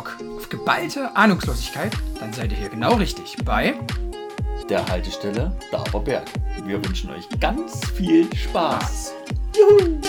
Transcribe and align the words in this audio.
Bock 0.00 0.16
auf 0.34 0.48
geballte 0.48 1.14
Ahnungslosigkeit? 1.14 1.92
Dann 2.18 2.32
seid 2.32 2.52
ihr 2.52 2.56
hier 2.56 2.70
genau 2.70 2.94
richtig 2.94 3.36
bei 3.44 3.74
der 4.70 4.86
Haltestelle 4.88 5.54
Daberberg. 5.70 6.26
Wir 6.64 6.82
wünschen 6.82 7.10
euch 7.10 7.28
ganz 7.38 7.86
viel 7.90 8.34
Spaß. 8.34 9.12
Juhu! 9.54 10.00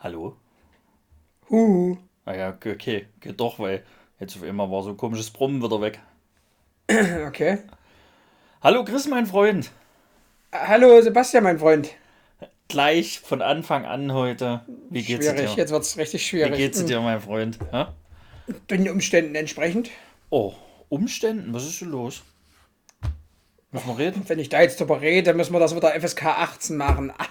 Hallo? 0.00 0.36
Huhu. 1.48 1.98
Ah 2.24 2.34
ja, 2.34 2.48
okay, 2.48 2.72
okay, 2.72 3.06
geht 3.20 3.38
doch, 3.38 3.60
weil 3.60 3.84
jetzt 4.18 4.36
auf 4.36 4.42
einmal 4.42 4.68
war 4.72 4.82
so 4.82 4.90
ein 4.90 4.96
komisches 4.96 5.30
Brummen 5.30 5.62
wieder 5.62 5.80
weg. 5.80 6.00
Okay. 7.28 7.58
Hallo 8.62 8.84
Chris, 8.84 9.06
mein 9.06 9.26
Freund. 9.26 9.70
Hallo 10.52 11.00
Sebastian, 11.02 11.44
mein 11.44 11.58
Freund. 11.58 11.90
Gleich 12.68 13.20
von 13.20 13.42
Anfang 13.42 13.84
an 13.86 14.12
heute. 14.12 14.62
Wie 14.90 15.02
geht's 15.02 15.26
schwierig, 15.26 15.50
dir? 15.54 15.56
jetzt 15.58 15.70
wird 15.70 15.82
es 15.82 15.96
richtig 15.96 16.22
Wie 16.22 16.26
schwierig. 16.26 16.56
geht's 16.56 16.84
dir, 16.84 17.00
mein 17.00 17.20
Freund? 17.20 17.58
Ha? 17.72 17.94
Den 18.70 18.88
Umständen 18.88 19.34
entsprechend. 19.34 19.90
Oh, 20.30 20.54
Umständen, 20.88 21.52
was 21.52 21.66
ist 21.66 21.80
denn 21.80 21.90
los? 21.90 22.22
Müssen 23.70 23.86
wir 23.88 23.98
reden? 23.98 24.22
Wenn 24.26 24.38
ich 24.38 24.48
da 24.48 24.62
jetzt 24.62 24.80
drüber 24.80 25.00
rede, 25.02 25.34
müssen 25.34 25.52
wir 25.52 25.60
das 25.60 25.76
wieder 25.76 25.92
FSK 25.98 26.24
18 26.26 26.76
machen. 26.76 27.12
Ah, 27.16 27.26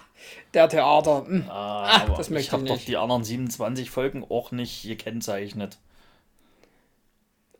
der 0.53 0.69
Theater. 0.69 1.25
Hm. 1.27 1.45
Ah, 1.49 2.01
aber 2.03 2.17
das 2.17 2.27
ich 2.27 2.33
möchte 2.33 2.51
habe 2.51 2.63
ich 2.63 2.69
doch 2.69 2.75
nicht. 2.75 2.87
die 2.87 2.97
anderen 2.97 3.23
27 3.23 3.89
Folgen 3.89 4.23
auch 4.23 4.51
nicht 4.51 4.83
gekennzeichnet. 4.83 5.79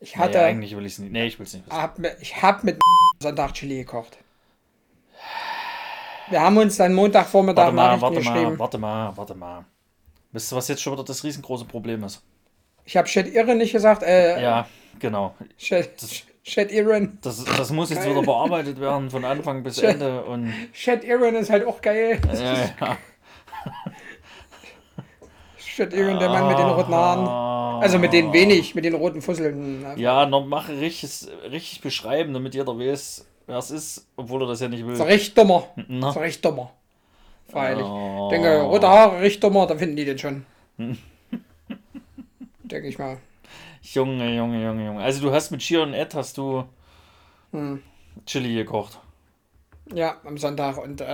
Ich 0.00 0.14
Nee, 0.14 0.22
hatte, 0.22 0.40
eigentlich 0.42 0.76
will 0.76 0.86
ich 0.86 0.92
es 0.92 0.98
nicht. 1.00 1.12
Nee, 1.12 1.26
ich 1.26 1.38
will 1.38 1.46
es 1.46 1.54
nicht. 1.54 1.66
wissen. 1.66 1.76
hab, 1.80 1.98
mit- 1.98 2.16
ich 2.20 2.40
hab 2.42 2.62
mit 2.64 2.78
Sonntag 3.20 3.52
Chili 3.54 3.78
gekocht. 3.78 4.16
Wir 6.30 6.40
haben 6.40 6.56
uns 6.58 6.76
dann 6.76 6.94
Montagvormittag 6.94 7.62
Warte 7.74 7.74
mal, 7.76 8.00
warte 8.00 8.16
geschrieben. 8.18 8.42
mal, 8.52 8.58
warte 8.58 8.78
mal, 8.78 9.16
warte 9.16 9.34
mal. 9.34 9.64
Wisst 10.30 10.52
ihr, 10.52 10.56
was 10.56 10.68
jetzt 10.68 10.82
schon 10.82 10.92
wieder 10.92 11.04
das 11.04 11.24
riesengroße 11.24 11.64
Problem 11.64 12.04
ist? 12.04 12.22
Ich 12.84 12.96
habe 12.96 13.08
Shit 13.08 13.26
Irre 13.34 13.54
nicht 13.54 13.72
gesagt. 13.72 14.02
Äh, 14.02 14.40
Ja, 14.42 14.66
genau. 14.98 15.34
Shit, 15.56 15.90
Shit 16.44 16.70
Irren. 16.70 17.18
Das, 17.22 17.44
das 17.44 17.70
muss 17.72 17.90
jetzt 17.90 18.00
Geil. 18.04 18.10
wieder 18.12 18.22
bearbeitet 18.22 18.78
werden, 18.80 19.10
von 19.10 19.24
Anfang 19.24 19.62
bis 19.62 19.80
Schön. 19.80 19.90
Ende. 19.90 20.24
Und 20.24 20.52
Shit 20.72 21.02
Irren 21.04 21.34
ist 21.34 21.50
halt 21.50 21.66
auch 21.66 21.80
geil. 21.80 22.20
ja, 22.34 22.54
ja. 22.80 22.96
Shit 25.78 25.92
Irren, 25.92 26.18
der 26.18 26.28
Mann 26.28 26.48
mit 26.48 26.58
den 26.58 26.66
roten 26.66 26.92
Haaren. 26.92 27.80
Also 27.80 28.00
mit 28.00 28.12
den 28.12 28.32
wenig, 28.32 28.74
mit 28.74 28.84
den 28.84 28.94
roten 28.94 29.22
Fusseln. 29.22 29.86
Ja, 29.96 30.26
noch 30.26 30.44
mache 30.44 30.76
richtig, 30.80 31.28
richtig 31.52 31.82
beschreiben, 31.82 32.34
damit 32.34 32.56
jeder 32.56 32.76
weiß, 32.76 33.24
wer 33.46 33.58
es 33.58 33.70
ist, 33.70 34.08
obwohl 34.16 34.42
er 34.42 34.48
das 34.48 34.58
ja 34.60 34.66
nicht 34.66 34.84
will. 34.84 34.96
So 34.96 35.04
richtig 35.04 35.34
dummer. 35.34 35.68
Na? 35.86 36.10
So 36.10 36.18
richtig 36.18 36.42
dummer. 36.42 36.72
Freilich. 37.48 37.86
Oh. 37.86 38.28
Denke, 38.28 38.62
rote 38.62 38.88
Haare, 38.88 39.20
richtig 39.20 39.38
dummer, 39.38 39.68
da 39.68 39.76
finden 39.76 39.94
die 39.94 40.04
den 40.04 40.18
schon. 40.18 40.44
Denke 42.64 42.88
ich 42.88 42.98
mal. 42.98 43.18
Junge, 43.80 44.34
Junge, 44.34 44.60
Junge, 44.60 44.84
Junge. 44.84 45.00
Also 45.00 45.22
du 45.22 45.32
hast 45.32 45.52
mit 45.52 45.62
Shir 45.62 45.84
und 45.84 45.94
Ed 45.94 46.12
hast 46.16 46.38
du 46.38 46.64
Hm. 47.52 47.84
Chili 48.26 48.52
gekocht. 48.52 48.98
Ja, 49.94 50.16
am 50.24 50.36
Sonntag 50.36 50.76
und 50.76 51.00
äh, 51.00 51.04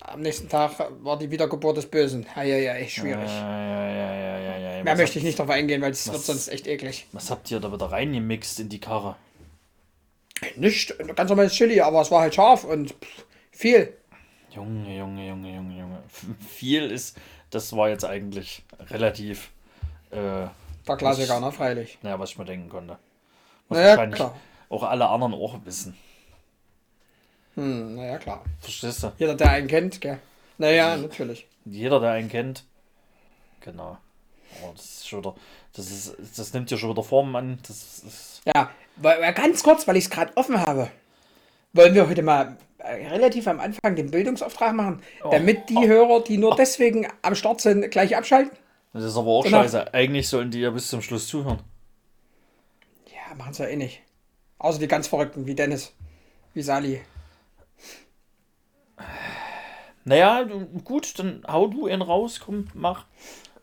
am 0.00 0.20
nächsten 0.20 0.48
Tag 0.48 0.72
war 1.02 1.18
die 1.18 1.30
Wiedergeburt 1.30 1.76
des 1.76 1.86
Bösen. 1.86 2.26
Ja, 2.36 2.42
ja, 2.42 2.56
ja, 2.56 2.74
echt 2.74 2.94
schwierig. 2.94 3.28
Ja, 3.28 3.60
ja, 3.60 3.90
ja, 3.90 4.12
ja, 4.14 4.38
ja, 4.38 4.76
ja. 4.76 4.82
Mehr 4.84 4.92
Was 4.94 4.98
möchte 4.98 5.18
ich 5.18 5.24
nicht 5.24 5.38
drauf 5.38 5.50
eingehen, 5.50 5.82
weil 5.82 5.90
es 5.90 6.06
wird 6.06 6.16
was- 6.16 6.26
sonst 6.26 6.48
echt 6.48 6.66
eklig. 6.66 7.06
Was 7.12 7.30
habt 7.30 7.50
ihr 7.50 7.60
da 7.60 7.70
wieder 7.72 7.86
reingemixt 7.92 8.60
in 8.60 8.68
die 8.70 8.80
Karre? 8.80 9.16
Nicht 10.56 10.94
ganz 11.16 11.28
normales 11.30 11.52
Chili, 11.52 11.80
aber 11.80 12.00
es 12.00 12.10
war 12.10 12.20
halt 12.22 12.34
scharf 12.34 12.64
und 12.64 12.90
pff, 12.92 13.24
viel. 13.50 13.92
Junge, 14.50 14.96
Junge, 14.96 15.26
Junge, 15.28 15.54
Junge, 15.54 15.78
Junge. 15.78 16.02
Viel 16.48 16.90
ist, 16.90 17.16
das 17.50 17.76
war 17.76 17.88
jetzt 17.90 18.04
eigentlich 18.04 18.64
relativ, 18.90 19.50
äh, 20.10 20.46
Der 20.86 20.96
Klassiker, 20.96 21.40
ne, 21.40 21.52
freilich. 21.52 21.98
naja, 22.02 22.18
was 22.18 22.30
ich 22.30 22.38
mir 22.38 22.44
denken 22.46 22.68
konnte. 22.68 22.98
Was 23.68 23.76
Naja, 23.78 23.90
wahrscheinlich 23.90 24.16
klar. 24.16 24.36
auch 24.70 24.82
alle 24.84 25.08
anderen 25.08 25.34
auch 25.34 25.58
wissen. 25.64 25.96
Hm, 27.58 27.96
naja, 27.96 28.18
klar. 28.18 28.44
Verstehst 28.60 29.02
du? 29.02 29.12
Jeder, 29.18 29.34
der 29.34 29.50
einen 29.50 29.66
kennt, 29.66 30.00
gell? 30.00 30.18
Naja, 30.58 30.96
natürlich. 30.96 31.46
Jeder, 31.64 31.98
der 32.00 32.12
einen 32.12 32.28
kennt. 32.28 32.64
Genau. 33.60 33.98
Oh, 34.62 34.70
das 34.74 34.84
ist 34.84 35.08
schon 35.08 35.18
wieder, 35.20 35.34
das 35.74 35.90
ist, 35.90 36.14
das 36.36 36.52
nimmt 36.52 36.70
ja 36.70 36.76
schon 36.78 36.90
wieder 36.90 37.02
Formen 37.02 37.34
an. 37.36 37.58
Das 37.66 37.98
ist, 37.98 38.42
Ja, 38.44 38.70
weil, 38.96 39.32
ganz 39.34 39.62
kurz, 39.62 39.86
weil 39.86 39.96
ich 39.96 40.04
es 40.04 40.10
gerade 40.10 40.36
offen 40.36 40.60
habe. 40.64 40.90
Wollen 41.72 41.94
wir 41.94 42.08
heute 42.08 42.22
mal 42.22 42.56
äh, 42.78 43.08
relativ 43.08 43.46
am 43.46 43.60
Anfang 43.60 43.94
den 43.96 44.10
Bildungsauftrag 44.10 44.74
machen, 44.74 45.02
Oh. 45.22 45.30
damit 45.30 45.68
die 45.68 45.86
Hörer, 45.86 46.22
die 46.24 46.38
nur 46.38 46.54
deswegen 46.56 47.06
am 47.22 47.34
Start 47.34 47.60
sind, 47.60 47.90
gleich 47.90 48.16
abschalten? 48.16 48.56
das 48.94 49.04
ist 49.04 49.16
aber 49.16 49.28
auch 49.28 49.44
Genau. 49.44 49.62
scheiße. 49.62 49.92
Eigentlich 49.92 50.28
sollen 50.28 50.50
die 50.50 50.60
ja 50.60 50.70
bis 50.70 50.88
zum 50.88 51.02
Schluss 51.02 51.26
zuhören. 51.28 51.58
Ja, 53.12 53.34
machen 53.36 53.52
sie 53.52 53.64
ja 53.64 53.68
eh 53.68 53.76
nicht. 53.76 54.00
Außer 54.58 54.78
die 54.78 54.88
ganz 54.88 55.06
Verrückten, 55.08 55.46
wie 55.46 55.54
Dennis, 55.54 55.92
wie 56.54 56.62
Sali. 56.62 57.00
Naja, 60.04 60.42
gut, 60.84 61.18
dann 61.18 61.44
hau 61.46 61.66
du 61.68 61.86
ihn 61.88 62.00
raus, 62.02 62.40
komm, 62.40 62.68
mach. 62.74 63.04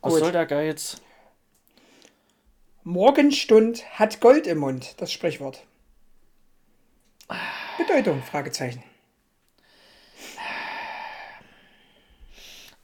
Was 0.01 0.13
Gut. 0.13 0.19
soll 0.21 0.31
der 0.31 0.45
Geiz? 0.45 1.01
Morgenstund 2.83 3.83
hat 3.97 4.21
Gold 4.21 4.45
im 4.45 4.59
Mund, 4.59 4.93
das 5.01 5.11
Sprichwort. 5.11 5.63
Bedeutung, 7.79 8.21
Fragezeichen. 8.21 8.83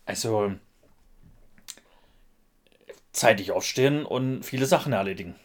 Also, 0.06 0.54
zeitig 3.12 3.52
aufstehen 3.52 4.06
und 4.06 4.44
viele 4.44 4.66
Sachen 4.66 4.94
erledigen. 4.94 5.36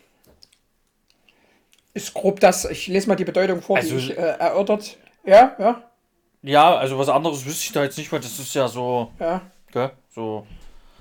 Ist 1.92 2.14
grob 2.14 2.40
das, 2.40 2.64
ich 2.64 2.86
lese 2.88 3.08
mal 3.08 3.16
die 3.16 3.24
Bedeutung 3.24 3.60
vor, 3.62 3.76
Also- 3.76 3.96
die 3.98 4.12
ich 4.12 4.18
äh, 4.18 4.22
erörtert. 4.38 4.96
Ja, 5.24 5.54
ja, 5.58 5.85
Ja, 6.46 6.76
also 6.76 6.96
was 6.96 7.08
anderes 7.08 7.44
wüsste 7.44 7.64
ich 7.64 7.72
da 7.72 7.82
jetzt 7.82 7.98
nicht, 7.98 8.12
weil 8.12 8.20
das 8.20 8.38
ist 8.38 8.54
ja 8.54 8.68
so, 8.68 9.10
ja. 9.18 9.42
gell, 9.72 9.90
so. 10.10 10.46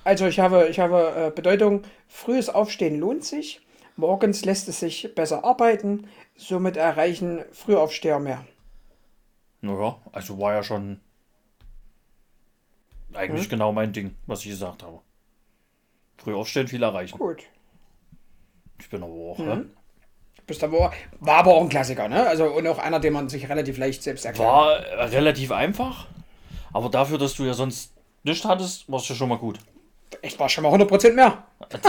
Also 0.03 0.25
ich 0.25 0.39
habe, 0.39 0.67
ich 0.69 0.79
habe 0.79 1.13
äh, 1.15 1.31
Bedeutung, 1.31 1.83
frühes 2.07 2.49
Aufstehen 2.49 2.99
lohnt 2.99 3.23
sich, 3.23 3.61
morgens 3.95 4.43
lässt 4.43 4.67
es 4.69 4.79
sich 4.79 5.13
besser 5.13 5.43
arbeiten, 5.43 6.07
somit 6.35 6.77
erreichen 6.77 7.43
Frühaufsteher 7.51 8.17
mehr. 8.17 8.43
Naja, 9.61 9.99
also 10.11 10.39
war 10.39 10.53
ja 10.53 10.63
schon 10.63 10.99
eigentlich 13.13 13.47
genau 13.47 13.71
mein 13.71 13.93
Ding, 13.93 14.15
was 14.25 14.39
ich 14.39 14.49
gesagt 14.49 14.81
habe. 14.81 14.99
Früh 16.17 16.33
aufstehen, 16.33 16.67
viel 16.67 16.81
erreichen. 16.81 17.19
Gut. 17.19 17.43
Ich 18.79 18.89
bin 18.89 19.03
aber 19.03 19.13
auch, 19.13 19.37
ne? 19.37 19.69
Bist 20.47 20.63
aber, 20.63 20.93
war 21.19 21.37
aber 21.37 21.53
auch 21.55 21.61
ein 21.61 21.69
Klassiker, 21.69 22.07
ne? 22.07 22.27
Also 22.27 22.45
und 22.45 22.67
auch 22.67 22.77
einer, 22.77 22.99
den 22.99 23.13
man 23.13 23.29
sich 23.29 23.49
relativ 23.49 23.77
leicht 23.77 24.03
selbst 24.03 24.25
erklärt. 24.25 24.47
War 24.47 24.77
äh, 24.77 25.03
relativ 25.05 25.51
einfach, 25.51 26.05
aber 26.71 26.89
dafür, 26.89 27.17
dass 27.17 27.33
du 27.33 27.45
ja 27.45 27.53
sonst 27.53 27.93
nichts 28.23 28.45
hattest, 28.45 28.89
war 28.91 28.99
es 28.99 29.09
ja 29.09 29.15
schon 29.15 29.29
mal 29.29 29.37
gut. 29.39 29.59
Echt, 30.21 30.39
war 30.39 30.47
schon 30.49 30.63
mal 30.63 30.73
100% 30.73 31.13
mehr. 31.13 31.43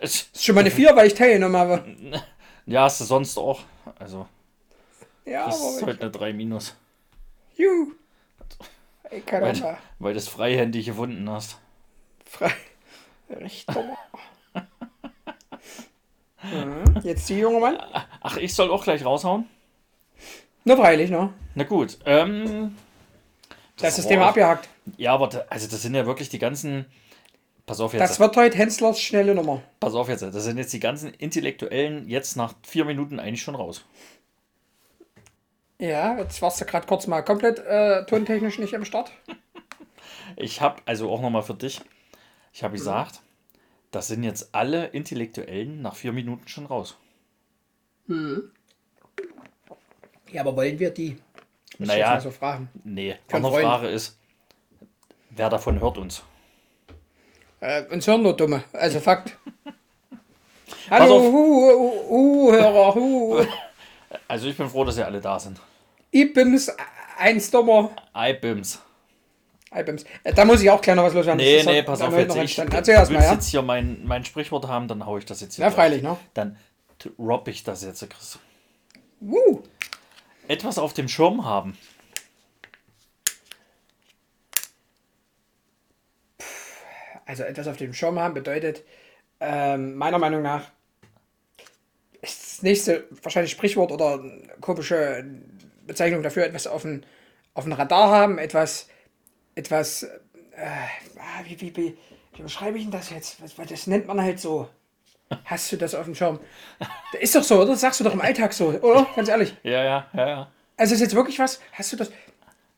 Es, 0.00 0.22
Ist 0.22 0.44
schon 0.44 0.56
mal 0.56 0.62
eine 0.62 0.72
4, 0.72 0.94
weil 0.96 1.06
ich 1.06 1.14
teilgenommen 1.14 1.56
habe. 1.56 1.84
ja, 2.66 2.82
hast 2.82 3.00
du 3.00 3.04
sonst 3.04 3.38
auch. 3.38 3.60
Also, 3.98 4.26
Ja, 5.24 5.46
das 5.46 5.60
ist 5.60 5.82
halt 5.86 6.02
eine 6.02 6.10
3 6.10 6.32
minus. 6.32 6.74
juhu. 7.56 7.92
Ey, 9.04 9.22
Weil, 9.30 9.78
weil 10.00 10.12
du 10.12 10.18
es 10.18 10.28
freihändig 10.28 10.86
gefunden 10.86 11.30
hast. 11.30 11.58
Frei. 12.26 12.52
Dummer. 13.28 13.96
Mhm, 16.52 17.00
Jetzt 17.02 17.28
die 17.28 17.38
junge 17.38 17.58
Mann. 17.60 17.78
Ach, 18.20 18.36
ich 18.36 18.54
soll 18.54 18.70
auch 18.70 18.84
gleich 18.84 19.04
raushauen? 19.04 19.48
Na 20.64 20.76
freilich, 20.76 21.10
ne? 21.10 21.32
Na 21.54 21.64
gut. 21.64 21.98
Ähm, 22.06 22.74
Das 23.78 23.90
ist 23.90 23.98
das 23.98 24.04
war- 24.04 24.10
Thema 24.10 24.28
abgehakt. 24.28 24.68
Ja, 24.96 25.14
aber 25.14 25.28
da, 25.28 25.44
also 25.48 25.66
das 25.68 25.82
sind 25.82 25.94
ja 25.94 26.06
wirklich 26.06 26.28
die 26.28 26.38
ganzen. 26.38 26.86
Pass 27.66 27.80
auf 27.80 27.92
jetzt. 27.94 28.00
Das 28.02 28.20
wird 28.20 28.36
heute 28.36 28.58
Henslers 28.58 29.00
schnelle 29.00 29.34
Nummer. 29.34 29.62
pass 29.80 29.94
auf 29.94 30.08
jetzt. 30.10 30.20
Das 30.22 30.34
sind 30.44 30.58
jetzt 30.58 30.72
die 30.74 30.80
ganzen 30.80 31.14
Intellektuellen 31.14 32.06
jetzt 32.08 32.36
nach 32.36 32.54
vier 32.62 32.84
Minuten 32.84 33.18
eigentlich 33.18 33.42
schon 33.42 33.54
raus. 33.54 33.84
Ja, 35.78 36.18
jetzt 36.18 36.40
warst 36.42 36.60
du 36.60 36.64
gerade 36.66 36.86
kurz 36.86 37.06
mal 37.06 37.22
komplett 37.22 37.58
äh, 37.58 38.04
tontechnisch 38.06 38.58
nicht 38.58 38.74
am 38.74 38.84
Start. 38.84 39.10
Ich 40.36 40.60
habe, 40.60 40.82
also 40.84 41.10
auch 41.12 41.20
nochmal 41.20 41.42
für 41.44 41.54
dich, 41.54 41.80
ich 42.52 42.64
habe 42.64 42.72
gesagt, 42.74 43.20
das 43.94 44.08
sind 44.08 44.24
jetzt 44.24 44.48
alle 44.52 44.86
Intellektuellen 44.86 45.80
nach 45.82 45.94
vier 45.94 46.12
Minuten 46.12 46.48
schon 46.48 46.66
raus. 46.66 46.96
Ja, 50.32 50.40
aber 50.40 50.56
wollen 50.56 50.78
wir 50.78 50.90
die? 50.90 51.16
Muss 51.78 51.88
Naja. 51.88 52.20
So 52.20 52.30
fragen. 52.30 52.68
Nee, 52.82 53.16
andere 53.30 53.52
Freund. 53.52 53.66
Frage 53.66 53.88
ist, 53.88 54.18
wer 55.30 55.48
davon 55.48 55.80
hört 55.80 55.98
uns? 55.98 56.22
Äh, 57.60 57.84
uns 57.86 58.06
hören 58.06 58.22
nur 58.22 58.36
Dumme. 58.36 58.64
Also 58.72 59.00
Fakt. 59.00 59.38
Hallo, 60.90 61.20
hu, 61.20 61.32
hu, 61.32 62.08
hu, 62.08 62.52
Hörer, 62.52 62.94
hu. 62.94 63.44
Also 64.28 64.48
ich 64.48 64.56
bin 64.56 64.68
froh, 64.68 64.84
dass 64.84 64.96
ihr 64.96 65.04
alle 65.06 65.20
da 65.20 65.38
sind. 65.40 65.60
IBIMS, 66.12 66.70
eins 67.18 67.50
Dommer. 67.50 67.90
iBims. 68.16 68.80
IBIMS. 69.74 70.04
Äh, 70.22 70.32
Da 70.32 70.44
muss 70.44 70.62
ich 70.62 70.70
auch 70.70 70.80
gleich 70.80 70.96
noch 70.96 71.04
was 71.04 71.14
loswerden. 71.14 71.38
Nee, 71.44 71.62
nee, 71.64 71.82
pass 71.82 72.00
auf 72.00 72.16
jetzt. 72.16 72.36
Ich, 72.36 72.58
Erzähl 72.58 72.94
erst 72.94 73.12
mal, 73.12 73.22
ja? 73.22 73.32
jetzt 73.32 73.48
hier 73.48 73.62
mein, 73.62 74.04
mein 74.04 74.24
Sprichwort 74.24 74.68
haben, 74.68 74.88
dann 74.88 75.04
hau 75.06 75.18
ich 75.18 75.24
das 75.24 75.40
jetzt 75.40 75.56
hier 75.56 75.64
Ja, 75.64 75.70
freilich, 75.70 76.02
ne? 76.02 76.16
Dann 76.34 76.56
robb 77.18 77.48
ich 77.48 77.64
das 77.64 77.84
jetzt, 77.84 78.08
Chris. 78.08 78.38
Woo. 79.20 79.62
Etwas 80.48 80.78
auf 80.78 80.92
dem 80.92 81.08
Schirm 81.08 81.44
haben. 81.44 81.76
Also 87.26 87.42
etwas 87.42 87.66
auf 87.68 87.76
dem 87.78 87.94
Schirm 87.94 88.18
haben 88.18 88.34
bedeutet, 88.34 88.84
ähm, 89.40 89.94
meiner 89.96 90.18
Meinung 90.18 90.42
nach, 90.42 90.70
ist 92.20 92.42
das 92.42 92.62
nächste 92.62 93.04
wahrscheinlich 93.22 93.52
Sprichwort 93.52 93.92
oder 93.92 94.22
komische 94.60 95.24
Bezeichnung 95.86 96.22
dafür, 96.22 96.44
etwas 96.44 96.66
auf 96.66 96.82
dem, 96.82 97.02
auf 97.54 97.64
dem 97.64 97.72
Radar 97.72 98.10
haben, 98.10 98.38
etwas, 98.38 98.88
etwas, 99.54 100.02
äh, 100.02 100.08
ah, 101.18 101.42
wie, 101.44 101.60
wie, 101.60 101.76
wie, 101.76 101.96
wie 102.36 102.42
beschreibe 102.42 102.76
ich 102.78 102.84
denn 102.84 102.92
das 102.92 103.10
jetzt? 103.10 103.36
Was, 103.42 103.54
das 103.68 103.86
nennt 103.86 104.06
man 104.06 104.20
halt 104.20 104.40
so. 104.40 104.68
Hast 105.46 105.72
du 105.72 105.76
das 105.76 105.94
auf 105.94 106.04
dem 106.04 106.14
Schirm? 106.14 106.38
Ist 107.18 107.34
doch 107.34 107.42
so, 107.42 107.56
oder? 107.56 107.72
Das 107.72 107.80
sagst 107.80 107.98
du 108.00 108.04
doch 108.04 108.12
im 108.12 108.20
Alltag 108.20 108.52
so, 108.52 108.66
oder? 108.68 109.06
Ganz 109.16 109.28
ehrlich. 109.28 109.54
Ja, 109.62 109.82
ja, 109.82 110.06
ja, 110.14 110.28
ja. 110.28 110.48
Also 110.76 110.94
ist 110.94 111.00
jetzt 111.00 111.14
wirklich 111.14 111.38
was? 111.38 111.60
Hast 111.72 111.92
du 111.92 111.96
das? 111.96 112.10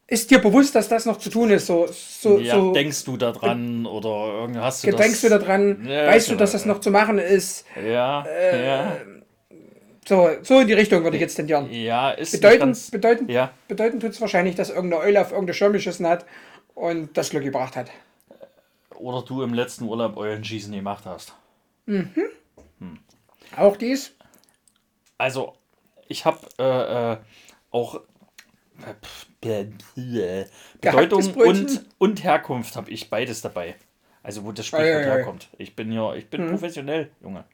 Ist 0.07 0.31
dir 0.31 0.39
bewusst, 0.39 0.75
dass 0.75 0.89
das 0.89 1.05
noch 1.05 1.19
zu 1.19 1.31
tun 1.31 1.51
ist? 1.51 1.67
So, 1.67 1.89
so, 1.91 2.39
Ja, 2.39 2.55
so 2.55 2.73
denkst 2.73 3.05
du 3.05 3.17
da 3.17 3.33
dran 3.33 3.85
oder 3.87 4.43
irgendwie 4.43 4.61
hast 4.61 4.85
du 4.85 4.91
gedenkst 4.91 5.25
du 5.25 5.29
das? 5.29 5.41
da 5.41 5.45
dran? 5.45 5.85
Ja, 5.89 6.07
weißt 6.07 6.29
du, 6.29 6.31
genau, 6.33 6.41
dass 6.41 6.53
das 6.53 6.65
noch 6.65 6.81
zu 6.81 6.91
machen 6.93 7.19
ist? 7.19 7.65
Ja, 7.85 8.25
Äh, 8.25 8.67
ja. 8.67 8.97
So, 10.09 10.29
so 10.43 10.61
in 10.61 10.69
die 10.69 10.75
Richtung 10.75 11.03
würde 11.03 11.17
ich 11.17 11.21
jetzt 11.21 11.35
tendieren. 11.35 11.69
Ja, 11.73 12.13
ist 12.13 12.33
nicht 12.33 12.41
Bedeuten, 12.41 12.61
ganz, 12.61 12.91
bedeuten, 12.93 13.29
Ja, 13.29 13.51
bedeuten 13.67 13.99
tut 13.99 14.11
es 14.13 14.21
wahrscheinlich, 14.21 14.55
dass 14.55 14.71
irgendeine 14.71 15.03
Eule 15.03 15.21
auf 15.21 15.33
irgendeine 15.33 15.55
Schirm 15.55 15.73
geschissen 15.73 16.07
hat 16.07 16.25
und 16.77 17.17
das 17.17 17.31
Glück 17.31 17.43
gebracht 17.43 17.75
hat. 17.75 17.91
oder 18.95 19.23
du 19.23 19.43
im 19.43 19.53
letzten 19.53 19.85
Urlaub 19.85 20.17
Eulenschießen 20.17 20.73
gemacht 20.73 21.05
hast. 21.05 21.35
Auch 23.57 23.77
dies? 23.77 24.15
Also, 25.19 25.55
ich 26.09 26.25
habe 26.25 26.41
äh, 26.59 27.13
äh, 27.13 27.17
auch 27.71 28.01
äh, 29.43 29.67
äh, 29.97 30.47
Bedeutung 30.81 31.35
und, 31.35 31.87
und 31.99 32.25
Herkunft 32.25 32.77
habe 32.77 32.91
ich 32.91 33.11
beides 33.11 33.41
dabei. 33.41 33.77
Also 34.23 34.45
wo 34.45 34.53
das 34.53 34.67
Sprichwort 34.67 35.05
herkommt. 35.05 35.49
Ich 35.57 35.77
bin 35.77 35.93
ja, 35.93 36.15
ich 36.15 36.29
bin 36.29 36.49
professionell, 36.51 37.11
Junge. 37.23 37.45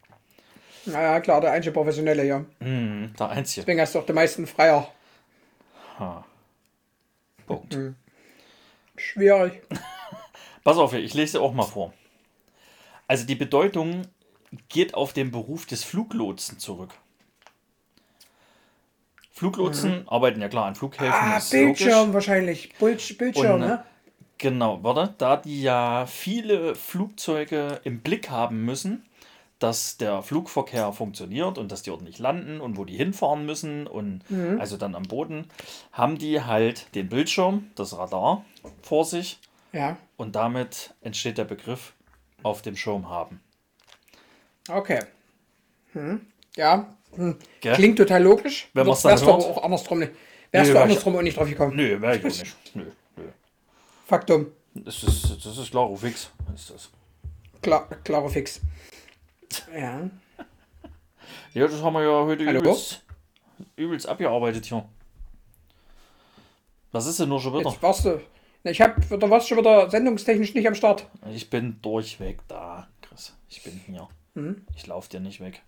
Naja, 0.85 1.21
klar, 1.21 1.39
der 1.39 1.51
einzige 1.51 1.71
Professionelle, 1.71 2.25
ja. 2.25 2.43
Hm, 2.59 3.13
der 3.17 3.29
Einzige. 3.29 3.61
Deswegen 3.61 3.79
hast 3.79 3.95
du 3.95 3.99
auch 3.99 4.05
die 4.05 4.13
meisten 4.13 4.47
Freier. 4.47 4.91
Ha. 5.99 6.25
Punkt. 7.45 7.77
Schwierig. 8.97 9.61
Pass 10.63 10.77
auf, 10.77 10.93
ich 10.93 11.13
lese 11.13 11.37
dir 11.37 11.43
auch 11.43 11.53
mal 11.53 11.63
vor. 11.63 11.93
Also 13.07 13.25
die 13.25 13.35
Bedeutung 13.35 14.03
geht 14.69 14.93
auf 14.93 15.13
den 15.13 15.31
Beruf 15.31 15.65
des 15.65 15.83
Fluglotsen 15.83 16.59
zurück. 16.59 16.93
Fluglotsen 19.31 20.07
arbeiten 20.07 20.41
ja 20.41 20.47
klar 20.47 20.65
an 20.65 20.75
Flughäfen. 20.75 21.11
Ah, 21.11 21.41
Bildschirm 21.49 21.91
logisch. 21.99 22.13
wahrscheinlich. 22.13 22.73
Bild, 22.77 23.17
Bildschirm, 23.17 23.55
Und, 23.55 23.63
äh, 23.63 23.67
ne? 23.67 23.85
Genau, 24.37 24.83
warte, 24.83 25.13
da 25.17 25.37
die 25.37 25.61
ja 25.63 26.05
viele 26.05 26.75
Flugzeuge 26.75 27.81
im 27.83 28.01
Blick 28.01 28.29
haben 28.29 28.63
müssen, 28.63 29.05
dass 29.59 29.97
der 29.97 30.21
Flugverkehr 30.21 30.91
funktioniert 30.91 31.57
und 31.57 31.71
dass 31.71 31.81
die 31.81 31.91
ordentlich 31.91 32.19
landen 32.19 32.59
und 32.59 32.77
wo 32.77 32.83
die 32.83 32.97
hinfahren 32.97 33.45
müssen 33.45 33.87
und 33.87 34.21
also 34.59 34.75
dann 34.75 34.95
am 34.95 35.03
Boden, 35.03 35.47
haben 35.93 36.17
die 36.17 36.41
halt 36.41 36.93
den 36.95 37.07
Bildschirm, 37.07 37.71
das 37.75 37.97
Radar 37.97 38.43
vor 38.81 39.05
sich 39.05 39.39
Ja, 39.71 39.97
und 40.17 40.35
damit 40.35 40.93
entsteht 41.01 41.37
der 41.37 41.45
Begriff 41.45 41.93
auf 42.43 42.61
dem 42.61 42.75
Schirm 42.75 43.09
haben. 43.09 43.41
okay. 44.69 44.99
Hm. 45.93 46.25
Ja, 46.55 46.95
hm. 47.15 47.37
Klingt 47.61 47.97
total 47.97 48.23
logisch. 48.23 48.69
Wenn 48.73 48.87
man's 48.87 49.03
Wärst 49.03 49.23
dann 49.27 49.29
hört. 49.37 49.43
auch 49.45 49.63
andersrum 49.63 49.99
nicht. 49.99 50.11
Wärst 50.51 50.67
Nee, 50.67 50.67
du 50.69 50.73
wär 50.73 50.85
ich- 50.85 50.89
andersrum 50.89 51.15
auch 51.17 51.21
nicht 51.21 51.37
drauf 51.37 51.47
gekommen. 51.49 51.75
Nö, 51.75 52.01
wäre 52.01 52.17
ich 52.17 52.21
auch 52.25 52.29
nicht. 52.29 52.55
Nö, 52.75 52.85
nö. 53.17 53.23
Faktum. 54.07 54.47
Das 54.75 55.03
ist, 55.03 55.45
das 55.45 55.57
ist 55.57 55.69
klar, 55.71 55.95
fix 55.95 56.31
ist 56.55 56.69
das. 56.71 56.89
Klar, 57.61 57.87
klaro 58.03 58.27
Fix. 58.27 58.59
Ja. 59.73 60.09
Ja, 61.53 61.67
das 61.67 61.81
haben 61.81 61.93
wir 61.93 62.01
ja 62.03 62.25
heute 62.25 62.45
Hallo? 62.47 62.59
übelst, 62.59 63.03
übelst 63.75 64.07
abgearbeitet 64.07 64.65
hier. 64.65 64.83
Was 66.91 67.05
ist 67.05 67.19
denn 67.19 67.29
nur 67.29 67.39
schon 67.39 67.53
wieder? 67.57 67.69
Jetzt 67.69 67.81
warst 67.81 68.05
du. 68.05 68.19
Ich 68.65 68.79
hab, 68.81 68.95
da 69.09 69.29
warst 69.29 69.45
du 69.49 69.55
schon 69.55 69.63
wieder 69.63 69.89
sendungstechnisch 69.89 70.53
nicht 70.53 70.67
am 70.67 70.75
Start. 70.75 71.09
Ich 71.33 71.49
bin 71.49 71.81
durchweg 71.81 72.39
da, 72.47 72.87
Chris. 73.01 73.33
Ich 73.49 73.61
bin 73.61 73.73
hier. 73.85 74.07
Hm? 74.35 74.65
Ich 74.75 74.87
laufe 74.87 75.09
dir 75.09 75.19
nicht 75.19 75.41
weg. 75.41 75.61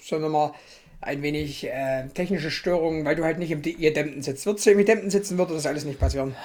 Sondern 0.00 0.30
mal 0.30 0.52
ein 1.00 1.20
wenig 1.22 1.64
äh, 1.66 2.06
technische 2.14 2.52
Störungen, 2.52 3.04
weil 3.04 3.16
du 3.16 3.24
halt 3.24 3.38
nicht 3.38 3.50
im 3.50 3.60
De- 3.60 3.74
gedämmten 3.74 4.22
sitzt. 4.22 4.46
Würdest 4.46 4.66
du 4.66 4.70
im 4.70 4.78
gedämmten 4.78 5.10
sitzen, 5.10 5.36
würde 5.36 5.54
das 5.54 5.66
alles 5.66 5.84
nicht 5.84 5.98
passieren. 5.98 6.36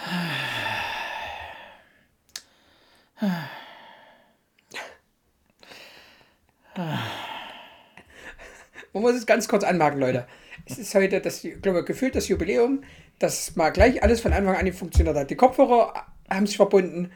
Man 8.94 9.02
muss 9.04 9.16
es 9.16 9.26
ganz 9.26 9.48
kurz 9.48 9.64
anmerken, 9.64 10.00
Leute. 10.00 10.28
Es 10.66 10.78
ist 10.78 10.94
heute 10.96 11.22
das, 11.22 11.44
ich 11.44 11.62
glaube, 11.62 11.84
gefühlt 11.84 12.16
das 12.16 12.28
Jubiläum, 12.28 12.84
dass 13.20 13.56
mal 13.56 13.70
gleich 13.70 14.04
alles 14.04 14.22
von 14.22 14.34
Anfang 14.34 14.56
an 14.56 14.74
funktioniert 14.74 15.16
hat. 15.16 15.30
Die 15.30 15.36
Kopfhörer 15.36 15.94
haben 16.30 16.48
sich 16.48 16.58
verbunden. 16.58 17.12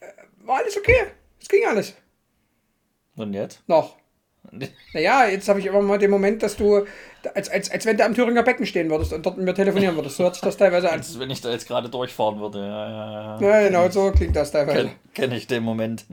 Äh, 0.00 0.06
War 0.44 0.58
alles 0.58 0.76
okay. 0.76 1.06
Es 1.40 1.48
ging 1.48 1.64
alles. 1.66 1.94
Und 3.16 3.34
jetzt? 3.34 3.62
Noch. 3.66 3.96
Naja, 4.94 5.26
jetzt 5.26 5.48
habe 5.48 5.60
ich 5.60 5.66
immer 5.66 5.80
mal 5.82 5.98
den 5.98 6.10
Moment, 6.10 6.42
dass 6.42 6.56
du, 6.56 6.86
als, 7.34 7.48
als, 7.50 7.70
als 7.70 7.86
wenn 7.86 7.96
du 7.96 8.04
am 8.04 8.14
Thüringer 8.14 8.42
Becken 8.42 8.66
stehen 8.66 8.90
würdest 8.90 9.12
und 9.12 9.24
dort 9.24 9.36
mit 9.36 9.46
mir 9.46 9.54
telefonieren 9.54 9.94
würdest. 9.94 10.16
So 10.16 10.24
hört 10.24 10.34
sich 10.34 10.42
das 10.42 10.56
teilweise 10.56 10.90
an. 10.90 10.98
Als 10.98 11.18
wenn 11.18 11.30
ich 11.30 11.40
da 11.40 11.50
jetzt 11.50 11.68
gerade 11.68 11.88
durchfahren 11.88 12.40
würde. 12.40 12.58
Ja, 12.58 12.88
ja, 12.88 13.38
ja. 13.38 13.40
Ja, 13.40 13.68
genau, 13.68 13.88
so 13.90 14.10
klingt 14.10 14.34
das 14.34 14.50
teilweise. 14.50 14.86
Kenn, 14.86 14.90
kenn 15.14 15.32
ich 15.32 15.46
den 15.46 15.62
Moment. 15.62 16.06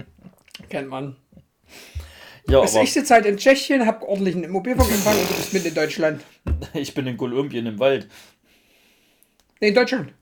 Kennt 0.68 0.88
man. 0.88 1.16
Ja, 2.48 2.60
Also 2.60 2.80
ich 2.82 2.92
sitze 2.92 3.14
halt 3.14 3.26
in 3.26 3.36
Tschechien, 3.36 3.86
habe 3.86 4.06
ordentlichen 4.06 4.48
Mobilfunkempfang 4.50 5.18
und 5.18 5.30
du 5.30 5.34
bist 5.34 5.52
mit 5.52 5.64
in 5.64 5.74
Deutschland. 5.74 6.22
ich 6.74 6.92
bin 6.94 7.06
in 7.06 7.16
Kolumbien 7.16 7.66
im 7.66 7.78
Wald. 7.78 8.08
Nee, 9.60 9.68
in 9.68 9.74
Deutschland. 9.74 10.12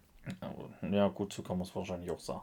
Ja, 0.90 1.08
gut, 1.08 1.32
so 1.32 1.42
kann 1.42 1.58
man 1.58 1.66
es 1.66 1.74
wahrscheinlich 1.74 2.10
auch 2.10 2.20
sagen. 2.20 2.42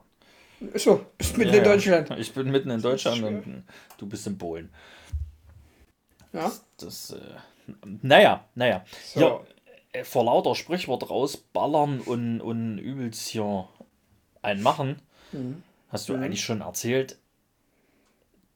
So, 0.76 1.06
bist 1.18 1.38
mitten 1.38 1.52
ja, 1.52 1.58
in 1.60 1.64
Deutschland. 1.64 2.10
Ja. 2.10 2.18
Ich 2.18 2.34
bin 2.34 2.50
mitten 2.50 2.70
in 2.70 2.82
Deutschland 2.82 3.22
und 3.24 3.64
du 3.98 4.06
bist 4.08 4.26
in 4.28 4.38
Polen. 4.38 4.70
Ja. 6.34 6.52
Das, 6.78 7.12
äh, 7.12 7.20
naja, 8.02 8.46
naja. 8.56 8.86
So. 9.14 9.20
Ja, 9.20 9.40
äh, 9.92 10.04
vor 10.04 10.24
lauter 10.26 10.56
Sprichwort 10.56 11.10
rausballern 11.10 12.00
und, 12.02 12.42
und 12.42 12.78
übelst 12.78 13.28
hier 13.28 13.68
einen 14.42 14.62
machen, 14.64 15.02
Mhm. 15.32 15.64
hast 15.90 16.08
du 16.08 16.16
eigentlich 16.16 16.44
schon 16.46 16.62
erzählt, 16.62 17.18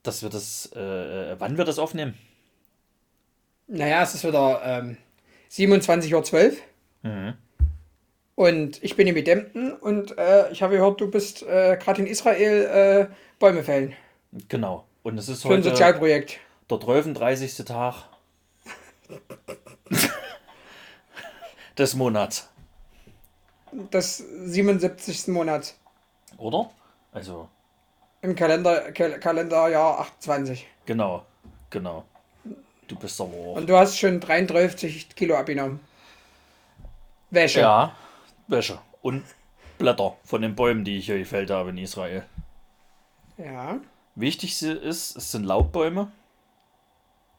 dass 0.03 0.21
wir 0.23 0.29
das, 0.29 0.71
äh, 0.73 1.35
wann 1.39 1.57
wir 1.57 1.65
das 1.65 1.79
aufnehmen? 1.79 2.13
Naja, 3.67 4.03
es 4.03 4.15
ist 4.15 4.23
wieder 4.23 4.61
ähm, 4.63 4.97
27.12 5.51 6.51
Uhr. 7.03 7.09
Mhm. 7.11 7.33
Und 8.39 8.81
ich 8.81 8.95
bin 8.95 9.05
in 9.05 9.15
Bedempten 9.15 9.73
und 9.73 10.17
äh, 10.17 10.49
ich 10.53 10.63
habe 10.63 10.77
gehört, 10.77 11.01
du 11.01 11.11
bist 11.11 11.43
äh, 11.43 11.75
gerade 11.75 11.99
in 12.03 12.07
Israel 12.07 13.09
äh, 13.11 13.13
Bäume 13.37 13.63
fällen. 13.65 13.93
Genau. 14.47 14.85
Und 15.03 15.17
es 15.17 15.27
ist 15.27 15.41
Für 15.41 15.49
ein 15.49 15.55
heute 15.55 15.71
Sozialprojekt. 15.71 16.39
der 16.69 16.77
33. 16.77 17.65
Tag 17.65 18.05
des 21.77 21.95
Monats, 21.95 22.47
Das 23.91 24.19
77. 24.19 25.27
Monat 25.27 25.73
oder? 26.37 26.69
Also, 27.11 27.49
im 28.21 28.37
Kalender, 28.37 28.93
Kal 28.93 29.19
Kalenderjahr 29.19 29.99
28. 29.99 30.65
genau, 30.85 31.25
genau. 31.69 32.05
Du 32.87 32.95
bist 32.95 33.19
aber 33.19 33.33
auch. 33.33 33.55
Und 33.57 33.67
du 33.67 33.75
hast 33.75 33.99
schon 33.99 34.21
33 34.21 35.13
Kilo 35.13 35.35
abgenommen. 35.35 35.81
Wäsche. 37.31 37.59
Ja, 37.59 37.93
Wäsche. 38.49 38.79
Und 39.01 39.23
Blätter 39.77 40.17
von 40.23 40.41
den 40.41 40.55
Bäumen, 40.55 40.83
die 40.83 40.97
ich 40.97 41.05
hier 41.05 41.17
gefällt 41.17 41.49
habe 41.51 41.69
in 41.69 41.77
Israel. 41.77 42.23
Ja. 43.37 43.79
Wichtig 44.15 44.61
ist, 44.61 45.15
es 45.15 45.31
sind 45.31 45.45
Laubbäume, 45.45 46.11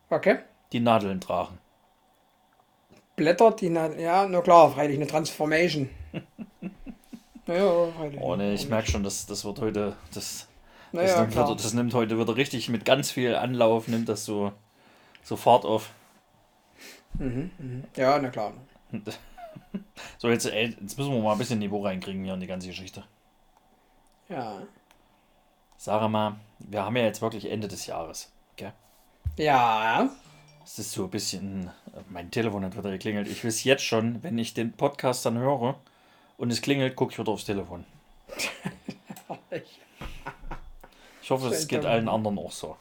Okay. 0.09 0.38
die 0.73 0.81
Nadeln 0.81 1.21
tragen. 1.21 1.59
Blätter, 3.17 3.50
die, 3.50 3.69
na, 3.69 3.88
ja, 3.99 4.26
na 4.26 4.40
klar, 4.40 4.71
freilich 4.73 4.97
eine 4.97 5.07
Transformation. 5.07 5.90
naja, 7.47 7.87
freilich. 7.93 8.21
Oh 8.21 8.35
ne, 8.37 8.55
ich 8.55 8.69
merke 8.69 8.90
schon, 8.90 9.02
dass 9.05 9.26
das 9.26 9.45
wird 9.45 9.61
heute, 9.61 9.95
das, 10.14 10.49
das, 10.93 10.93
Naja, 10.93 11.21
nimmt, 11.21 11.33
klar. 11.33 11.47
wieder, 11.49 11.57
das 11.57 11.75
nimmt 11.75 11.93
heute 11.93 12.19
wieder 12.19 12.35
richtig 12.37 12.71
mit 12.71 12.87
ganz 12.87 13.11
viel 13.11 13.35
Anlauf, 13.35 13.88
nimmt 13.88 14.09
das 14.09 14.25
so, 14.25 14.52
so 15.23 15.37
Fahrt 15.37 15.67
auf. 15.67 15.90
Ja, 17.97 18.19
na 18.19 18.31
klar. 18.31 18.55
So, 20.19 20.29
jetzt, 20.29 20.47
ey, 20.47 20.77
jetzt 20.81 20.99
müssen 20.99 21.12
wir 21.12 21.21
mal 21.21 21.33
ein 21.33 21.39
bisschen 21.39 21.59
Niveau 21.59 21.83
reinkriegen 21.83 22.25
hier 22.25 22.35
in 22.35 22.41
die 22.41 22.47
ganze 22.47 22.67
Geschichte. 22.69 23.05
Ja. 24.29 24.62
Sag 25.77 26.09
mal, 26.11 26.37
wir 26.59 26.85
haben 26.85 26.97
ja 26.97 27.05
jetzt 27.05 27.23
wirklich 27.23 27.50
Ende 27.50 27.69
des 27.69 27.87
Jahres. 27.87 28.31
Gell? 28.57 28.73
Ja. 29.37 30.11
Es 30.65 30.79
ist 30.79 30.93
so 30.93 31.05
ein 31.05 31.11
bisschen. 31.11 31.71
Mein 32.11 32.31
Telefon 32.31 32.65
hat 32.65 32.77
wieder 32.77 32.91
geklingelt. 32.91 33.29
Ich 33.29 33.45
weiß 33.45 33.65
jetzt 33.65 33.83
schon, 33.85 34.23
wenn 34.23 34.39
ich 34.39 34.55
den 34.55 34.73
Podcast 34.73 35.25
dann 35.25 35.39
höre 35.39 35.77
und 36.37 36.50
es 36.50 36.61
klingelt, 36.61 36.97
gucke 36.97 37.12
ich 37.12 37.19
wieder 37.19 37.33
aufs 37.33 37.45
Telefon. 37.45 37.85
Ich 41.23 41.31
hoffe, 41.31 41.49
es 41.49 41.69
geht 41.69 41.85
allen 41.85 42.09
anderen 42.09 42.39
auch 42.39 42.50
so. 42.50 42.77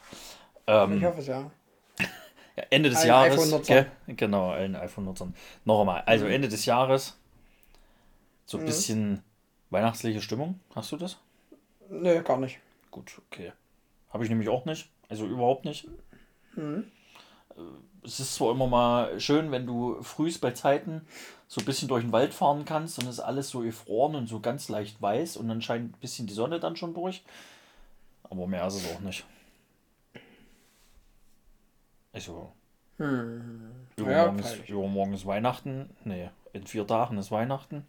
Ähm, 0.66 0.98
Ich 0.98 1.04
hoffe 1.04 1.20
es 1.20 1.28
ja. 1.28 1.52
Ende 2.70 2.90
des 2.90 3.00
Allen 3.00 3.08
Jahres. 3.08 3.68
gell? 3.68 3.92
Genau, 4.08 4.52
allen 4.52 4.76
iPhone-Nutzern. 4.76 5.34
Noch 5.66 5.82
einmal. 5.82 6.02
Also 6.06 6.26
Mhm. 6.26 6.32
Ende 6.32 6.48
des 6.50 6.66
Jahres. 6.66 7.18
So 8.46 8.58
ein 8.58 8.66
bisschen 8.66 9.24
weihnachtliche 9.70 10.22
Stimmung. 10.22 10.60
Hast 10.76 10.92
du 10.92 10.98
das? 10.98 11.18
Nö, 11.90 12.22
gar 12.24 12.38
nicht. 12.38 12.60
Gut, 12.92 13.22
okay. 13.30 13.52
Habe 14.12 14.24
ich 14.24 14.30
nämlich 14.30 14.50
auch 14.50 14.66
nicht. 14.66 14.90
Also 15.10 15.26
überhaupt 15.26 15.66
nicht. 15.66 15.88
Mhm. 16.56 16.86
Äh, 17.56 17.62
Es 18.04 18.20
ist 18.22 18.36
zwar 18.36 18.52
immer 18.52 18.68
mal 18.68 19.20
schön, 19.20 19.52
wenn 19.52 19.66
du 19.68 20.02
frühst 20.02 20.40
bei 20.40 20.52
Zeiten 20.52 21.06
so 21.50 21.60
ein 21.62 21.66
bisschen 21.66 21.88
durch 21.90 22.04
den 22.04 22.14
Wald 22.14 22.34
fahren 22.34 22.64
kannst 22.64 22.98
und 22.98 23.06
es 23.08 23.16
ist 23.16 23.20
alles 23.20 23.50
so 23.50 23.60
gefroren 23.60 24.16
und 24.16 24.28
so 24.28 24.40
ganz 24.40 24.70
leicht 24.70 25.02
weiß 25.02 25.36
und 25.38 25.50
dann 25.50 25.62
scheint 25.62 25.90
ein 25.92 26.00
bisschen 26.00 26.26
die 26.26 26.34
Sonne 26.34 26.60
dann 26.62 26.76
schon 26.78 26.94
durch. 26.94 27.24
Aber 28.24 28.48
mehr 28.48 28.66
ist 28.68 28.76
es 28.76 28.96
auch 28.96 29.02
nicht. 29.02 29.26
Also, 32.14 32.52
Hm. 32.98 33.72
Ja, 33.98 34.04
übermorgen, 34.04 34.40
ist, 34.40 34.50
freilich. 34.50 34.70
übermorgen 34.70 35.14
ist 35.14 35.26
Weihnachten. 35.26 35.90
Nee, 36.04 36.30
in 36.52 36.68
vier 36.68 36.86
Tagen 36.86 37.18
ist 37.18 37.32
Weihnachten. 37.32 37.86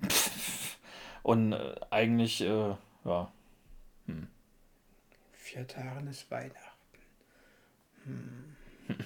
Und 1.22 1.52
äh, 1.52 1.74
eigentlich, 1.90 2.40
äh, 2.42 2.74
ja, 3.04 3.32
Vier 5.32 5.66
Tage 5.66 6.10
ist 6.10 6.30
Weihnachten. 6.30 6.56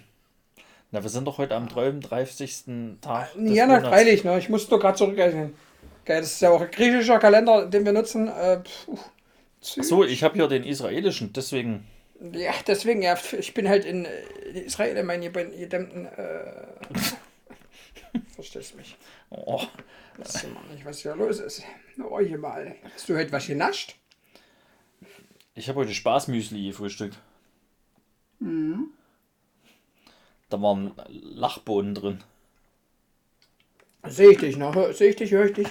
na, 0.90 1.02
wir 1.02 1.10
sind 1.10 1.26
doch 1.26 1.38
heute 1.38 1.54
am 1.54 1.68
33. 1.68 2.64
Tag. 3.00 3.34
des 3.34 3.54
Ja, 3.54 3.66
na, 3.66 3.80
freilich. 3.80 4.24
Ne? 4.24 4.38
Ich 4.38 4.48
muss 4.48 4.68
nur 4.70 4.80
gerade 4.80 4.96
zurückrechnen. 4.96 5.54
Geil, 6.04 6.22
das 6.22 6.32
ist 6.32 6.40
ja 6.40 6.50
auch 6.50 6.60
ein 6.60 6.70
griechischer 6.70 7.18
Kalender, 7.18 7.66
den 7.66 7.84
wir 7.84 7.92
nutzen. 7.92 8.28
Äh. 8.28 8.62
Ach 8.64 9.10
So, 9.60 10.02
ich 10.02 10.24
habe 10.24 10.34
hier 10.34 10.48
den 10.48 10.64
israelischen, 10.64 11.32
deswegen. 11.32 11.86
Ja, 12.32 12.52
deswegen, 12.66 13.00
ja, 13.02 13.18
ich 13.38 13.54
bin 13.54 13.68
halt 13.68 13.84
in 13.86 14.04
äh, 14.04 14.60
Israel, 14.60 15.02
mein 15.04 15.22
gedämmten. 15.22 16.06
Äh, 16.06 16.66
verstehst 18.34 18.76
mich. 18.76 18.96
Oh, 19.30 19.62
Weißt 20.18 20.44
du 20.44 20.48
mal 20.48 20.62
nicht, 20.72 20.84
was 20.84 20.98
hier 20.98 21.14
los 21.16 21.38
ist. 21.40 21.62
Oh, 21.98 22.20
hier 22.20 22.36
mal. 22.38 22.74
Hast 22.94 23.08
du 23.08 23.16
heute 23.16 23.32
was 23.32 23.46
genascht? 23.46 23.96
ich 25.54 25.68
habe 25.68 25.80
heute 25.80 25.94
Spaßmüsli 25.94 26.66
gefrühstückt. 26.68 27.18
Mhm. 28.38 28.90
Da 30.48 30.60
waren 30.60 30.92
Lachbohnen 31.08 31.94
drin. 31.94 32.24
Sehe 34.06 34.30
ich 34.32 34.38
dich? 34.38 34.56
Hör- 34.58 34.92
Sehe 34.92 35.10
ich 35.10 35.16
dich, 35.16 35.30
höre 35.32 35.46
ich 35.46 35.52
dich. 35.54 35.68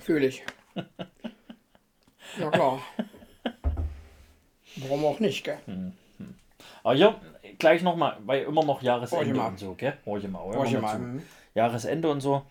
Fühle 0.00 0.26
ich. 0.26 0.42
Ja, 2.38 2.50
klar. 2.50 2.82
Warum 4.76 5.04
auch 5.04 5.20
nicht, 5.20 5.44
gell? 5.44 5.58
Aber 6.82 6.94
hier 6.94 7.20
gleich 7.58 7.82
nochmal, 7.82 8.18
weil 8.24 8.44
immer 8.44 8.64
noch 8.64 8.82
Jahresende 8.82 9.40
und 9.40 9.58
so, 9.58 9.74
gell? 9.74 9.96
Horche 10.04 10.28
mal, 10.28 10.40
Horche 10.40 10.78
mal 10.78 10.98
mhm. 10.98 11.22
Jahresende 11.54 12.10
und 12.10 12.20
so. 12.20 12.42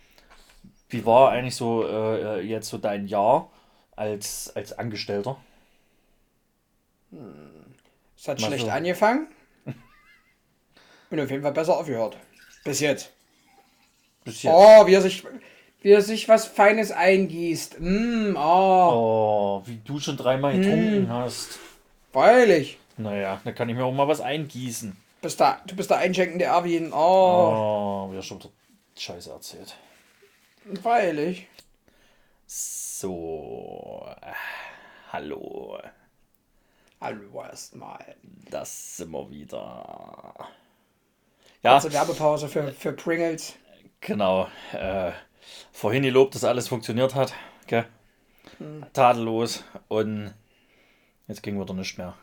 Wie 0.89 1.05
war 1.05 1.31
eigentlich 1.31 1.55
so 1.55 1.87
äh, 1.87 2.41
jetzt 2.41 2.69
so 2.69 2.77
dein 2.77 3.07
Jahr 3.07 3.49
als, 3.95 4.51
als 4.55 4.77
Angestellter? 4.77 5.37
Es 8.17 8.27
hat 8.27 8.39
Mal 8.39 8.47
schlecht 8.47 8.65
so. 8.65 8.71
angefangen. 8.71 9.27
Und 11.09 11.19
auf 11.19 11.29
jeden 11.29 11.43
Fall 11.43 11.51
besser 11.51 11.77
aufgehört. 11.77 12.17
Bis 12.63 12.79
jetzt. 12.79 13.11
Bis 14.23 14.43
jetzt. 14.43 14.53
Oh, 14.53 14.87
wie 14.87 14.93
er 14.93 15.01
sich, 15.01 15.23
wie 15.81 15.91
er 15.91 16.01
sich 16.01 16.29
was 16.29 16.45
Feines 16.45 16.91
eingießt. 16.91 17.79
Mm, 17.79 18.35
oh, 18.35 18.91
Oh, 18.93 19.61
wie 19.65 19.79
du 19.83 19.99
schon 19.99 20.17
dreimal 20.17 20.57
getrunken 20.57 21.09
hast. 21.09 21.59
Freilich. 22.13 22.77
Naja, 22.97 23.41
da 23.43 23.51
kann 23.51 23.67
ich 23.69 23.75
mir 23.75 23.83
auch 23.85 23.91
mal 23.91 24.07
was 24.07 24.21
eingießen. 24.21 24.95
Bist 25.21 25.39
da, 25.41 25.59
du 25.65 25.75
bist 25.75 25.89
der 25.89 25.97
einschenkende 25.97 26.45
Erwin. 26.45 26.93
Oh, 26.93 28.07
Oh, 28.07 28.11
wieder 28.11 28.21
schon 28.21 28.39
Scheiße 28.97 29.31
erzählt. 29.31 29.75
freilich. 30.81 31.47
So, 32.45 34.05
hallo, 35.11 35.79
Hallo 37.01 37.41
erstmal. 37.43 38.15
das 38.49 38.97
sind 38.97 39.11
wir 39.11 39.29
wieder. 39.31 40.33
Ja, 41.63 41.73
Kurze 41.79 41.91
Werbepause 41.93 42.47
für, 42.47 42.71
für 42.71 42.93
Pringles. 42.93 43.55
genau. 44.01 44.47
Äh, 44.73 45.11
vorhin 45.71 46.03
gelobt, 46.03 46.35
dass 46.35 46.43
alles 46.43 46.67
funktioniert 46.67 47.15
hat. 47.15 47.33
Gell? 47.67 47.85
Tadellos. 48.93 49.63
Und 49.87 50.33
jetzt 51.27 51.43
ging 51.43 51.59
wieder 51.59 51.73
nichts 51.73 51.97
mehr. 51.97 52.13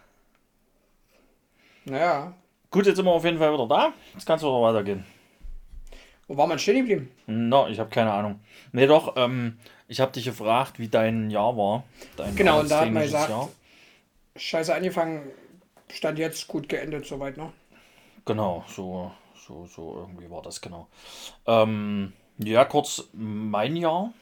Naja. 1.85 2.35
Gut, 2.71 2.87
jetzt 2.87 2.97
sind 2.97 3.05
wir 3.05 3.13
auf 3.13 3.25
jeden 3.25 3.39
Fall 3.39 3.53
wieder 3.53 3.67
da. 3.67 3.93
Jetzt 4.15 4.27
kann 4.27 4.37
es 4.37 4.43
wieder 4.43 4.63
weitergehen. 4.63 5.05
Wo 6.29 6.37
war 6.37 6.47
man 6.47 6.61
stehen 6.61 6.77
geblieben? 6.77 7.11
No, 7.27 7.67
ich 7.67 7.81
habe 7.81 7.91
keine 7.91 8.13
Ahnung. 8.13 8.39
Nee, 8.71 8.87
doch, 8.87 9.17
ähm, 9.17 9.59
ich 9.89 10.01
habe 10.01 10.13
dich 10.13 10.25
gefragt, 10.25 10.79
wie 10.79 10.87
dein 10.87 11.29
Jahr 11.31 11.57
war. 11.57 11.83
Dein 12.17 12.37
Genau, 12.37 12.61
und 12.61 12.71
da 12.71 12.83
hat 12.83 12.93
man 12.93 13.03
gesagt, 13.03 13.33
scheiße 14.37 14.73
angefangen, 14.73 15.29
stand 15.91 16.21
jetzt 16.21 16.47
gut 16.47 16.69
geendet, 16.69 17.07
soweit, 17.07 17.37
ne? 17.37 17.53
Genau, 18.25 18.65
so, 18.69 19.11
so, 19.35 19.67
so 19.67 19.97
irgendwie 19.97 20.31
war 20.31 20.43
das, 20.43 20.61
genau. 20.61 20.87
Ähm, 21.47 22.13
ja, 22.39 22.65
kurz 22.65 23.09
mein 23.13 23.75
Jahr. 23.75 24.13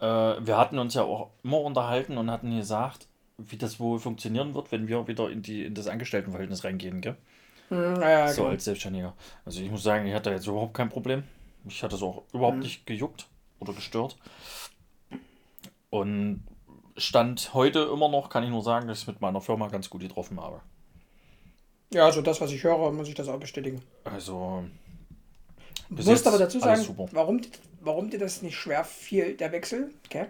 Äh, 0.00 0.04
wir 0.46 0.56
hatten 0.56 0.78
uns 0.78 0.94
ja 0.94 1.02
auch 1.02 1.30
immer 1.42 1.60
unterhalten 1.60 2.18
und 2.18 2.30
hatten 2.30 2.56
gesagt, 2.56 3.06
wie 3.38 3.56
das 3.56 3.80
wohl 3.80 3.98
funktionieren 3.98 4.54
wird, 4.54 4.72
wenn 4.72 4.88
wir 4.88 5.06
wieder 5.06 5.30
in, 5.30 5.42
die, 5.42 5.64
in 5.64 5.74
das 5.74 5.86
Angestelltenverhältnis 5.86 6.64
reingehen, 6.64 7.00
gell? 7.00 7.16
Hm, 7.68 7.94
naja, 7.94 8.28
So 8.28 8.42
genau. 8.42 8.52
als 8.52 8.64
Selbstständiger. 8.64 9.14
Also 9.44 9.60
ich 9.62 9.70
muss 9.70 9.82
sagen, 9.82 10.06
ich 10.06 10.14
hatte 10.14 10.30
jetzt 10.30 10.46
überhaupt 10.46 10.74
kein 10.74 10.88
Problem. 10.88 11.24
Mich 11.64 11.82
hat 11.82 11.92
das 11.92 12.02
auch 12.02 12.24
überhaupt 12.32 12.56
Mhm. 12.56 12.62
nicht 12.62 12.86
gejuckt 12.86 13.28
oder 13.60 13.72
gestört. 13.72 14.16
Und 15.90 16.44
Stand 16.96 17.54
heute 17.54 17.80
immer 17.92 18.08
noch, 18.08 18.28
kann 18.28 18.44
ich 18.44 18.50
nur 18.50 18.62
sagen, 18.62 18.88
dass 18.88 18.98
ich 18.98 19.04
es 19.04 19.06
mit 19.08 19.20
meiner 19.20 19.40
Firma 19.40 19.68
ganz 19.68 19.88
gut 19.90 20.02
getroffen 20.02 20.40
habe. 20.40 20.60
Ja, 21.92 22.04
also 22.04 22.22
das, 22.22 22.40
was 22.40 22.52
ich 22.52 22.62
höre, 22.62 22.92
muss 22.92 23.08
ich 23.08 23.14
das 23.14 23.28
auch 23.28 23.40
bestätigen. 23.40 23.82
Also. 24.04 24.64
Du 25.88 26.04
musst 26.04 26.26
aber 26.26 26.38
dazu 26.38 26.60
sagen, 26.60 26.86
warum, 27.12 27.40
warum 27.80 28.10
dir 28.10 28.18
das 28.18 28.42
nicht 28.42 28.56
schwer 28.56 28.84
fiel, 28.84 29.34
der 29.34 29.52
Wechsel, 29.52 29.90
okay, 30.06 30.26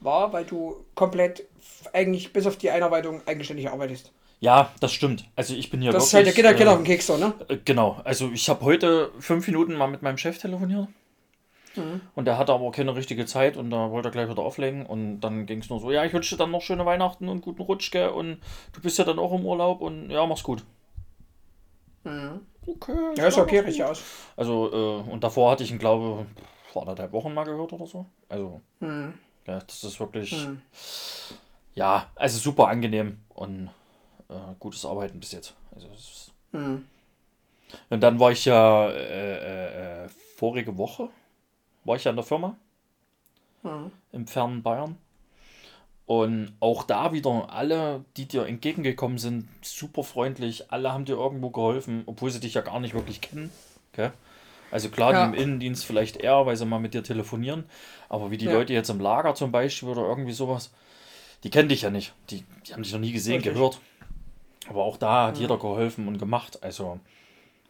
war, 0.00 0.32
weil 0.32 0.44
du 0.44 0.84
komplett 0.94 1.44
eigentlich 1.92 2.32
bis 2.32 2.46
auf 2.46 2.56
die 2.56 2.70
Einarbeitung 2.70 3.22
eigenständig 3.26 3.70
arbeitest. 3.70 4.12
Ja, 4.40 4.72
das 4.80 4.92
stimmt. 4.92 5.24
Also 5.36 5.54
ich 5.54 5.70
bin 5.70 5.80
hier 5.80 5.92
Das 5.92 6.06
ist 6.06 6.14
halt, 6.14 6.26
der 6.26 6.36
wirklich. 6.36 6.58
geht, 6.58 6.58
geht 6.58 6.68
auf 6.68 6.74
äh, 6.74 6.82
den 6.82 6.84
Keks 6.84 7.08
ne? 7.08 7.34
äh, 7.48 7.56
genau. 7.64 8.00
Also 8.04 8.30
ich 8.32 8.48
habe 8.48 8.64
heute 8.64 9.10
fünf 9.18 9.46
Minuten 9.46 9.74
mal 9.74 9.86
mit 9.86 10.02
meinem 10.02 10.18
Chef 10.18 10.38
telefoniert. 10.38 10.88
Mhm. 11.76 12.02
Und 12.14 12.26
der 12.26 12.38
hatte 12.38 12.52
aber 12.52 12.70
keine 12.70 12.94
richtige 12.94 13.26
Zeit 13.26 13.56
und 13.56 13.70
da 13.70 13.90
wollte 13.90 14.08
er 14.08 14.12
gleich 14.12 14.28
wieder 14.28 14.42
auflegen. 14.42 14.84
Und 14.86 15.20
dann 15.20 15.46
ging 15.46 15.60
es 15.60 15.70
nur 15.70 15.80
so, 15.80 15.90
ja, 15.90 16.04
ich 16.04 16.12
wünsche 16.12 16.34
dir 16.34 16.38
dann 16.38 16.50
noch 16.50 16.62
schöne 16.62 16.84
Weihnachten 16.84 17.28
und 17.28 17.40
guten 17.40 17.62
Rutsch, 17.62 17.90
gell? 17.90 18.08
Und 18.08 18.38
du 18.72 18.80
bist 18.80 18.98
ja 18.98 19.04
dann 19.04 19.18
auch 19.18 19.32
im 19.32 19.46
Urlaub 19.46 19.80
und 19.80 20.10
ja, 20.10 20.26
mach's 20.26 20.42
gut. 20.42 20.62
Okay. 22.04 22.92
Mhm. 22.92 23.14
Ja, 23.16 23.26
ist 23.26 23.38
okay, 23.38 23.60
richtig 23.60 23.84
aus. 23.84 24.02
Also, 24.36 24.70
äh, 24.72 25.10
und 25.10 25.24
davor 25.24 25.50
hatte 25.50 25.64
ich 25.64 25.70
ihn, 25.70 25.78
glaube 25.78 26.26
vor 26.74 26.82
anderthalb 26.82 27.12
Wochen 27.12 27.32
mal 27.32 27.44
gehört 27.44 27.72
oder 27.72 27.86
so. 27.86 28.04
Also, 28.28 28.60
Mhm. 28.80 29.14
ja, 29.46 29.60
das 29.60 29.84
ist 29.84 30.00
wirklich, 30.00 30.32
Mhm. 30.32 30.60
ja, 31.74 32.10
also 32.16 32.38
super 32.38 32.66
angenehm 32.66 33.20
und 33.28 33.70
äh, 34.28 34.34
gutes 34.58 34.84
Arbeiten 34.84 35.20
bis 35.20 35.30
jetzt. 35.32 35.54
Also, 35.72 35.88
Mhm. 36.50 36.84
Und 37.90 38.00
dann 38.00 38.18
war 38.20 38.32
ich 38.32 38.44
ja 38.44 38.88
äh, 38.90 40.02
äh, 40.02 40.04
äh, 40.04 40.08
vorige 40.36 40.76
Woche 40.76 41.08
war 41.84 41.96
ich 41.96 42.04
ja 42.04 42.10
in 42.10 42.16
der 42.16 42.24
Firma 42.24 42.56
Mhm. 43.62 43.92
im 44.12 44.26
fernen 44.26 44.62
Bayern. 44.62 44.96
Und 46.06 46.54
auch 46.60 46.82
da 46.84 47.12
wieder 47.12 47.50
alle, 47.50 48.04
die 48.16 48.26
dir 48.26 48.46
entgegengekommen 48.46 49.18
sind, 49.18 49.48
super 49.62 50.02
freundlich. 50.04 50.70
Alle 50.70 50.92
haben 50.92 51.04
dir 51.04 51.16
irgendwo 51.16 51.50
geholfen, 51.50 52.02
obwohl 52.06 52.30
sie 52.30 52.40
dich 52.40 52.54
ja 52.54 52.60
gar 52.60 52.78
nicht 52.80 52.94
wirklich 52.94 53.20
kennen. 53.20 53.50
Gell? 53.92 54.12
Also 54.70 54.88
klar, 54.88 55.12
Ja. 55.12 55.26
die 55.28 55.36
im 55.36 55.42
Innendienst 55.42 55.84
vielleicht 55.84 56.16
eher, 56.16 56.46
weil 56.46 56.56
sie 56.56 56.66
mal 56.66 56.78
mit 56.80 56.94
dir 56.94 57.02
telefonieren. 57.04 57.64
Aber 58.08 58.30
wie 58.30 58.36
die 58.36 58.46
Ja. 58.46 58.52
Leute 58.52 58.72
jetzt 58.72 58.88
im 58.90 59.00
Lager 59.00 59.34
zum 59.34 59.52
Beispiel 59.52 59.88
oder 59.88 60.02
irgendwie 60.02 60.32
sowas, 60.32 60.72
die 61.44 61.50
kennen 61.50 61.68
dich 61.68 61.82
ja 61.82 61.90
nicht. 61.90 62.12
Die, 62.30 62.44
die 62.66 62.72
haben 62.72 62.82
dich 62.82 62.92
noch 62.92 63.00
nie 63.00 63.12
gesehen, 63.12 63.34
Richtig. 63.36 63.54
gehört. 63.54 63.80
Aber 64.68 64.82
auch 64.84 64.96
da 64.96 65.26
hat 65.28 65.38
jeder 65.38 65.58
geholfen 65.58 66.08
und 66.08 66.18
gemacht. 66.18 66.62
Also 66.62 66.98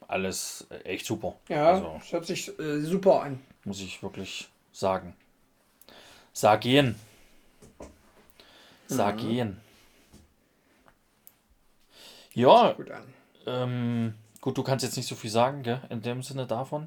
alles 0.06 0.66
echt 0.84 1.04
super. 1.06 1.34
Ja, 1.48 1.70
Also, 1.72 1.94
das 1.98 2.12
hört 2.12 2.26
sich 2.26 2.58
äh, 2.58 2.80
super 2.80 3.22
an. 3.22 3.40
muss 3.64 3.80
ich 3.80 4.02
wirklich 4.02 4.48
sagen. 4.72 5.14
Sagen. 6.32 6.94
Sagen. 8.86 9.60
Ja, 12.34 12.72
Gut 12.72 12.90
an. 12.90 13.02
ähm, 13.46 14.14
gut, 14.44 14.58
du 14.58 14.62
kannst 14.62 14.84
jetzt 14.84 14.98
nicht 14.98 15.08
so 15.08 15.14
viel 15.14 15.30
sagen, 15.30 15.62
gell, 15.62 15.80
in 15.88 16.02
dem 16.02 16.22
Sinne 16.22 16.46
davon. 16.46 16.86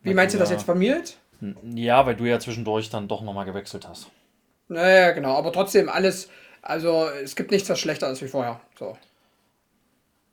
Wie 0.00 0.08
Weil 0.08 0.14
meinst 0.14 0.34
du 0.34 0.38
das 0.38 0.48
ja- 0.48 0.56
jetzt 0.56 0.64
vermiert? 0.64 1.18
Ja, 1.62 2.06
weil 2.06 2.16
du 2.16 2.24
ja 2.24 2.40
zwischendurch 2.40 2.88
dann 2.88 3.06
doch 3.06 3.20
nochmal 3.20 3.44
gewechselt 3.44 3.86
hast. 3.86 4.10
Naja, 4.68 5.10
genau, 5.10 5.36
aber 5.36 5.52
trotzdem 5.52 5.90
alles, 5.90 6.30
also 6.62 7.06
es 7.22 7.36
gibt 7.36 7.50
nichts, 7.50 7.68
was 7.68 7.78
schlechter 7.78 8.10
ist 8.10 8.22
wie 8.22 8.28
vorher. 8.28 8.62
So. 8.78 8.96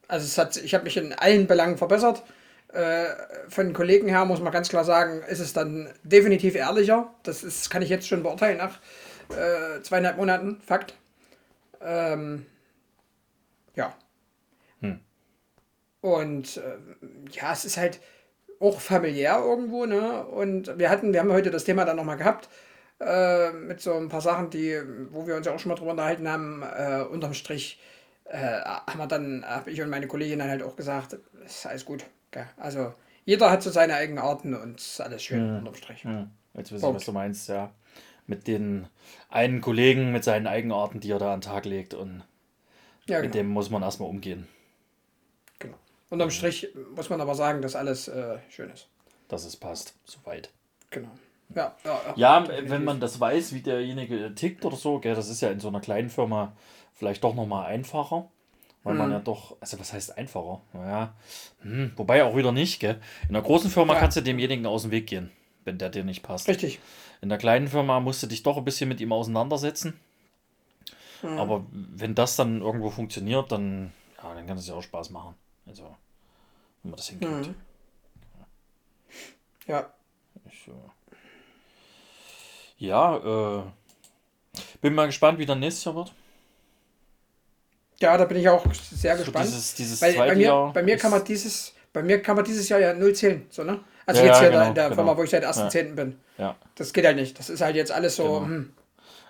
Also 0.07 0.25
es 0.25 0.37
hat, 0.37 0.55
ich 0.55 0.73
habe 0.73 0.85
mich 0.85 0.95
in 0.95 1.11
allen 1.11 1.47
Belangen 1.47 1.77
verbessert. 1.77 2.23
Äh, 2.69 3.07
von 3.49 3.65
den 3.65 3.73
Kollegen 3.73 4.07
her 4.07 4.23
muss 4.23 4.39
man 4.39 4.53
ganz 4.53 4.69
klar 4.69 4.85
sagen, 4.85 5.21
ist 5.23 5.39
es 5.41 5.51
dann 5.51 5.89
definitiv 6.03 6.55
ehrlicher. 6.55 7.13
Das 7.23 7.43
ist, 7.43 7.69
kann 7.69 7.81
ich 7.81 7.89
jetzt 7.89 8.07
schon 8.07 8.23
beurteilen 8.23 8.57
nach 8.57 8.79
äh, 9.35 9.81
zweieinhalb 9.81 10.15
Monaten, 10.15 10.61
Fakt. 10.65 10.93
Ähm, 11.81 12.45
ja. 13.75 13.93
Hm. 14.79 15.01
Und 16.01 16.57
äh, 16.57 16.77
ja, 17.31 17.53
es 17.53 17.65
ist 17.65 17.77
halt 17.77 17.99
auch 18.59 18.79
familiär 18.79 19.39
irgendwo, 19.39 19.85
ne? 19.85 20.25
Und 20.25 20.77
wir 20.77 20.89
hatten, 20.89 21.13
wir 21.13 21.19
haben 21.19 21.31
heute 21.31 21.51
das 21.51 21.63
Thema 21.63 21.85
dann 21.85 21.95
nochmal 21.97 22.17
gehabt, 22.17 22.49
äh, 22.99 23.51
mit 23.51 23.81
so 23.81 23.93
ein 23.95 24.09
paar 24.09 24.21
Sachen, 24.21 24.49
die, 24.49 24.79
wo 25.11 25.25
wir 25.27 25.35
uns 25.35 25.45
ja 25.47 25.53
auch 25.53 25.59
schon 25.59 25.69
mal 25.69 25.75
drüber 25.75 25.91
unterhalten 25.91 26.27
haben, 26.27 26.63
äh, 26.63 27.01
unterm 27.01 27.33
Strich 27.33 27.79
äh, 28.25 28.61
haben 28.61 28.97
wir 28.99 29.07
dann, 29.07 29.43
habe 29.45 29.71
ich 29.71 29.81
und 29.81 29.89
meine 29.89 30.07
Kollegin 30.07 30.39
dann 30.39 30.49
halt 30.49 30.63
auch 30.63 30.75
gesagt, 30.75 31.17
ist 31.45 31.65
alles 31.65 31.85
gut. 31.85 32.05
Gell? 32.31 32.45
Also 32.57 32.93
jeder 33.25 33.51
hat 33.51 33.63
so 33.63 33.69
seine 33.69 33.95
eigenen 33.95 34.19
Arten 34.19 34.53
und 34.55 34.79
ist 34.79 35.01
alles 35.01 35.23
schön 35.23 35.57
unterm 35.57 35.75
Strich. 35.75 36.03
Hm, 36.03 36.29
jetzt 36.53 36.71
weiß 36.71 36.77
ich, 36.77 36.81
Punkt. 36.81 36.95
was 36.97 37.05
du 37.05 37.11
meinst, 37.11 37.49
ja. 37.49 37.71
Mit 38.27 38.47
den 38.47 38.87
einen 39.29 39.61
Kollegen, 39.61 40.11
mit 40.11 40.23
seinen 40.23 40.47
Eigenarten, 40.47 40.99
die 40.99 41.11
er 41.11 41.19
da 41.19 41.33
an 41.33 41.41
den 41.41 41.49
Tag 41.49 41.65
legt 41.65 41.93
und 41.93 42.23
Ja, 43.07 43.17
mit 43.21 43.31
genau. 43.31 43.43
dem 43.43 43.49
muss 43.49 43.69
man 43.69 43.81
erstmal 43.81 44.09
umgehen. 44.09 44.47
Unterm 46.11 46.29
Strich 46.29 46.67
muss 46.95 47.09
man 47.09 47.19
aber 47.21 47.33
sagen, 47.33 47.61
dass 47.63 47.75
alles 47.75 48.07
äh, 48.07 48.37
schön 48.49 48.69
ist. 48.69 48.87
Dass 49.29 49.45
es 49.45 49.55
passt, 49.57 49.95
soweit. 50.05 50.51
Genau. 50.91 51.09
Ja, 51.55 51.75
ja, 51.83 52.13
Ja, 52.15 52.47
wenn 52.69 52.83
man 52.83 52.99
das 52.99 53.19
weiß, 53.19 53.53
wie 53.53 53.61
derjenige 53.61 54.35
tickt 54.35 54.63
oder 54.65 54.75
so, 54.75 54.99
gell, 54.99 55.15
das 55.15 55.29
ist 55.29 55.41
ja 55.41 55.49
in 55.49 55.59
so 55.59 55.69
einer 55.69 55.79
kleinen 55.81 56.09
Firma 56.09 56.53
vielleicht 56.93 57.23
doch 57.23 57.33
nochmal 57.33 57.65
einfacher. 57.65 58.29
Weil 58.83 58.93
Mhm. 58.93 58.99
man 58.99 59.11
ja 59.11 59.19
doch, 59.19 59.55
also 59.61 59.79
was 59.79 59.93
heißt 59.93 60.17
einfacher? 60.17 60.61
Naja, 60.73 61.13
hm, 61.61 61.91
wobei 61.95 62.23
auch 62.23 62.35
wieder 62.35 62.51
nicht, 62.51 62.79
gell? 62.79 62.99
In 63.29 63.35
einer 63.35 63.43
großen 63.43 63.69
Firma 63.69 63.93
Ja. 63.93 63.99
kannst 63.99 64.17
du 64.17 64.21
demjenigen 64.21 64.65
aus 64.65 64.81
dem 64.81 64.91
Weg 64.91 65.07
gehen, 65.07 65.31
wenn 65.65 65.77
der 65.77 65.89
dir 65.89 66.03
nicht 66.03 66.23
passt. 66.23 66.47
Richtig. 66.47 66.79
In 67.21 67.29
der 67.29 67.37
kleinen 67.37 67.67
Firma 67.67 67.99
musst 67.99 68.23
du 68.23 68.27
dich 68.27 68.43
doch 68.43 68.57
ein 68.57 68.65
bisschen 68.65 68.89
mit 68.89 68.99
ihm 68.99 69.13
auseinandersetzen. 69.13 69.99
Mhm. 71.21 71.37
Aber 71.37 71.65
wenn 71.71 72.15
das 72.15 72.35
dann 72.35 72.61
irgendwo 72.61 72.89
funktioniert, 72.89 73.51
dann, 73.51 73.91
ja, 74.21 74.33
dann 74.33 74.47
kann 74.47 74.57
es 74.57 74.67
ja 74.67 74.73
auch 74.73 74.81
Spaß 74.83 75.11
machen. 75.11 75.35
Also, 75.67 75.83
wenn 76.83 76.91
man 76.91 76.97
das 76.97 77.07
hinkriegt. 77.09 77.47
Mhm. 77.47 77.55
Ja, 79.67 79.93
Ich, 80.49 80.69
ja, 82.77 83.59
äh, 83.59 83.63
bin 84.81 84.93
mal 84.95 85.05
gespannt, 85.05 85.37
wie 85.39 85.45
dann 85.45 85.59
nächstes 85.59 85.85
Jahr 85.85 85.95
wird. 85.95 86.13
ja, 87.99 88.17
da 88.17 88.25
bin 88.25 88.37
ich 88.37 88.49
auch 88.49 88.65
sehr 88.73 89.15
So 89.17 89.23
gespannt. 89.25 89.45
dieses, 89.47 89.75
dieses 89.75 90.01
Weil 90.01 90.15
bei 90.15 90.35
mir, 90.35 90.47
Jahr. 90.47 90.73
bei 90.73 90.81
mir 90.83 90.97
kann 90.97 91.11
man 91.11 91.23
dieses, 91.23 91.73
bei 91.93 92.01
mir 92.01 92.21
kann 92.21 92.35
man 92.35 92.43
dieses 92.45 92.67
Jahr 92.69 92.79
ja 92.79 92.93
null 92.93 93.13
zählen, 93.13 93.45
so, 93.51 93.63
ne? 93.63 93.79
Also 94.07 94.21
Ja, 94.21 94.25
jetzt 94.27 94.35
ja, 94.37 94.41
hier 94.41 94.49
genau, 94.51 94.67
in 94.69 94.73
der 94.75 94.83
genau. 94.85 94.95
Firma, 94.95 95.17
wo 95.17 95.23
ich 95.23 95.29
seit 95.29 95.45
1.10. 95.45 95.93
bin. 95.95 96.19
Ja. 96.39 96.55
Das 96.73 96.91
geht 96.91 97.05
halt 97.05 97.17
nicht. 97.17 97.37
Das 97.37 97.49
ist 97.51 97.61
halt 97.61 97.75
jetzt 97.75 97.91
alles 97.91 98.15
so, 98.15 98.23
Genau. 98.23 98.45
hm, 98.45 98.73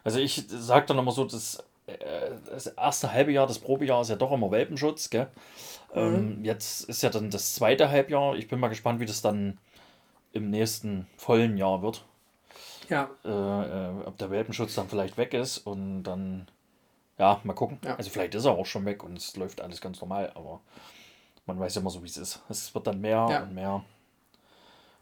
Also 0.06 0.20
ich 0.20 0.46
sage 0.48 0.86
dann 0.88 0.98
immer 0.98 1.12
so, 1.12 1.26
das, 1.26 1.56
äh, 1.56 1.64
das 2.50 2.68
erste 2.68 3.12
halbe 3.14 3.32
Jahr, 3.32 3.48
das 3.48 3.60
Probejahr 3.60 4.02
ist 4.02 4.10
ja 4.10 4.16
doch 4.16 4.32
immer 4.32 4.52
Welpenschutz, 4.52 5.10
gell? 5.10 5.28
Ähm, 5.94 6.44
jetzt 6.46 6.86
ist 6.90 7.02
ja 7.04 7.10
dann 7.10 7.30
das 7.30 7.54
zweite 7.56 7.90
Halbjahr. 7.90 8.36
Ich 8.36 8.48
bin 8.48 8.60
mal 8.60 8.70
gespannt, 8.70 9.00
wie 9.00 9.06
das 9.06 9.22
dann 9.22 9.58
im 10.34 10.50
nächsten 10.50 11.08
vollen 11.18 11.58
Jahr 11.58 11.82
wird. 11.82 12.06
ja, 12.90 13.10
Äh, 13.26 13.30
äh, 13.30 14.06
ob 14.06 14.18
der 14.18 14.32
Welpenschutz 14.32 14.76
dann 14.76 14.88
vielleicht 14.90 15.18
weg 15.18 15.34
ist 15.34 15.60
und 15.60 16.04
dann, 16.04 16.48
ja, 17.18 17.40
mal 17.44 17.54
gucken. 17.54 17.80
Ja. 17.84 17.96
Also 17.96 18.10
vielleicht 18.10 18.36
ist 18.36 18.46
er 18.46 18.52
auch 18.54 18.66
schon 18.66 18.86
weg 18.86 19.04
und 19.04 19.18
es 19.18 19.36
läuft 19.36 19.62
alles 19.62 19.82
ganz 19.82 20.00
normal, 20.02 20.32
aber 20.36 20.62
man 21.46 21.60
weiß 21.60 21.76
ja 21.76 21.82
immer 21.82 21.90
so, 21.90 22.02
wie 22.04 22.08
es 22.08 22.18
ist. 22.18 22.42
Es 22.50 22.74
wird 22.74 22.88
dann 22.88 23.02
mehr 23.02 23.28
Ja. 23.30 23.44
und 23.44 23.54
mehr. 23.54 23.84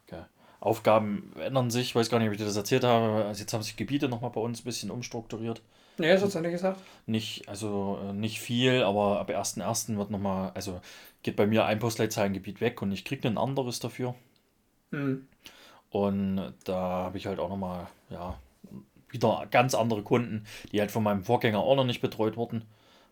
Okay. 0.06 0.22
Aufgaben 0.60 1.32
ändern 1.38 1.70
sich, 1.70 1.88
ich 1.88 1.94
weiß 1.94 2.10
gar 2.10 2.18
nicht, 2.18 2.26
ob 2.28 2.32
ich 2.32 2.38
dir 2.38 2.44
das 2.46 2.56
erzählt 2.56 2.84
habe. 2.84 3.24
Also 3.24 3.40
jetzt 3.40 3.52
haben 3.52 3.62
sich 3.62 3.76
Gebiete 3.76 4.08
nochmal 4.08 4.30
bei 4.30 4.40
uns 4.40 4.60
ein 4.60 4.64
bisschen 4.64 4.90
umstrukturiert. 4.90 5.62
Nee, 6.00 6.08
das 6.08 6.22
hat's 6.22 6.34
ja 6.34 6.40
nicht 6.40 6.52
gesagt. 6.52 6.80
Nicht, 7.06 7.48
also 7.48 7.98
äh, 8.02 8.12
nicht 8.12 8.40
viel, 8.40 8.82
aber 8.82 9.20
ab 9.20 9.30
1.1. 9.30 9.96
wird 9.96 10.10
nochmal, 10.10 10.52
also 10.54 10.80
geht 11.22 11.36
bei 11.36 11.46
mir 11.46 11.64
ein 11.64 11.78
Postleitzahlengebiet 11.78 12.60
weg 12.60 12.82
und 12.82 12.92
ich 12.92 13.04
kriege 13.04 13.28
ein 13.28 13.38
anderes 13.38 13.78
dafür. 13.78 14.14
Hm. 14.90 15.26
Und 15.90 16.54
da 16.64 16.74
habe 16.74 17.18
ich 17.18 17.26
halt 17.26 17.38
auch 17.38 17.48
nochmal, 17.48 17.86
ja, 18.10 18.38
wieder 19.08 19.46
ganz 19.50 19.74
andere 19.74 20.02
Kunden, 20.02 20.44
die 20.72 20.80
halt 20.80 20.90
von 20.90 21.02
meinem 21.02 21.24
Vorgänger 21.24 21.58
auch 21.58 21.76
noch 21.76 21.84
nicht 21.84 22.00
betreut 22.00 22.36
wurden, 22.36 22.64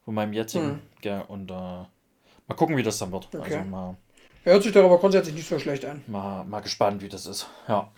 von 0.05 0.15
meinem 0.15 0.33
jetzigen. 0.33 0.71
Hm. 0.71 0.81
Gell, 1.01 1.23
und 1.29 1.51
äh, 1.51 1.55
mal 1.55 2.55
gucken, 2.57 2.77
wie 2.77 2.83
das 2.83 2.99
dann 2.99 3.13
wird. 3.13 3.29
Okay. 3.35 3.57
Also 3.57 3.69
mal, 3.69 3.97
Hört 4.45 4.63
sich 4.63 4.73
doch 4.73 4.85
aber 4.85 4.99
grundsätzlich 4.99 5.35
nicht 5.35 5.49
so 5.49 5.59
schlecht 5.59 5.85
an. 5.85 6.03
mal, 6.07 6.45
mal 6.45 6.61
gespannt, 6.61 7.03
wie 7.03 7.09
das 7.09 7.27
ist. 7.27 7.49
Ja. 7.69 7.91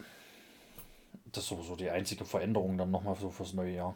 Das 1.26 1.44
ist 1.44 1.50
sowieso 1.50 1.76
die 1.76 1.90
einzige 1.90 2.24
Veränderung 2.24 2.76
dann 2.76 2.90
nochmal 2.90 3.14
so 3.14 3.30
fürs 3.30 3.52
neue 3.52 3.74
Jahr. 3.74 3.94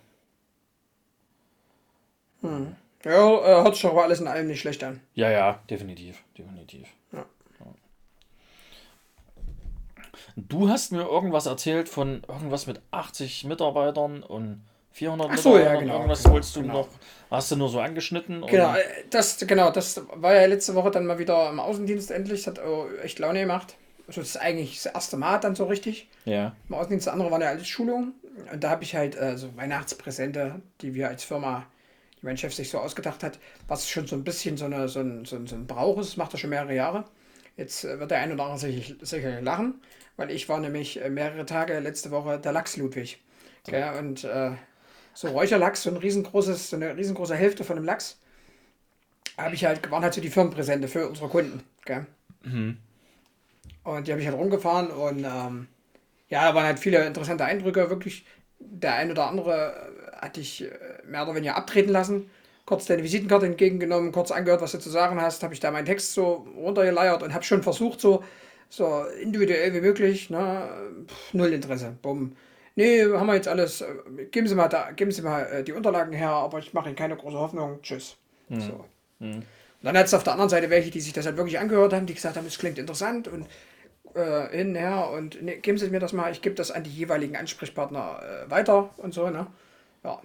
Ja, 3.04 3.10
äh, 3.10 3.62
hört 3.62 3.74
sich 3.74 3.82
doch 3.82 3.96
alles 3.96 4.20
in 4.20 4.28
allem 4.28 4.46
nicht 4.46 4.60
schlecht 4.60 4.82
an. 4.84 5.00
Ja, 5.14 5.30
ja, 5.30 5.60
definitiv, 5.68 6.22
definitiv. 6.36 6.88
Ja. 7.12 7.24
Du 10.36 10.68
hast 10.68 10.92
mir 10.92 11.02
irgendwas 11.02 11.46
erzählt 11.46 11.88
von 11.88 12.22
irgendwas 12.28 12.66
mit 12.66 12.80
80 12.90 13.44
Mitarbeitern 13.44 14.22
und 14.22 14.64
400 14.92 15.30
Ach 15.32 15.38
so, 15.38 15.50
ja, 15.50 15.56
Mitarbeitern. 15.58 15.80
genau, 15.84 15.94
Irgendwas 15.94 16.22
genau, 16.22 16.34
wolltest 16.34 16.56
du 16.56 16.62
genau. 16.62 16.72
noch, 16.74 16.88
hast 17.30 17.50
du 17.50 17.56
nur 17.56 17.68
so 17.68 17.80
angeschnitten? 17.80 18.44
Genau, 18.46 18.74
äh, 18.74 18.82
das, 19.10 19.38
genau, 19.46 19.70
das 19.70 20.00
war 20.14 20.34
ja 20.34 20.46
letzte 20.46 20.74
Woche 20.74 20.90
dann 20.90 21.06
mal 21.06 21.18
wieder 21.18 21.48
im 21.50 21.60
Außendienst 21.60 22.10
endlich. 22.10 22.44
Das 22.44 22.56
hat 22.56 22.64
echt 23.02 23.18
Laune 23.18 23.40
gemacht. 23.40 23.74
Also 24.06 24.20
das 24.20 24.30
ist 24.30 24.36
eigentlich 24.36 24.82
das 24.82 24.92
erste 24.92 25.16
Mal 25.16 25.38
dann 25.38 25.54
so 25.54 25.64
richtig. 25.64 26.08
Ja, 26.24 26.54
Im 26.68 26.74
Außendienst, 26.74 27.06
das 27.06 27.12
andere 27.12 27.30
waren 27.30 27.40
ja 27.42 27.48
alles 27.48 27.66
Schulungen. 27.66 28.14
Und 28.52 28.62
da 28.64 28.70
habe 28.70 28.82
ich 28.82 28.94
halt 28.96 29.16
äh, 29.16 29.36
so 29.38 29.56
Weihnachtspräsente, 29.56 30.60
die 30.80 30.94
wir 30.94 31.08
als 31.08 31.22
Firma, 31.24 31.66
mein 32.24 32.36
Chef 32.36 32.54
sich 32.54 32.70
so 32.70 32.78
ausgedacht 32.78 33.22
hat, 33.22 33.38
was 33.68 33.88
schon 33.88 34.06
so 34.06 34.16
ein 34.16 34.24
bisschen 34.24 34.56
so, 34.56 34.64
eine, 34.64 34.88
so, 34.88 35.00
ein, 35.00 35.24
so, 35.24 35.36
ein, 35.36 35.46
so 35.46 35.54
ein 35.54 35.66
Brauch 35.66 35.98
ist. 35.98 36.10
Das 36.10 36.16
macht 36.16 36.32
er 36.34 36.38
schon 36.38 36.50
mehrere 36.50 36.74
Jahre. 36.74 37.04
Jetzt 37.56 37.84
äh, 37.84 38.00
wird 38.00 38.10
der 38.10 38.18
ein 38.18 38.32
oder 38.32 38.44
andere 38.44 38.58
sicherlich, 38.58 38.96
sicherlich 39.02 39.44
lachen, 39.44 39.80
weil 40.16 40.30
ich 40.30 40.48
war 40.48 40.58
nämlich 40.58 41.00
äh, 41.00 41.10
mehrere 41.10 41.46
Tage 41.46 41.78
letzte 41.78 42.10
Woche 42.10 42.38
der 42.38 42.52
Lachs-Ludwig. 42.52 43.20
Gell? 43.66 43.98
Und 43.98 44.24
äh, 44.24 44.52
so 45.14 45.28
Räucherlachs, 45.28 45.82
so 45.82 45.90
ein 45.90 45.96
riesengroßes, 45.96 46.70
so 46.70 46.76
eine 46.76 46.96
riesengroße 46.96 47.36
Hälfte 47.36 47.64
von 47.64 47.76
dem 47.76 47.84
Lachs, 47.84 48.18
habe 49.38 49.54
ich 49.54 49.64
halt, 49.64 49.90
waren 49.90 50.02
halt 50.02 50.14
so 50.14 50.20
die 50.20 50.30
Firmenpräsente 50.30 50.88
für 50.88 51.08
unsere 51.08 51.28
Kunden. 51.28 51.62
Gell? 51.84 52.06
Und 53.84 54.06
die 54.06 54.12
habe 54.12 54.20
ich 54.20 54.26
halt 54.26 54.38
rumgefahren 54.38 54.90
und 54.90 55.24
ähm, 55.24 55.68
ja, 56.28 56.48
da 56.48 56.54
waren 56.54 56.64
halt 56.64 56.78
viele 56.78 57.04
interessante 57.04 57.44
Eindrücke. 57.44 57.90
Wirklich, 57.90 58.24
der 58.58 58.94
ein 58.94 59.10
oder 59.10 59.28
andere 59.28 59.92
äh, 60.24 60.28
hatte 60.28 60.40
ich 60.40 60.62
äh, 60.64 60.70
mehr 61.06 61.22
oder 61.24 61.34
weniger 61.36 61.56
abtreten 61.56 61.92
lassen. 61.92 62.30
Kurz 62.66 62.86
deine 62.86 63.02
Visitenkarte 63.02 63.46
entgegengenommen, 63.46 64.12
kurz 64.12 64.30
angehört, 64.30 64.62
was 64.62 64.72
du 64.72 64.78
zu 64.78 64.90
sagen 64.90 65.20
hast. 65.20 65.42
Habe 65.42 65.54
ich 65.54 65.60
da 65.60 65.70
meinen 65.70 65.84
Text 65.86 66.14
so 66.14 66.46
runtergeleiert 66.56 67.22
und 67.22 67.34
habe 67.34 67.44
schon 67.44 67.62
versucht, 67.62 68.00
so, 68.00 68.24
so 68.70 69.04
individuell 69.20 69.74
wie 69.74 69.80
möglich. 69.82 70.30
Ne? 70.30 70.68
Pff, 71.08 71.34
null 71.34 71.52
Interesse. 71.52 71.96
Bumm. 72.02 72.36
Nee, 72.76 73.04
haben 73.04 73.26
wir 73.26 73.34
jetzt 73.34 73.48
alles. 73.48 73.82
äh, 73.82 73.86
Geben 74.30 74.48
Sie 74.48 74.54
mal, 74.54 74.68
da, 74.68 74.92
geben 74.92 75.12
Sie 75.12 75.22
mal 75.22 75.42
äh, 75.46 75.64
die 75.64 75.72
Unterlagen 75.72 76.12
her, 76.12 76.30
aber 76.30 76.58
ich 76.58 76.72
mache 76.74 76.88
Ihnen 76.88 76.96
keine 76.96 77.16
große 77.16 77.38
Hoffnung. 77.38 77.80
Tschüss. 77.82 78.16
So. 78.58 78.72
Und 78.74 79.86
dann 79.88 79.96
hat 79.98 80.06
es 80.06 80.14
auf 80.14 80.24
der 80.24 80.32
anderen 80.34 80.50
Seite 80.50 80.70
welche, 80.70 80.90
die 80.90 81.00
sich 81.00 81.12
das 81.12 81.26
halt 81.26 81.36
wirklich 81.36 81.58
angehört 81.58 81.92
haben, 81.92 82.06
die 82.06 82.14
gesagt 82.14 82.36
haben, 82.36 82.46
es 82.46 82.58
klingt 82.58 82.78
interessant 82.78 83.28
und 83.28 83.46
äh, 84.14 84.48
hin, 84.56 84.74
her 84.74 85.10
und 85.10 85.42
ne, 85.42 85.58
geben 85.58 85.78
Sie 85.78 85.90
mir 85.90 86.00
das 86.00 86.12
mal, 86.12 86.32
ich 86.32 86.42
gebe 86.42 86.54
das 86.54 86.70
an 86.70 86.84
die 86.84 86.90
jeweiligen 86.90 87.36
Ansprechpartner 87.36 88.20
äh, 88.46 88.50
weiter 88.50 88.90
und 88.98 89.14
so, 89.14 89.30
ne? 89.30 89.46
Ja. 90.04 90.20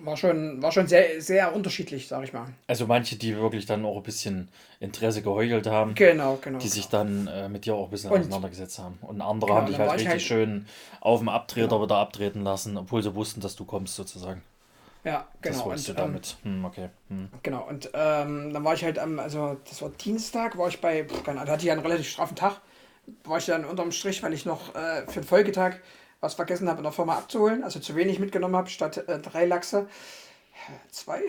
War 0.00 0.16
schon, 0.16 0.60
war 0.60 0.72
schon 0.72 0.88
sehr, 0.88 1.22
sehr 1.22 1.54
unterschiedlich, 1.54 2.08
sag 2.08 2.24
ich 2.24 2.32
mal. 2.32 2.48
also 2.66 2.86
manche, 2.88 3.14
die 3.16 3.36
wirklich 3.36 3.66
dann 3.66 3.84
auch 3.84 3.96
ein 3.96 4.02
bisschen 4.02 4.48
Interesse 4.80 5.22
geheuchelt 5.22 5.68
haben, 5.68 5.94
Genau, 5.94 6.38
genau. 6.42 6.58
die 6.58 6.66
sich 6.66 6.88
dann 6.88 7.28
äh, 7.28 7.48
mit 7.48 7.64
dir 7.66 7.76
auch 7.76 7.84
ein 7.84 7.90
bisschen 7.90 8.10
Und- 8.10 8.20
auseinandergesetzt 8.22 8.80
haben. 8.80 8.98
Und 9.02 9.20
andere 9.20 9.46
Genau, 9.46 9.60
haben 9.60 9.66
dich 9.68 9.78
halt 9.78 9.92
richtig 9.92 10.08
halt- 10.08 10.22
schön 10.22 10.66
auf 11.00 11.20
dem 11.20 11.28
Abtreter 11.28 11.80
wieder 11.80 11.96
abtreten 11.98 12.42
lassen, 12.42 12.76
obwohl 12.76 13.00
sie 13.00 13.14
wussten, 13.14 13.40
dass 13.40 13.54
du 13.54 13.64
kommst 13.64 13.94
sozusagen. 13.94 14.42
Ja, 15.04 15.28
genau. 15.40 15.56
Das 15.56 15.64
wolltest 15.64 15.88
und, 15.90 15.98
du 15.98 16.02
ähm, 16.02 16.08
damit. 16.08 16.36
Hm, 16.42 16.64
okay. 16.64 16.88
Hm. 17.08 17.28
Genau, 17.44 17.68
und 17.68 17.88
ähm, 17.94 18.52
dann 18.52 18.64
war 18.64 18.74
ich 18.74 18.82
halt 18.82 18.98
am, 18.98 19.20
also 19.20 19.56
das 19.68 19.80
war 19.82 19.90
Dienstag, 19.90 20.58
war 20.58 20.66
ich 20.66 20.80
bei, 20.80 21.04
keine 21.24 21.38
Ahnung, 21.38 21.46
da 21.46 21.52
hatte 21.52 21.60
ich 21.62 21.66
ja 21.68 21.74
einen 21.74 21.82
relativ 21.82 22.08
straffen 22.08 22.34
Tag, 22.34 22.60
war 23.22 23.38
ich 23.38 23.46
dann 23.46 23.64
unterm 23.64 23.92
Strich, 23.92 24.20
weil 24.24 24.32
ich 24.32 24.44
noch 24.46 24.74
äh, 24.74 25.06
für 25.06 25.20
den 25.20 25.24
Folgetag 25.24 25.76
was 26.20 26.34
vergessen 26.34 26.68
habe 26.68 26.78
in 26.78 26.84
der 26.84 26.92
Firma 26.92 27.16
abzuholen, 27.16 27.62
also 27.64 27.80
zu 27.80 27.94
wenig 27.94 28.18
mitgenommen 28.18 28.56
habe, 28.56 28.68
statt 28.68 28.96
äh, 29.08 29.18
drei 29.18 29.46
Lachse, 29.46 29.88
zwei. 30.90 31.20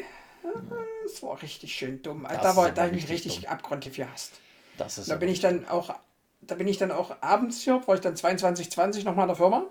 Das 1.04 1.21
war 1.23 1.41
richtig 1.41 1.73
schön 1.73 2.02
dumm. 2.02 2.26
Also 2.26 2.41
Das 2.41 2.56
da 2.56 2.62
war, 2.62 2.71
da 2.71 2.84
habe 2.84 2.95
ich 2.95 3.04
mich 3.04 3.12
richtig 3.12 3.34
richtig 3.34 3.50
abgrundtief 3.50 3.97
gehasst. 3.97 4.34
Das 4.78 4.97
ist 4.97 5.10
Da 5.10 5.15
bin 5.15 5.30
ich 5.30 5.39
dann 5.39 5.67
auch, 5.67 5.93
da 6.41 6.56
bin 6.56 6.67
ich 6.67 6.78
dann 6.78 6.91
auch 6.91 7.15
abends 7.21 7.62
hier, 7.62 7.82
war 7.86 7.95
ich 7.95 8.02
dann 8.02 8.15
22.20 8.15 9.04
nochmal 9.04 9.23
in 9.23 9.30
der 9.30 9.36
Firma. 9.36 9.65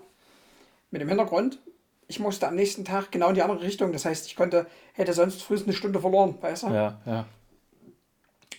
Mit 0.91 1.01
dem 1.01 1.09
Hintergrund, 1.09 1.59
ich 2.07 2.19
musste 2.19 2.47
am 2.47 2.55
nächsten 2.55 2.85
Tag 2.85 3.11
genau 3.11 3.29
in 3.29 3.35
die 3.35 3.41
andere 3.41 3.61
Richtung. 3.61 3.91
Das 3.91 4.05
heißt, 4.05 4.27
ich 4.27 4.35
konnte, 4.35 4.67
hätte 4.93 5.13
sonst 5.13 5.41
frühestens 5.41 5.69
eine 5.69 5.77
Stunde 5.77 5.99
verloren, 5.99 6.37
weißt 6.41 6.63
du? 6.63 6.67
Ja, 6.67 7.01
ja. 7.05 7.25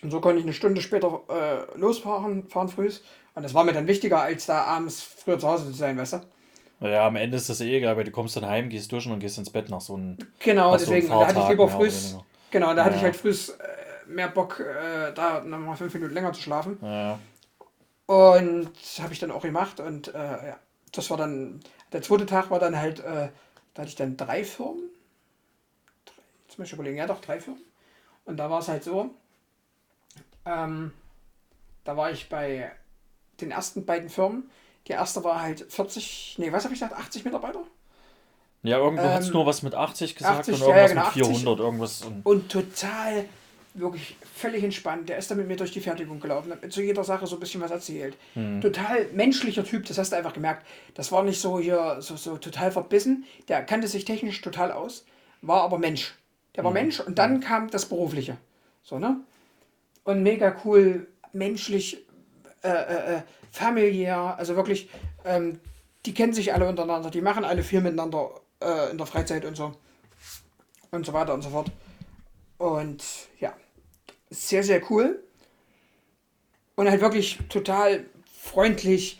Und 0.01 0.11
so 0.11 0.21
konnte 0.21 0.39
ich 0.39 0.45
eine 0.45 0.53
Stunde 0.53 0.81
später 0.81 1.21
äh, 1.29 1.77
losfahren, 1.77 2.47
fahren 2.47 2.69
frühs. 2.69 3.01
Und 3.35 3.43
das 3.43 3.53
war 3.53 3.63
mir 3.63 3.73
dann 3.73 3.87
wichtiger, 3.87 4.21
als 4.21 4.45
da 4.45 4.63
abends 4.63 5.01
früher 5.01 5.39
zu 5.39 5.47
Hause 5.47 5.65
zu 5.65 5.73
sein, 5.73 5.97
weißt 5.97 6.13
du? 6.13 6.21
Ja, 6.81 7.07
am 7.07 7.15
Ende 7.17 7.35
ist 7.37 7.49
das 7.49 7.59
eh 7.61 7.77
egal, 7.77 7.97
weil 7.97 8.05
du 8.05 8.11
kommst 8.11 8.35
dann 8.37 8.45
heim, 8.45 8.69
gehst 8.69 8.91
duschen 8.91 9.11
und 9.11 9.19
gehst 9.19 9.37
ins 9.37 9.49
Bett 9.49 9.69
nach 9.69 9.81
so 9.81 9.95
einem. 9.95 10.17
Genau, 10.39 10.77
deswegen, 10.77 11.09
da 11.09 11.27
hatte 11.27 11.39
ich 11.39 11.49
lieber 11.49 11.67
frühs, 11.67 12.17
genau, 12.51 12.73
da 12.73 12.85
hatte 12.85 12.95
ich 12.95 13.01
halt 13.01 13.15
frühs 13.17 13.49
äh, 13.49 13.55
mehr 14.07 14.29
Bock, 14.29 14.59
äh, 14.59 15.11
da 15.13 15.41
nochmal 15.41 15.75
fünf 15.75 15.93
Minuten 15.93 16.13
länger 16.13 16.31
zu 16.33 16.41
schlafen. 16.41 16.77
Ja, 16.81 17.19
Und 18.05 18.71
das 18.81 18.99
habe 19.01 19.13
ich 19.13 19.19
dann 19.19 19.31
auch 19.31 19.41
gemacht. 19.41 19.79
Und 19.79 20.13
äh, 20.13 20.17
ja, 20.17 20.57
das 20.91 21.09
war 21.09 21.17
dann, 21.17 21.59
der 21.91 22.01
zweite 22.01 22.25
Tag 22.25 22.49
war 22.49 22.59
dann 22.59 22.77
halt, 22.77 22.99
äh, 23.01 23.29
da 23.73 23.81
hatte 23.81 23.89
ich 23.89 23.95
dann 23.95 24.15
drei 24.17 24.43
Firmen. 24.43 24.83
Drei, 26.05 26.13
jetzt 26.47 26.57
muss 26.57 26.67
ich 26.67 26.73
überlegen, 26.73 26.97
ja 26.97 27.07
doch, 27.07 27.21
drei 27.21 27.39
Firmen. 27.39 27.61
Und 28.25 28.37
da 28.37 28.49
war 28.49 28.59
es 28.59 28.67
halt 28.67 28.83
so, 28.83 29.11
ähm, 30.45 30.93
da 31.83 31.97
war 31.97 32.11
ich 32.11 32.29
bei 32.29 32.71
den 33.41 33.51
ersten 33.51 33.85
beiden 33.85 34.09
Firmen. 34.09 34.49
Die 34.89 34.93
erste 34.93 35.23
war 35.23 35.41
halt 35.41 35.65
40, 35.69 36.35
nee, 36.39 36.51
was 36.51 36.63
habe 36.63 36.73
ich 36.73 36.79
gesagt, 36.79 36.99
80 36.99 37.23
Mitarbeiter? 37.23 37.61
ja 38.63 38.77
irgendwo 38.77 39.03
Ähm, 39.03 39.13
hat 39.13 39.21
es 39.21 39.29
nur 39.29 39.45
was 39.45 39.61
mit 39.61 39.73
80 39.73 40.15
gesagt 40.15 40.39
80, 40.39 40.55
und 40.55 40.61
irgendwas 40.61 40.81
ja, 40.81 40.87
genau, 40.87 41.01
mit 41.01 41.07
80. 41.07 41.37
400, 41.37 41.59
irgendwas. 41.59 42.01
Und, 42.01 42.25
Und 42.25 42.51
total, 42.51 43.25
wirklich 43.75 44.17
völlig 44.35 44.63
entspannt. 44.63 45.07
Der 45.07 45.17
ist 45.17 45.29
dann 45.31 45.37
mit 45.37 45.47
mir 45.47 45.55
durch 45.55 45.71
die 45.71 45.79
Fertigung 45.79 46.19
gelaufen, 46.19 46.51
hat 46.51 46.61
mir 46.61 46.69
zu 46.69 46.81
jeder 46.81 47.03
Sache 47.03 47.27
so 47.27 47.37
ein 47.37 47.39
bisschen 47.39 47.61
was 47.61 47.71
erzählt. 47.71 48.17
Total 48.61 49.05
menschlicher 49.13 49.63
Typ, 49.63 49.85
das 49.85 49.97
hast 49.97 50.11
du 50.11 50.17
einfach 50.17 50.33
gemerkt. 50.33 50.65
Das 50.95 51.11
war 51.11 51.23
nicht 51.23 51.39
so 51.39 51.59
hier, 51.59 51.97
so, 52.01 52.17
so 52.17 52.37
total 52.37 52.71
verbissen. 52.71 53.25
Der 53.47 53.63
kannte 53.63 53.87
sich 53.87 54.05
technisch 54.05 54.41
total 54.41 54.71
aus, 54.71 55.05
war 55.41 55.61
aber 55.61 55.77
Mensch. 55.77 56.15
Der 56.55 56.63
war 56.63 56.71
Mensch 56.71 56.99
und 56.99 57.17
dann 57.17 57.39
kam 57.39 57.69
das 57.69 57.85
Berufliche. 57.85 58.37
So, 58.83 58.99
ne? 58.99 59.21
Und 60.03 60.23
mega 60.23 60.55
cool, 60.65 61.07
menschlich, 61.31 62.03
äh, 62.63 62.69
äh, 62.69 63.15
äh, 63.15 63.21
familiär, 63.51 64.35
also 64.37 64.55
wirklich, 64.55 64.89
ähm, 65.25 65.59
die 66.05 66.13
kennen 66.13 66.33
sich 66.33 66.53
alle 66.53 66.67
untereinander, 66.67 67.09
die 67.09 67.21
machen 67.21 67.43
alle 67.43 67.63
viel 67.63 67.81
miteinander 67.81 68.31
äh, 68.61 68.91
in 68.91 68.97
der 68.97 69.07
Freizeit 69.07 69.45
und 69.45 69.55
so. 69.55 69.73
Und 70.91 71.05
so 71.05 71.13
weiter 71.13 71.33
und 71.33 71.41
so 71.41 71.49
fort. 71.49 71.71
Und 72.57 73.03
ja, 73.39 73.53
sehr, 74.29 74.63
sehr 74.63 74.81
cool. 74.91 75.23
Und 76.75 76.89
halt 76.89 77.01
wirklich 77.01 77.39
total 77.49 78.05
freundlich. 78.33 79.19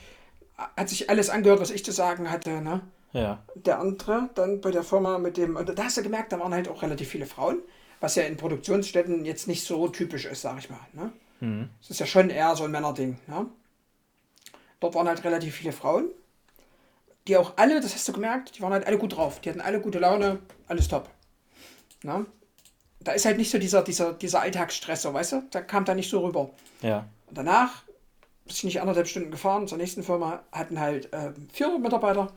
Hat 0.55 0.89
sich 0.89 1.09
alles 1.09 1.29
angehört, 1.29 1.61
was 1.61 1.71
ich 1.71 1.85
zu 1.85 1.91
sagen 1.91 2.31
hatte. 2.31 2.61
Ne? 2.61 2.81
ja. 3.13 3.43
Der 3.55 3.79
andere 3.79 4.29
dann 4.35 4.61
bei 4.61 4.71
der 4.71 4.83
Firma 4.83 5.17
mit 5.17 5.37
dem. 5.37 5.55
Und 5.55 5.77
da 5.77 5.83
hast 5.83 5.97
du 5.97 6.03
gemerkt, 6.03 6.31
da 6.31 6.39
waren 6.39 6.53
halt 6.53 6.67
auch 6.67 6.81
relativ 6.81 7.09
viele 7.09 7.25
Frauen. 7.25 7.61
Was 7.99 8.15
ja 8.15 8.23
in 8.23 8.37
Produktionsstätten 8.37 9.25
jetzt 9.25 9.47
nicht 9.47 9.65
so 9.65 9.87
typisch 9.89 10.25
ist, 10.25 10.41
sag 10.41 10.57
ich 10.59 10.69
mal. 10.69 10.79
Ne? 10.93 11.11
Mhm. 11.39 11.69
Das 11.81 11.91
ist 11.91 11.99
ja 11.99 12.05
schon 12.05 12.29
eher 12.29 12.55
so 12.55 12.65
ein 12.65 12.71
Männerding. 12.71 13.17
Ne? 13.27 13.45
Dort 14.79 14.95
waren 14.95 15.07
halt 15.07 15.23
relativ 15.23 15.55
viele 15.55 15.71
Frauen. 15.71 16.09
Die 17.27 17.37
auch 17.37 17.53
alle, 17.57 17.79
das 17.81 17.93
hast 17.93 18.07
du 18.07 18.13
gemerkt, 18.13 18.57
die 18.57 18.61
waren 18.61 18.73
halt 18.73 18.87
alle 18.87 18.97
gut 18.97 19.15
drauf. 19.15 19.39
Die 19.41 19.49
hatten 19.49 19.61
alle 19.61 19.81
gute 19.81 19.99
Laune, 19.99 20.39
alles 20.67 20.87
top. 20.87 21.09
Ne? 22.03 22.25
Da 23.01 23.11
ist 23.11 23.25
halt 23.25 23.37
nicht 23.37 23.51
so 23.51 23.59
dieser, 23.59 23.83
dieser, 23.83 24.13
dieser 24.13 24.41
Alltagsstress, 24.41 25.03
so, 25.03 25.13
weißt 25.13 25.31
du? 25.33 25.43
Da 25.51 25.61
kam 25.61 25.85
da 25.85 25.93
nicht 25.93 26.09
so 26.09 26.21
rüber. 26.25 26.49
Ja. 26.81 27.07
Und 27.27 27.37
danach 27.37 27.83
bin 28.45 28.55
ich 28.55 28.63
nicht 28.63 28.81
anderthalb 28.81 29.07
Stunden 29.07 29.31
gefahren 29.31 29.67
zur 29.67 29.77
nächsten 29.77 30.03
Firma, 30.03 30.43
hatten 30.51 30.79
halt 30.79 31.13
äh, 31.13 31.31
400 31.53 31.81
Mitarbeiter. 31.81 32.31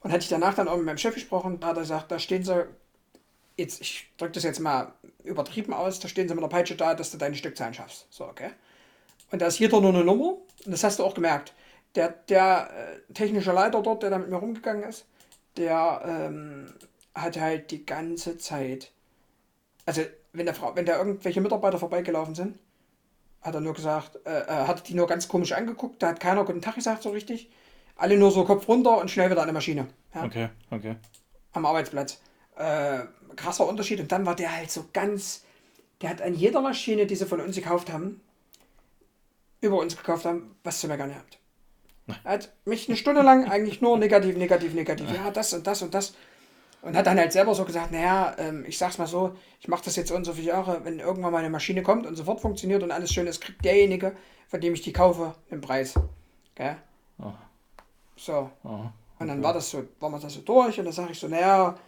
Und 0.00 0.12
hatte 0.12 0.22
ich 0.22 0.28
danach 0.28 0.54
dann 0.54 0.68
auch 0.68 0.76
mit 0.76 0.84
meinem 0.84 0.98
Chef 0.98 1.14
gesprochen, 1.14 1.60
da 1.60 1.68
hat 1.68 1.76
er 1.76 1.82
gesagt, 1.82 2.10
da 2.10 2.18
stehen 2.18 2.44
sie, 2.44 2.66
jetzt, 3.56 3.80
ich 3.80 4.10
drücke 4.16 4.32
das 4.32 4.42
jetzt 4.42 4.60
mal 4.60 4.92
übertrieben 5.22 5.72
aus, 5.72 6.00
da 6.00 6.08
stehen 6.08 6.28
sie 6.28 6.34
mit 6.34 6.42
der 6.42 6.48
Peitsche 6.48 6.76
da, 6.76 6.94
dass 6.94 7.10
du 7.10 7.18
deine 7.18 7.36
Stückzahlen 7.36 7.74
schaffst. 7.74 8.06
So, 8.10 8.24
okay. 8.26 8.50
Und 9.30 9.42
da 9.42 9.46
ist 9.46 9.58
jeder 9.58 9.80
nur 9.80 9.92
eine 9.92 10.04
Nummer, 10.04 10.36
und 10.64 10.72
das 10.72 10.84
hast 10.84 10.98
du 10.98 11.04
auch 11.04 11.14
gemerkt. 11.14 11.54
Der, 11.94 12.08
der 12.28 12.70
äh, 13.08 13.12
technische 13.12 13.52
Leiter 13.52 13.82
dort, 13.82 14.02
der 14.02 14.10
da 14.10 14.18
mit 14.18 14.28
mir 14.28 14.36
rumgegangen 14.36 14.82
ist, 14.82 15.06
der 15.56 16.02
ähm, 16.04 16.74
hat 17.14 17.38
halt 17.38 17.70
die 17.70 17.86
ganze 17.86 18.36
Zeit, 18.38 18.92
also 19.86 20.02
wenn 20.32 20.46
der, 20.46 20.54
Frau, 20.54 20.74
wenn 20.74 20.86
da 20.86 20.98
irgendwelche 20.98 21.40
Mitarbeiter 21.40 21.78
vorbeigelaufen 21.78 22.34
sind, 22.34 22.58
hat 23.40 23.54
er 23.54 23.60
nur 23.60 23.74
gesagt, 23.74 24.18
äh, 24.26 24.40
äh, 24.40 24.66
hat 24.66 24.88
die 24.88 24.94
nur 24.94 25.06
ganz 25.06 25.28
komisch 25.28 25.52
angeguckt, 25.52 26.02
da 26.02 26.08
hat 26.08 26.20
keiner 26.20 26.44
guten 26.44 26.62
Tag 26.62 26.74
gesagt 26.74 27.02
so 27.02 27.10
richtig. 27.10 27.50
Alle 27.96 28.18
nur 28.18 28.32
so 28.32 28.44
Kopf 28.44 28.66
runter 28.66 28.98
und 28.98 29.10
schnell 29.10 29.30
wieder 29.30 29.42
an 29.42 29.46
der 29.46 29.54
Maschine. 29.54 29.86
Ja, 30.14 30.24
Okay, 30.24 30.48
okay. 30.70 30.96
Am 31.52 31.64
Arbeitsplatz. 31.64 32.20
Äh, 32.56 33.00
krasser 33.36 33.66
Unterschied. 33.66 34.00
Und 34.00 34.12
dann 34.12 34.26
war 34.26 34.36
der 34.36 34.54
halt 34.54 34.70
so 34.70 34.86
ganz, 34.92 35.44
der 36.00 36.10
hat 36.10 36.22
an 36.22 36.34
jeder 36.34 36.60
Maschine, 36.60 37.06
die 37.06 37.16
sie 37.16 37.26
von 37.26 37.40
uns 37.40 37.56
gekauft 37.56 37.92
haben, 37.92 38.20
über 39.60 39.78
uns 39.78 39.96
gekauft 39.96 40.24
haben, 40.24 40.54
was 40.62 40.80
zu 40.80 40.88
meckern 40.88 41.08
gehabt. 41.08 41.38
Er 42.22 42.32
hat 42.32 42.52
mich 42.64 42.88
eine 42.88 42.96
Stunde 42.96 43.22
lang 43.22 43.48
eigentlich 43.50 43.80
nur 43.80 43.98
negativ, 43.98 44.36
negativ, 44.36 44.74
negativ. 44.74 45.10
Ja, 45.12 45.30
das 45.30 45.52
und 45.54 45.66
das 45.66 45.82
und 45.82 45.94
das. 45.94 46.14
Und 46.82 46.94
hat 46.96 47.06
dann 47.06 47.18
halt 47.18 47.32
selber 47.32 47.54
so 47.54 47.64
gesagt, 47.64 47.92
naja, 47.92 48.34
ähm, 48.36 48.66
ich 48.68 48.76
sag's 48.76 48.98
mal 48.98 49.06
so, 49.06 49.34
ich 49.58 49.68
mache 49.68 49.86
das 49.86 49.96
jetzt 49.96 50.12
und 50.12 50.24
so 50.24 50.34
viele 50.34 50.48
Jahre, 50.48 50.84
wenn 50.84 51.00
irgendwann 51.00 51.32
mal 51.32 51.38
eine 51.38 51.48
Maschine 51.48 51.82
kommt 51.82 52.04
und 52.04 52.14
sofort 52.14 52.42
funktioniert 52.42 52.82
und 52.82 52.90
alles 52.90 53.10
schön 53.10 53.26
ist, 53.26 53.40
kriegt 53.40 53.64
derjenige, 53.64 54.14
von 54.48 54.60
dem 54.60 54.74
ich 54.74 54.82
die 54.82 54.92
kaufe, 54.92 55.34
den 55.50 55.62
Preis. 55.62 55.94
Gell? 56.54 56.76
So. 58.16 58.50
Aha. 58.64 58.92
Und 59.18 59.28
dann 59.28 59.42
war 59.42 59.54
das 59.54 59.70
so, 59.70 59.84
war 59.98 60.10
man 60.10 60.20
das 60.20 60.34
so 60.34 60.42
durch 60.42 60.78
und 60.78 60.84
dann 60.84 60.92
sage 60.92 61.12
ich 61.12 61.18
so, 61.18 61.26
naja, 61.26 61.78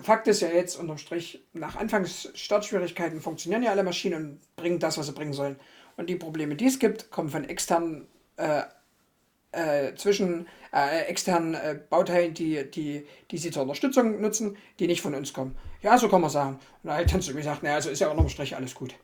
Fakt 0.00 0.26
ist 0.26 0.40
ja 0.40 0.48
jetzt 0.48 0.76
unterm 0.76 0.98
Strich, 0.98 1.44
nach 1.52 1.76
Anfangs 1.76 2.28
Startschwierigkeiten 2.34 3.20
funktionieren 3.20 3.62
ja 3.62 3.70
alle 3.70 3.84
Maschinen 3.84 4.14
und 4.32 4.56
bringen 4.56 4.78
das, 4.80 4.98
was 4.98 5.06
sie 5.06 5.12
bringen 5.12 5.32
sollen. 5.32 5.56
Und 5.96 6.10
die 6.10 6.16
Probleme, 6.16 6.56
die 6.56 6.66
es 6.66 6.80
gibt, 6.80 7.10
kommen 7.12 7.28
von 7.28 7.44
externen 7.44 8.08
äh, 8.36 8.62
äh, 9.52 9.94
zwischen 9.94 10.48
äh, 10.72 11.02
externen 11.02 11.54
äh, 11.54 11.78
Bauteilen, 11.88 12.34
die, 12.34 12.68
die, 12.68 13.06
die 13.30 13.38
sie 13.38 13.52
zur 13.52 13.62
Unterstützung 13.62 14.20
nutzen, 14.20 14.56
die 14.80 14.88
nicht 14.88 15.00
von 15.00 15.14
uns 15.14 15.32
kommen. 15.32 15.56
Ja, 15.80 15.96
so 15.96 16.08
kann 16.08 16.20
man 16.22 16.30
sagen. 16.30 16.58
Und 16.82 16.90
da 16.90 16.96
hat 16.96 17.12
dann 17.12 17.22
zu 17.22 17.30
mir 17.30 17.38
gesagt, 17.38 17.62
naja, 17.62 17.76
also 17.76 17.90
ist 17.90 18.00
ja 18.00 18.08
unterm 18.08 18.28
Strich 18.28 18.56
alles 18.56 18.74
gut. 18.74 18.96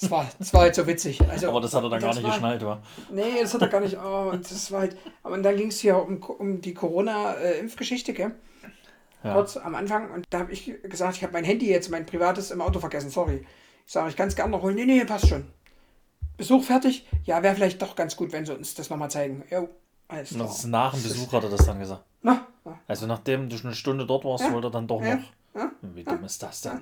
Das 0.00 0.10
war, 0.10 0.28
das 0.40 0.52
war 0.52 0.62
halt 0.62 0.74
so 0.74 0.84
witzig. 0.88 1.20
Also, 1.28 1.48
Aber 1.48 1.60
das 1.60 1.72
hat 1.72 1.84
er 1.84 1.90
dann 1.90 2.00
gar 2.00 2.12
nicht 2.12 2.24
war- 2.24 2.32
geschnallt, 2.32 2.62
war. 2.64 2.82
Nee, 3.12 3.40
das 3.40 3.54
hat 3.54 3.62
er 3.62 3.68
gar 3.68 3.78
nicht. 3.78 3.96
Oh, 3.96 4.30
und 4.32 4.50
das 4.50 4.72
war 4.72 4.80
halt. 4.80 4.96
Aber 5.22 5.38
dann 5.38 5.56
ging 5.56 5.68
es 5.68 5.78
hier 5.78 5.96
um, 5.96 6.20
um 6.20 6.60
die 6.60 6.74
Corona-Impfgeschichte, 6.74 8.12
gell? 8.12 8.32
Ja. 9.24 9.32
Kurz 9.32 9.56
am 9.56 9.74
Anfang. 9.74 10.10
Und 10.10 10.26
da 10.30 10.40
habe 10.40 10.52
ich 10.52 10.70
gesagt, 10.82 11.16
ich 11.16 11.22
habe 11.22 11.32
mein 11.32 11.44
Handy 11.44 11.68
jetzt, 11.68 11.90
mein 11.90 12.04
privates, 12.06 12.50
im 12.50 12.60
Auto 12.60 12.78
vergessen. 12.78 13.10
Sorry. 13.10 13.44
Ich 13.86 13.92
sage, 13.92 14.10
ich 14.10 14.16
kann 14.16 14.28
es 14.28 14.36
gerne 14.36 14.50
noch 14.52 14.62
holen. 14.62 14.74
Nee, 14.76 14.84
nee, 14.84 15.04
passt 15.04 15.28
schon. 15.28 15.46
Besuch 16.36 16.64
fertig? 16.64 17.06
Ja, 17.24 17.42
wäre 17.42 17.54
vielleicht 17.54 17.80
doch 17.80 17.96
ganz 17.96 18.16
gut, 18.16 18.32
wenn 18.32 18.44
sie 18.44 18.54
uns 18.54 18.74
das 18.74 18.90
nochmal 18.90 19.10
zeigen. 19.10 19.44
Jo, 19.50 19.68
alles 20.08 20.30
klar. 20.30 20.46
das 20.46 20.64
nach 20.66 20.92
dem 20.94 21.02
Besuch 21.02 21.32
hat 21.32 21.44
er 21.44 21.50
das 21.50 21.64
dann 21.64 21.78
gesagt. 21.78 22.02
Na, 22.22 22.46
na, 22.64 22.78
Also 22.88 23.06
nachdem 23.06 23.48
du 23.48 23.56
schon 23.56 23.68
eine 23.68 23.76
Stunde 23.76 24.04
dort 24.06 24.24
warst, 24.24 24.44
Ja. 24.44 24.52
wollte 24.52 24.68
er 24.68 24.70
dann 24.70 24.86
doch 24.86 25.00
Ja. 25.02 25.16
noch. 25.16 25.24
Ja. 25.54 25.70
Wie 25.82 26.02
dumm 26.04 26.24
ist 26.24 26.42
das 26.42 26.60
denn? 26.62 26.80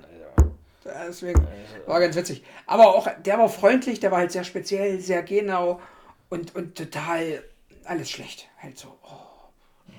Deswegen 0.85 1.47
war 1.87 2.01
ganz 2.01 2.17
witzig. 2.17 2.43
Aber 2.67 2.95
auch, 2.97 3.07
der 3.25 3.39
war 3.39 3.49
freundlich, 3.49 4.01
der 4.01 4.11
war 4.11 4.19
halt 4.19 4.33
sehr 4.33 4.43
speziell, 4.45 4.99
sehr 5.01 5.23
genau 5.23 5.81
und, 6.29 6.57
und 6.57 6.77
total 6.77 7.45
alles 7.85 8.11
schlecht. 8.11 8.49
Halt 8.61 8.79
so. 8.79 8.89
Oh. 9.05 9.09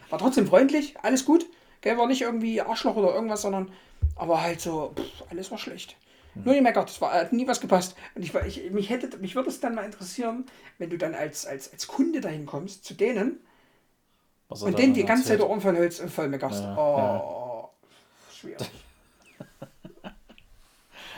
War 0.09 0.19
trotzdem 0.19 0.47
freundlich, 0.47 0.95
alles 1.01 1.23
gut. 1.25 1.45
Gell, 1.83 1.97
war 1.97 2.07
nicht 2.07 2.21
irgendwie 2.21 2.61
Arschloch 2.61 2.95
oder 2.95 3.13
irgendwas, 3.13 3.41
sondern 3.43 3.71
aber 4.15 4.41
halt 4.41 4.59
so, 4.61 4.93
pff, 4.95 5.23
alles 5.29 5.51
war 5.51 5.57
schlecht. 5.59 5.95
Nur 6.35 6.55
gemeckert, 6.55 6.89
es 6.89 6.99
war, 6.99 7.13
hat 7.13 7.31
nie 7.31 7.45
was 7.47 7.61
gepasst. 7.61 7.95
Und 8.15 8.23
ich, 8.23 8.33
war- 8.33 8.43
ich, 8.43 8.71
mich, 8.71 8.89
hätte, 8.89 9.15
mich 9.19 9.35
würde 9.35 9.49
es 9.49 9.59
dann 9.59 9.75
mal 9.75 9.85
interessieren, 9.85 10.47
wenn 10.79 10.89
du 10.89 10.97
dann 10.97 11.13
als, 11.13 11.45
als, 11.45 11.71
als 11.71 11.85
Kunde 11.85 12.21
dahin 12.21 12.47
kommst, 12.47 12.85
zu 12.85 12.95
denen, 12.95 13.39
Was 14.49 14.63
und 14.63 14.79
denen 14.79 14.95
die 14.95 15.03
ganze 15.03 15.25
Zeit 15.25 15.41
voll 15.41 15.77
Holz 15.77 15.99
und 15.99 16.09
voll 16.09 16.29
meckerst. 16.29 16.63
Ja, 16.63 16.75
oh, 16.75 17.69
schwierig. 18.33 18.67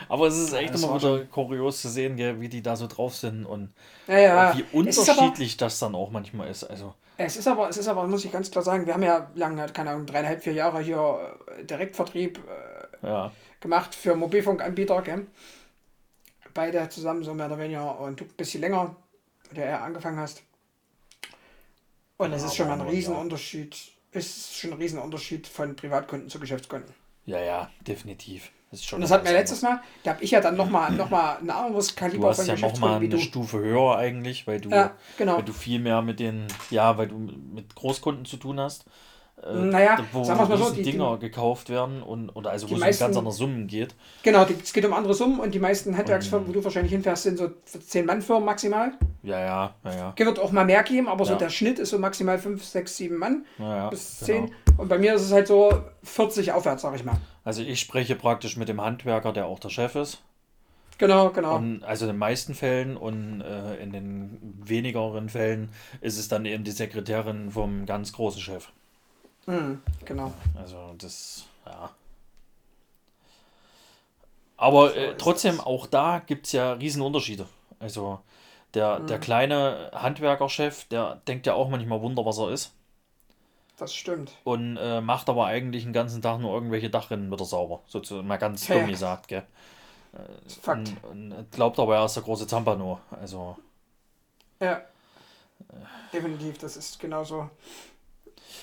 Aber 0.09 0.27
es 0.27 0.37
ist 0.37 0.53
echt 0.53 0.73
das 0.73 0.83
immer 0.83 0.97
wieder 0.97 1.25
kurios 1.25 1.81
zu 1.81 1.89
sehen, 1.89 2.17
wie 2.41 2.49
die 2.49 2.61
da 2.61 2.75
so 2.75 2.87
drauf 2.87 3.15
sind 3.15 3.45
und 3.45 3.71
Ja, 4.07 4.17
ja. 4.19 4.57
wie 4.57 4.61
ist 4.89 4.99
aber- 5.09 5.21
unterschiedlich 5.21 5.57
das 5.57 5.79
dann 5.79 5.95
auch 5.95 6.11
manchmal 6.11 6.49
ist. 6.49 6.63
Also, 6.63 6.93
Es 7.17 7.37
ist 7.37 7.47
aber, 7.47 7.69
es 7.69 7.77
ist 7.77 7.87
aber, 7.87 8.05
muss 8.07 8.25
ich 8.25 8.31
ganz 8.31 8.51
klar 8.51 8.63
sagen, 8.63 8.85
wir 8.85 8.93
haben 8.93 9.03
ja 9.03 9.31
lange, 9.35 9.65
keine 9.67 9.91
Ahnung, 9.91 10.05
dreieinhalb, 10.05 10.43
vier 10.43 10.53
Jahre 10.53 10.81
hier 10.81 11.37
äh, 11.57 11.63
Direktvertrieb 11.63 12.39
Ja. 13.01 13.31
gemacht 13.59 13.95
für 13.95 14.15
Mobilfunkanbieter, 14.15 15.01
gell? 15.01 15.27
Beide 16.53 16.87
zusammen 16.89 17.23
so 17.23 17.33
mehr 17.33 17.47
oder 17.47 17.59
weniger 17.59 17.99
und 17.99 18.19
du 18.19 18.23
ein 18.25 18.29
bisschen 18.37 18.61
länger, 18.61 18.95
du 19.53 19.61
eher 19.61 19.81
angefangen 19.83 20.19
hast. 20.19 20.43
Und 22.17 22.31
es 22.33 22.41
Ja, 22.41 22.47
ist 22.47 22.55
schon 22.55 22.67
mal 22.67 22.73
ein 22.75 22.81
aber 22.81 22.89
ja. 22.89 22.95
Riesenunterschied. 22.95 23.75
Es 24.11 24.25
ist 24.37 24.55
schon 24.55 24.71
ein 24.71 24.77
Riesenunterschied 24.77 25.47
von 25.47 25.75
Privatkunden 25.75 26.29
zu 26.29 26.39
Geschäftskunden. 26.39 26.93
Ja, 27.25 27.39
ja, 27.39 27.69
definitiv. 27.87 28.51
Das 28.71 28.79
ist 28.81 28.87
schon 28.87 28.97
Und 28.97 29.01
das 29.01 29.09
noch 29.11 29.17
hat 29.17 29.23
mir 29.23 29.29
was 29.29 29.39
letztes 29.39 29.61
Mal, 29.61 29.81
da 30.03 30.11
habe 30.11 30.23
ich 30.23 30.31
ja 30.31 30.41
dann 30.41 30.55
nochmal 30.57 30.91
noch 30.91 31.09
mal 31.09 31.37
ein 31.37 31.49
anderes 31.49 31.89
Du 31.89 31.95
Kaliber 31.95 32.29
hast 32.29 32.37
von 32.37 32.47
ja 32.47 32.55
nochmal 32.57 32.95
eine 32.95 33.09
du. 33.09 33.17
Stufe 33.19 33.59
höher 33.59 33.97
eigentlich, 33.97 34.47
weil 34.47 34.59
du, 34.59 34.69
Ja, 34.69 34.95
genau. 35.17 35.37
weil 35.37 35.43
du 35.43 35.53
viel 35.53 35.79
mehr 35.79 36.01
mit 36.01 36.19
den, 36.19 36.47
ja, 36.71 36.97
weil 36.97 37.07
du 37.07 37.17
mit 37.17 37.73
Großkunden 37.75 38.25
zu 38.25 38.37
tun 38.37 38.59
hast. 38.59 38.85
Äh, 39.43 39.53
Naja, 39.53 39.97
wo 40.13 40.23
sagen 40.23 40.47
mal 40.47 40.57
so, 40.57 40.69
die- 40.71 40.81
die- 40.81 40.91
Dinger 40.91 41.17
gekauft 41.17 41.69
werden 41.69 42.01
und 42.01 42.29
oder 42.29 42.51
also 42.51 42.67
die 42.67 42.71
wo 42.71 42.75
es 42.77 42.81
um 42.81 42.85
ganz 42.87 42.99
meisten- 43.01 43.17
andere 43.17 43.33
Summen 43.33 43.67
geht. 43.67 43.93
Genau, 44.23 44.45
die, 44.45 44.55
es 44.63 44.71
geht 44.71 44.85
um 44.85 44.93
andere 44.93 45.13
Summen 45.13 45.39
und 45.41 45.53
die 45.53 45.59
meisten 45.59 45.95
Handwerksfirmen, 45.97 46.47
wo 46.47 46.53
du 46.53 46.63
wahrscheinlich 46.63 46.91
hinfährst, 46.93 47.23
sind 47.23 47.37
so 47.37 47.49
10-Mann-Firmen 47.67 48.45
maximal. 48.45 48.93
Ja, 49.23 49.39
ja, 49.39 49.75
ja, 49.83 49.95
ja. 49.95 50.13
Wird 50.17 50.39
auch 50.39 50.51
mal 50.53 50.63
mehr 50.65 50.81
geben, 50.83 51.07
aber 51.09 51.25
so 51.25 51.33
Ja. 51.33 51.37
der 51.37 51.49
Schnitt 51.49 51.79
ist 51.79 51.89
so 51.89 51.99
maximal 51.99 52.39
5, 52.39 52.63
6, 52.63 52.95
7 52.95 53.17
Mann 53.17 53.45
ja, 53.59 53.75
ja 53.75 53.89
bis 53.89 54.23
genau. 54.25 54.45
10. 54.47 54.55
Und 54.77 54.87
bei 54.87 54.97
mir 54.97 55.13
ist 55.15 55.23
es 55.23 55.31
halt 55.33 55.47
so 55.47 55.81
40 56.03 56.53
aufwärts, 56.53 56.81
sag 56.83 56.95
ich 56.95 57.03
mal. 57.03 57.17
Also 57.43 57.61
ich 57.61 57.79
spreche 57.81 58.15
praktisch 58.15 58.55
mit 58.55 58.69
dem 58.69 58.79
Handwerker, 58.81 59.33
der 59.33 59.47
auch 59.47 59.59
der 59.59 59.69
Chef 59.69 59.95
ist. 59.95 60.21
Genau, 60.97 61.29
genau. 61.31 61.57
Und 61.57 61.83
also 61.83 62.05
in 62.05 62.11
den 62.13 62.17
meisten 62.17 62.53
Fällen 62.55 62.95
und 62.95 63.41
äh, 63.41 63.75
in 63.83 63.91
den 63.91 64.39
wenigeren 64.63 65.27
Fällen 65.27 65.69
ist 65.99 66.17
es 66.17 66.29
dann 66.29 66.45
eben 66.45 66.63
die 66.63 66.71
Sekretärin 66.71 67.51
vom 67.51 67.85
ganz 67.85 68.13
großen 68.13 68.39
Chef. 68.41 68.69
Mhm, 69.47 69.81
genau. 70.05 70.33
Also 70.55 70.95
das, 70.97 71.45
ja. 71.65 71.89
Aber 74.57 74.95
äh, 74.95 75.15
trotzdem, 75.17 75.59
auch 75.59 75.85
da 75.87 76.19
gibt 76.25 76.45
es 76.47 76.53
ja 76.53 76.73
Riesenunterschiede. 76.73 77.47
Also 77.79 78.19
der, 78.73 78.99
Mhm. 78.99 79.07
der 79.07 79.19
kleine 79.19 79.91
Handwerkerchef, 79.93 80.85
der 80.85 81.21
denkt 81.27 81.45
ja 81.45 81.53
auch 81.53 81.69
manchmal 81.69 82.01
Wunder, 82.01 82.25
was 82.25 82.37
er 82.37 82.49
ist. 82.51 82.73
Das 83.77 83.93
stimmt. 83.93 84.31
Und 84.45 84.77
äh, 84.77 85.01
macht 85.01 85.27
aber 85.29 85.45
eigentlich 85.47 85.83
den 85.83 85.91
ganzen 85.93 86.21
Tag 86.21 86.39
nur 86.39 86.53
irgendwelche 86.53 86.89
Dachrinnen 86.89 87.31
wieder 87.31 87.43
sauber. 87.45 87.81
Sozusagen 87.87 88.27
mal 88.27 88.37
ganz 88.37 88.67
Ja, 88.67 88.75
dumm 88.75 88.87
gesagt, 88.87 89.27
gell? 89.27 89.43
Ist 90.45 90.61
Fakt. 90.63 90.93
Und, 91.11 91.33
und 91.33 91.51
glaubt 91.51 91.77
aber, 91.77 91.97
er 91.97 92.05
ist 92.05 92.15
der 92.15 92.23
große 92.23 92.47
Zampano. 92.47 92.99
Also, 93.11 93.57
Ja. 94.59 94.81
Definitiv, 96.13 96.57
das 96.59 96.77
ist 96.77 96.99
genauso. 96.99 97.49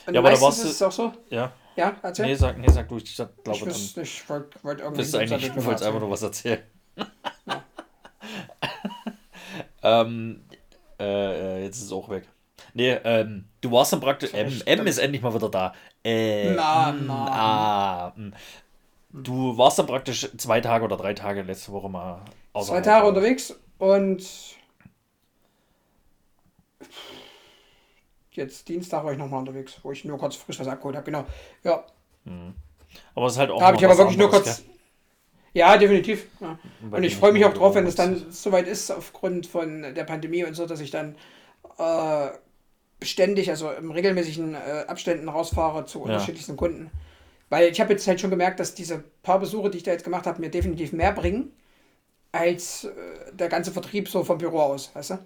Und 0.07 0.15
Ja, 0.15 0.21
aber 0.21 0.31
da 0.31 0.41
warst 0.41 0.59
ist 0.59 0.65
du- 0.65 0.69
es 0.71 0.83
auch 0.83 0.93
so. 0.93 1.13
ja. 1.31 1.53
Ja, 1.75 1.97
erzähl. 2.03 2.27
Nee, 2.27 2.35
sag, 2.35 2.59
nee, 2.59 2.69
sag 2.71 2.87
du, 2.89 2.99
ich 2.99 3.17
glaube 3.17 3.33
ich 3.51 3.95
dann. 3.95 4.03
ich 4.05 4.29
wollte 4.29 4.59
wollt 4.63 4.81
irgendwie. 4.81 5.17
Eigentlich, 5.17 5.53
du 5.53 5.65
wolltest 5.65 5.85
einfach 5.87 6.01
nur 6.01 6.11
was 6.11 6.23
erzählen. 6.23 6.63
ähm, 9.83 10.45
äh, 11.01 11.59
äh, 11.61 11.65
jetzt 11.65 11.79
ist 11.79 11.85
es 11.85 11.93
auch 11.93 12.09
weg. 12.11 12.29
Nee, 12.75 12.93
ähm, 13.05 13.47
du 13.61 13.73
warst 13.73 13.93
dann 13.93 14.01
praktisch. 14.01 14.33
M, 14.35 14.53
M 14.67 14.87
ist 14.87 14.99
endlich 14.99 15.23
mal 15.23 15.35
wieder 15.35 15.49
da. 15.49 15.73
Äh, 16.05 16.53
Na, 16.55 16.93
na. 16.93 17.27
ah, 17.31 18.13
mm. 18.17 18.33
Du 19.15 19.57
warst 19.59 19.79
dann 19.79 19.87
praktisch 19.87 20.29
zwei 20.39 20.61
Tage 20.61 20.85
oder 20.85 20.97
drei 20.97 21.13
Tage 21.15 21.43
letzte 21.43 21.73
Woche 21.73 21.89
mal 21.91 22.21
Zwei. 22.61 22.81
Tage 22.81 23.07
unterwegs 23.07 23.55
und 23.79 24.23
jetzt 28.33 28.69
Dienstag 28.69 29.05
war 29.05 29.13
ich 29.13 29.19
nochmal 29.19 29.41
unterwegs, 29.41 29.79
wo 29.83 29.93
ich 29.93 30.05
nur 30.05 30.19
kurz 30.19 30.37
frisch 30.37 30.59
was 30.61 30.69
abgeholt 30.69 30.97
habe. 30.97 31.05
Genau. 31.05 31.25
Ja, 31.65 31.85
Aber 33.15 33.27
es 33.27 33.35
ist 33.35 33.39
halt 33.39 33.51
auch 33.51 33.59
da 33.59 33.67
habe 33.67 33.77
ich 33.77 33.85
aber 33.85 33.99
wirklich 33.99 34.19
nur 34.19 34.27
anderes, 34.29 34.45
kurz. 34.45 34.65
Ja, 35.55 35.77
definitiv. 35.77 36.27
Ja. 36.41 36.59
Und 36.91 37.05
ich 37.05 37.17
freue 37.17 37.33
mich 37.33 37.45
auch 37.45 37.53
drauf, 37.53 37.75
wenn 37.75 37.87
es 37.87 37.95
dann 37.95 38.31
soweit 38.31 38.67
ist, 38.67 38.91
aufgrund 38.91 39.47
von 39.47 39.83
der 39.95 40.05
Pandemie 40.05 40.45
und 40.45 40.55
so, 40.55 40.67
dass 40.67 40.81
ich 40.81 40.91
dann 40.91 41.15
äh, 41.79 42.29
beständig, 42.99 43.51
also 43.51 43.71
im 43.71 43.91
regelmäßigen 43.91 44.55
äh, 44.55 44.85
Abständen 44.87 45.29
rausfahre 45.29 45.85
zu 45.85 46.01
unterschiedlichsten 46.03 46.57
Kunden. 46.57 46.91
Weil 47.51 47.71
ich 47.71 47.81
habe 47.81 47.93
jetzt 47.93 48.07
halt 48.07 48.19
schon 48.19 48.31
gemerkt, 48.31 48.61
dass 48.61 48.75
diese 48.75 49.05
paar 49.23 49.39
Besuche, 49.39 49.69
die 49.69 49.79
ich 49.79 49.83
da 49.83 49.91
jetzt 49.91 50.05
gemacht 50.05 50.27
habe, 50.27 50.41
mir 50.41 50.51
definitiv 50.51 50.93
mehr 50.93 51.13
bringen, 51.13 51.53
als 52.33 52.85
äh, 52.85 52.91
der 53.35 53.49
ganze 53.49 53.73
Vertrieb 53.73 54.09
so 54.09 54.25
vom 54.25 54.39
Büro 54.39 54.61
aus, 54.61 54.91
weißt 54.95 55.11
du? 55.11 55.19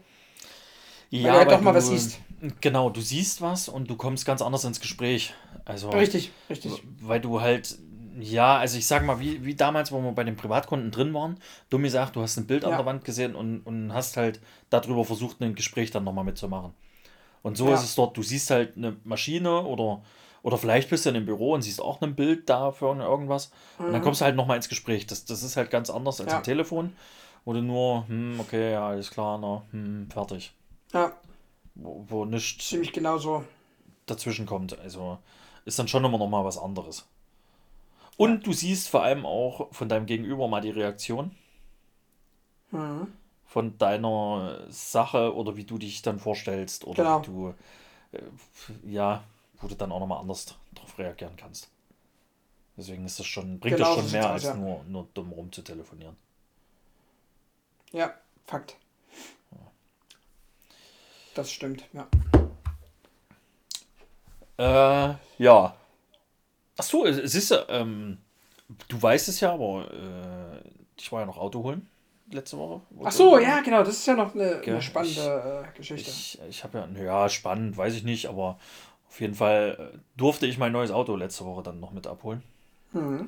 Ja, 1.11 1.45
du 1.45 1.51
weil 1.51 1.57
doch 1.57 1.63
mal 1.63 1.73
du, 1.73 1.79
was 1.79 1.89
siehst. 1.89 2.19
Genau, 2.61 2.91
du 2.91 3.01
siehst 3.01 3.41
was 3.41 3.69
und 3.69 3.89
du 3.89 3.97
kommst 3.97 4.27
ganz 4.27 4.43
anders 4.43 4.65
ins 4.65 4.81
Gespräch. 4.81 5.33
Also, 5.65 5.91
Richtig, 5.91 6.31
richtig. 6.51 6.83
weil 7.01 7.21
du 7.21 7.41
halt, 7.41 7.77
ja, 8.21 8.59
also 8.59 8.77
ich 8.79 8.87
sag 8.87 9.05
mal, 9.05 9.21
wie, 9.21 9.45
wie 9.45 9.55
damals, 9.55 9.91
wo 9.91 10.01
wir 10.01 10.13
bei 10.13 10.25
den 10.25 10.37
Privatkunden 10.37 10.91
drin 10.91 11.15
waren, 11.15 11.39
dumm 11.71 11.83
gesagt, 11.83 12.17
du 12.17 12.23
hast 12.23 12.37
ein 12.37 12.47
Bild 12.47 12.65
an 12.65 12.73
Ja. 12.73 12.77
der 12.77 12.87
Wand 12.87 13.05
gesehen 13.05 13.35
und, 13.35 13.61
und 13.61 13.93
hast 13.95 14.17
halt 14.17 14.41
darüber 14.71 15.05
versucht, 15.05 15.41
ein 15.41 15.55
Gespräch 15.55 15.91
dann 15.91 16.05
nochmal 16.05 16.25
mitzumachen. 16.25 16.73
Und 17.43 17.57
so 17.57 17.69
Ja. 17.69 17.75
ist 17.75 17.85
es 17.85 17.95
dort, 17.95 18.17
du 18.17 18.23
siehst 18.23 18.51
halt 18.51 18.77
eine 18.77 18.97
Maschine 19.05 19.63
oder, 19.63 20.03
oder 20.43 20.59
vielleicht 20.59 20.91
bist 20.91 21.07
du 21.07 21.11
in 21.11 21.17
einem 21.17 21.27
Büro 21.27 21.55
und 21.55 21.63
siehst 21.63 21.81
auch 21.81 22.01
ein 22.03 22.17
Bild 22.17 22.49
da 22.51 22.73
für 22.73 22.87
irgendwas 22.87 23.51
und 23.79 23.93
dann 23.93 24.03
kommst 24.03 24.21
du 24.21 24.25
halt 24.25 24.37
nochmal 24.37 24.57
ins 24.57 24.69
Gespräch. 24.69 25.07
Das, 25.07 25.25
das 25.25 25.43
ist 25.43 25.57
halt 25.57 25.71
ganz 25.71 25.91
anders 25.91 26.21
als 26.21 26.29
Mhm. 26.29 26.33
Ja. 26.33 26.39
am 26.39 26.45
Telefon, 26.45 26.93
wo 27.45 27.53
du 27.53 27.63
nur, 27.63 28.07
hm, 28.09 28.41
okay, 28.41 28.73
ja, 28.73 28.89
alles 28.89 29.11
klar, 29.11 29.39
na, 29.39 29.63
hm, 29.73 30.09
fertig. 30.11 30.53
Ja, 30.93 31.13
Wo, 31.77 32.05
wo 32.09 32.25
nichts 32.25 32.69
ziemlich 32.69 32.93
genau 32.93 33.19
so. 33.19 33.45
dazwischen 34.07 34.47
kommt. 34.47 34.79
Also 34.79 35.19
ist 35.65 35.79
dann 35.79 35.89
schon 35.89 36.05
immer 36.05 36.19
noch 36.19 36.29
mal 36.29 36.45
was 36.45 36.59
anderes. 36.59 37.07
Und 38.19 38.47
du 38.47 38.53
siehst 38.53 38.89
vor 38.91 39.03
allem 39.05 39.25
auch 39.25 39.73
von 39.73 39.89
deinem 39.89 40.05
Gegenüber 40.07 40.49
mal 40.49 40.61
die 40.61 40.71
Reaktion 40.71 41.31
Mhm. 42.73 43.13
von 43.47 43.79
deiner 43.79 44.61
Sache 44.71 45.35
oder 45.35 45.57
wie 45.57 45.65
du 45.65 45.79
dich 45.79 46.03
dann 46.03 46.19
vorstellst 46.19 46.85
oder 46.85 47.03
Genau. 47.03 47.21
wie 47.23 47.27
du 47.27 47.55
äh, 48.13 48.23
ja, 48.91 49.25
wo 49.61 49.69
du 49.69 49.75
dann 49.75 49.93
auch 49.93 50.01
noch 50.01 50.07
mal 50.09 50.21
anders 50.21 50.57
darauf 50.75 50.99
reagieren 50.99 51.37
kannst. 51.37 51.71
Deswegen 52.77 53.05
ist 53.05 53.19
das 53.19 53.27
schon, 53.27 53.59
bringt 53.59 53.77
Genau 53.77 53.95
das 53.97 54.05
schon 54.05 54.13
mehr 54.13 54.31
als 54.31 54.45
ja. 54.45 54.55
nur, 54.55 54.85
nur 54.85 55.09
dumm 55.15 55.33
rum 55.33 55.51
zu 55.53 55.63
telefonieren. 55.63 56.17
Ja, 57.93 58.15
Fakt. 58.47 58.77
Das 61.37 61.53
stimmt, 61.53 61.85
ja. 61.93 62.07
Äh, 64.59 65.15
ja. 65.37 65.77
Ach 66.79 66.83
so, 66.83 67.05
es 67.05 67.35
ist 67.35 67.51
ja, 67.51 67.65
ähm, 67.69 68.17
du 68.89 69.01
weißt 69.01 69.29
es 69.29 69.41
ja, 69.41 69.53
aber 69.53 69.91
äh, 69.93 70.69
ich 70.99 71.13
war 71.13 71.21
ja 71.21 71.27
noch 71.27 71.37
Auto 71.37 71.63
holen 71.63 71.87
letzte 72.31 72.57
Woche. 72.57 72.81
Ach 73.05 73.13
so, 73.13 73.39
ja, 73.39 73.61
genau, 73.61 73.81
das 73.81 73.99
ist 73.99 74.07
ja 74.07 74.15
noch 74.15 74.35
eine, 74.35 74.61
Gell, 74.63 74.75
eine 74.75 74.83
spannende 74.83 75.65
äh, 75.69 75.77
Geschichte. 75.77 76.11
Ich, 76.11 76.41
ich 76.49 76.65
habe 76.65 76.79
ja, 76.79 77.03
ja, 77.03 77.29
spannend, 77.29 77.77
weiß 77.77 77.95
ich 77.95 78.03
nicht, 78.03 78.27
aber 78.27 78.59
auf 79.07 79.21
jeden 79.21 79.35
Fall 79.35 79.93
äh, 79.95 79.99
durfte 80.17 80.47
ich 80.47 80.57
mein 80.57 80.73
neues 80.73 80.91
Auto 80.91 81.17
letzte 81.17 81.45
Woche 81.45 81.63
dann 81.63 81.81
noch 81.81 81.93
mit 81.93 82.07
abholen. 82.07 82.43
Mhm. 82.93 83.27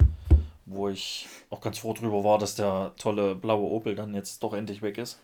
Wo 0.65 0.89
ich 0.89 1.29
auch 1.51 1.61
ganz 1.61 1.79
froh 1.79 1.93
drüber 1.93 2.25
war, 2.25 2.39
dass 2.39 2.55
der 2.55 2.93
tolle 2.97 3.35
blaue 3.35 3.71
Opel 3.71 3.95
dann 3.95 4.15
jetzt 4.15 4.43
doch 4.43 4.55
endlich 4.55 4.81
weg 4.81 4.97
ist. 4.97 5.21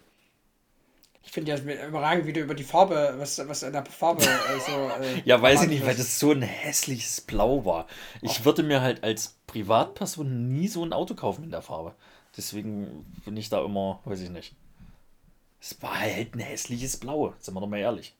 Ich 1.24 1.32
finde 1.32 1.52
ja 1.52 1.86
überragend, 1.88 2.26
wie 2.26 2.32
du 2.32 2.40
über 2.40 2.54
die 2.54 2.64
Farbe, 2.64 3.14
was, 3.18 3.38
was 3.48 3.62
in 3.62 3.72
der 3.72 3.84
Farbe 3.86 4.22
äh, 4.22 4.60
so. 4.60 4.72
Äh, 5.02 5.22
Ja, 5.24 5.40
weiß 5.40 5.62
ich 5.62 5.68
nicht, 5.68 5.82
weil 5.84 5.92
ist. 5.92 5.98
das 6.00 6.18
so 6.20 6.30
ein 6.32 6.42
hässliches 6.42 7.20
Blau 7.22 7.64
war. 7.64 7.86
Ich 8.22 8.44
würde 8.44 8.62
mir 8.62 8.80
halt 8.82 9.02
als 9.02 9.36
Privatperson 9.46 10.52
nie 10.52 10.68
so 10.68 10.84
ein 10.84 10.92
Auto 10.92 11.14
kaufen 11.14 11.44
in 11.44 11.50
der 11.50 11.62
Farbe. 11.62 11.94
Deswegen 12.36 13.04
bin 13.24 13.36
ich 13.36 13.48
da 13.48 13.64
immer, 13.64 14.00
weiß 14.04 14.20
ich 14.20 14.30
nicht. 14.30 14.54
Es 15.60 15.80
war 15.82 15.98
halt 15.98 16.34
ein 16.34 16.40
hässliches 16.40 16.98
Blau, 16.98 17.32
sind 17.40 17.54
wir 17.54 17.60
doch 17.60 17.68
mal 17.68 17.78
ehrlich. 17.78 18.14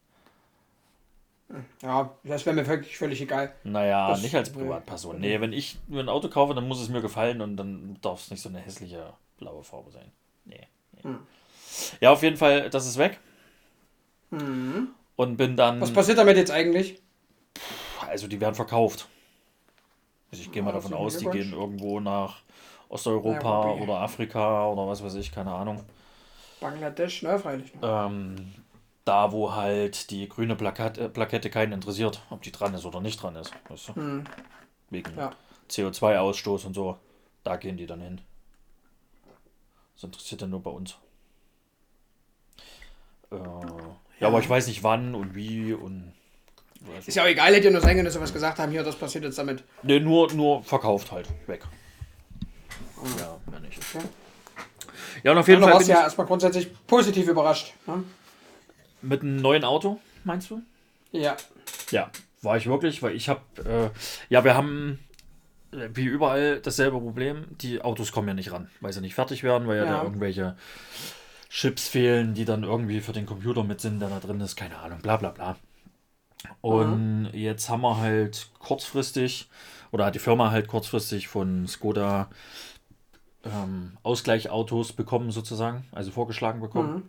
Ja, 1.83 2.11
das 2.25 2.47
wäre 2.47 2.57
mir 2.57 2.67
wirklich 2.67 2.97
völlig 2.97 3.21
egal. 3.21 3.53
Naja, 3.65 4.09
Das- 4.09 4.23
nicht 4.23 4.35
als 4.35 4.51
Privatperson. 4.51 5.21
Nee, 5.21 5.41
wenn 5.41 5.53
ich 5.53 5.77
mir 5.89 6.01
ein 6.01 6.09
Auto 6.09 6.29
kaufe, 6.29 6.55
dann 6.55 6.67
muss 6.67 6.81
es 6.81 6.89
mir 6.89 7.03
gefallen 7.03 7.41
und 7.43 7.57
dann 7.57 7.99
darf 8.01 8.21
es 8.23 8.31
nicht 8.31 8.41
so 8.41 8.49
eine 8.49 8.59
hässliche 8.61 9.13
blaue 9.39 9.63
Farbe 9.63 9.91
sein. 9.91 10.11
Nee. 10.47 10.67
nee. 10.93 11.03
Hm. 11.03 11.19
Ja, 12.01 12.11
auf 12.13 12.23
jeden 12.23 12.37
Fall, 12.37 12.71
das 12.71 12.87
ist 12.87 12.99
weg. 12.99 13.21
Und 15.17 15.37
bin 15.37 15.57
dann. 15.57 15.81
Was 15.81 15.93
passiert 15.93 16.19
damit 16.19 16.37
jetzt 16.37 16.51
eigentlich? 16.51 17.01
Also 18.09 18.27
die 18.27 18.41
werden 18.41 18.55
verkauft. 18.55 19.09
Also 20.31 20.43
ich 20.43 20.53
gehe 20.53 20.63
mal 20.63 20.71
Ja, 20.71 20.77
davon 20.77 20.95
aus, 20.95 21.19
die 21.19 21.27
gehen 21.27 21.53
irgendwo 21.53 22.01
nach 22.01 22.43
Osteuropa 22.89 23.63
Nairobi. 23.65 23.83
oder 23.83 24.01
Afrika 24.01 24.69
oder 24.69 24.87
was 24.89 25.03
weiß 25.03 25.15
ich, 25.15 25.33
keine 25.33 25.53
Ahnung. 25.53 25.85
Bangladesch, 26.61 27.23
ne, 27.23 27.39
freilich. 27.39 27.73
Ne? 27.75 27.81
Ähm, 27.83 28.55
da, 29.05 29.33
wo 29.33 29.55
halt 29.55 30.11
die 30.11 30.29
grüne 30.29 30.57
Plakette, 30.57 31.03
äh, 31.05 31.09
Plakette 31.09 31.51
keinen 31.51 31.73
interessiert, 31.73 32.23
ob 32.31 32.43
die 32.43 32.53
dran 32.53 32.75
ist 32.75 32.85
oder 32.85 33.01
nicht 33.01 33.23
dran 33.23 33.37
ist. 33.37 33.53
Weißt 33.69 33.89
du? 33.89 33.95
Hm. 33.95 34.25
Wegen 34.91 35.17
Ja. 35.17 35.33
CO2-Ausstoß 35.71 36.67
und 36.67 36.75
so. 36.75 36.99
Da 37.43 37.57
gehen 37.57 37.77
die 37.77 37.87
dann 37.87 38.01
hin. 38.01 38.21
Das 39.95 40.05
interessiert 40.05 40.41
ja 40.41 40.47
nur 40.47 40.63
bei 40.63 40.71
uns. 40.71 40.97
Äh, 43.31 43.37
ja, 44.25 44.29
aber 44.29 44.41
ich 44.41 44.49
weiß 44.49 44.67
nicht 44.67 44.83
wann 44.83 45.15
und 45.15 45.35
wie 45.35 45.73
und. 45.73 46.13
Ist 47.07 47.15
ja 47.17 47.23
auch 47.23 47.27
egal, 47.29 47.55
hätte 47.55 47.67
ja 47.67 47.71
nur 47.71 47.81
sein 47.81 47.95
können, 47.95 48.05
dass 48.05 48.15
sie 48.15 48.21
was 48.21 48.33
gesagt 48.33 48.59
haben, 48.59 48.71
hier, 48.71 48.83
das 48.83 48.97
passiert 48.97 49.25
jetzt 49.25 49.39
damit. 49.39 49.65
Ne, 49.83 50.01
nur, 50.01 50.31
nur 50.35 50.63
verkauft 50.63 51.13
halt. 51.13 51.29
Weg. 51.47 51.63
Ja, 53.19 53.39
mehr 53.51 53.61
nicht. 53.61 53.79
Okay. 53.79 54.05
Ja, 55.23 55.33
und 55.33 55.39
auf 55.39 55.49
jeden 55.49 55.61
Du 55.61 55.67
Fall 55.67 55.75
warst 55.77 55.87
bin 55.87 55.97
ja 55.97 56.03
erstmal 56.03 56.27
grundsätzlich 56.27 56.69
positiv 56.87 57.29
überrascht. 57.29 57.73
Ne? 57.87 58.05
mit 59.03 59.21
einem 59.23 59.37
neuen 59.37 59.65
Auto, 59.65 60.01
meinst 60.25 60.51
du? 60.51 60.63
Ja. 61.13 61.37
Ja, 61.91 62.11
war 62.43 62.57
ich 62.57 62.67
wirklich, 62.67 63.03
weil 63.03 63.15
ich 63.15 63.29
habe, 63.29 63.41
äh, 63.65 63.91
ja, 64.31 64.45
wir 64.45 64.55
haben 64.55 64.99
äh, 65.73 65.89
wie 65.93 66.05
überall 66.07 66.61
dasselbe 66.61 66.99
Problem. 66.99 67.45
Die 67.61 67.83
Autos 67.83 68.13
kommen 68.13 68.29
ja 68.29 68.35
nicht 68.35 68.51
ran, 68.53 68.71
weil 68.81 68.93
sie 68.95 69.03
nicht 69.03 69.15
fertig 69.15 69.43
werden, 69.43 69.69
weil 69.69 69.77
ja, 69.79 69.85
Ja. 69.85 69.91
da 69.99 70.03
irgendwelche 70.05 70.57
Chips 71.55 71.87
fehlen, 71.87 72.35
die 72.35 72.45
dann 72.45 72.65
irgendwie 72.65 73.01
für 73.01 73.13
den 73.13 73.27
Computer 73.27 73.63
mit 73.63 73.81
sind, 73.81 74.01
der 74.01 74.09
da 74.09 74.19
drin 74.19 74.41
ist, 74.41 74.57
keine 74.57 74.77
Ahnung, 74.77 74.99
bla 75.03 75.17
bla 75.17 75.31
bla. 75.31 75.57
Und 76.61 77.31
jetzt 77.33 77.69
haben 77.69 77.83
wir 77.83 77.99
halt 77.99 78.51
kurzfristig, 78.59 79.49
oder 79.93 80.07
hat 80.07 80.17
die 80.17 80.19
Firma 80.19 80.51
halt 80.51 80.67
kurzfristig 80.67 81.29
von 81.29 81.69
Skoda 81.69 82.29
ähm, 83.45 83.97
Ausgleichautos 84.03 84.95
bekommen, 84.95 85.31
sozusagen, 85.31 85.87
also 85.93 86.11
vorgeschlagen 86.11 86.61
bekommen. 86.61 86.95
Mhm. 86.95 87.03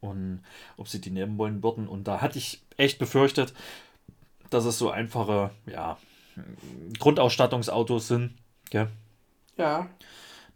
Und 0.00 0.42
ob 0.78 0.88
sie 0.88 1.02
die 1.02 1.10
nehmen 1.10 1.36
wollen 1.36 1.62
würden. 1.62 1.86
Und 1.86 2.08
da 2.08 2.22
hatte 2.22 2.38
ich 2.38 2.62
echt 2.78 2.98
befürchtet, 2.98 3.52
dass 4.48 4.64
es 4.64 4.78
so 4.78 4.90
einfache, 4.90 5.50
ja, 5.66 5.98
Grundausstattungsautos 6.98 8.08
sind, 8.08 8.32
gell, 8.70 8.88
Ja. 9.58 9.86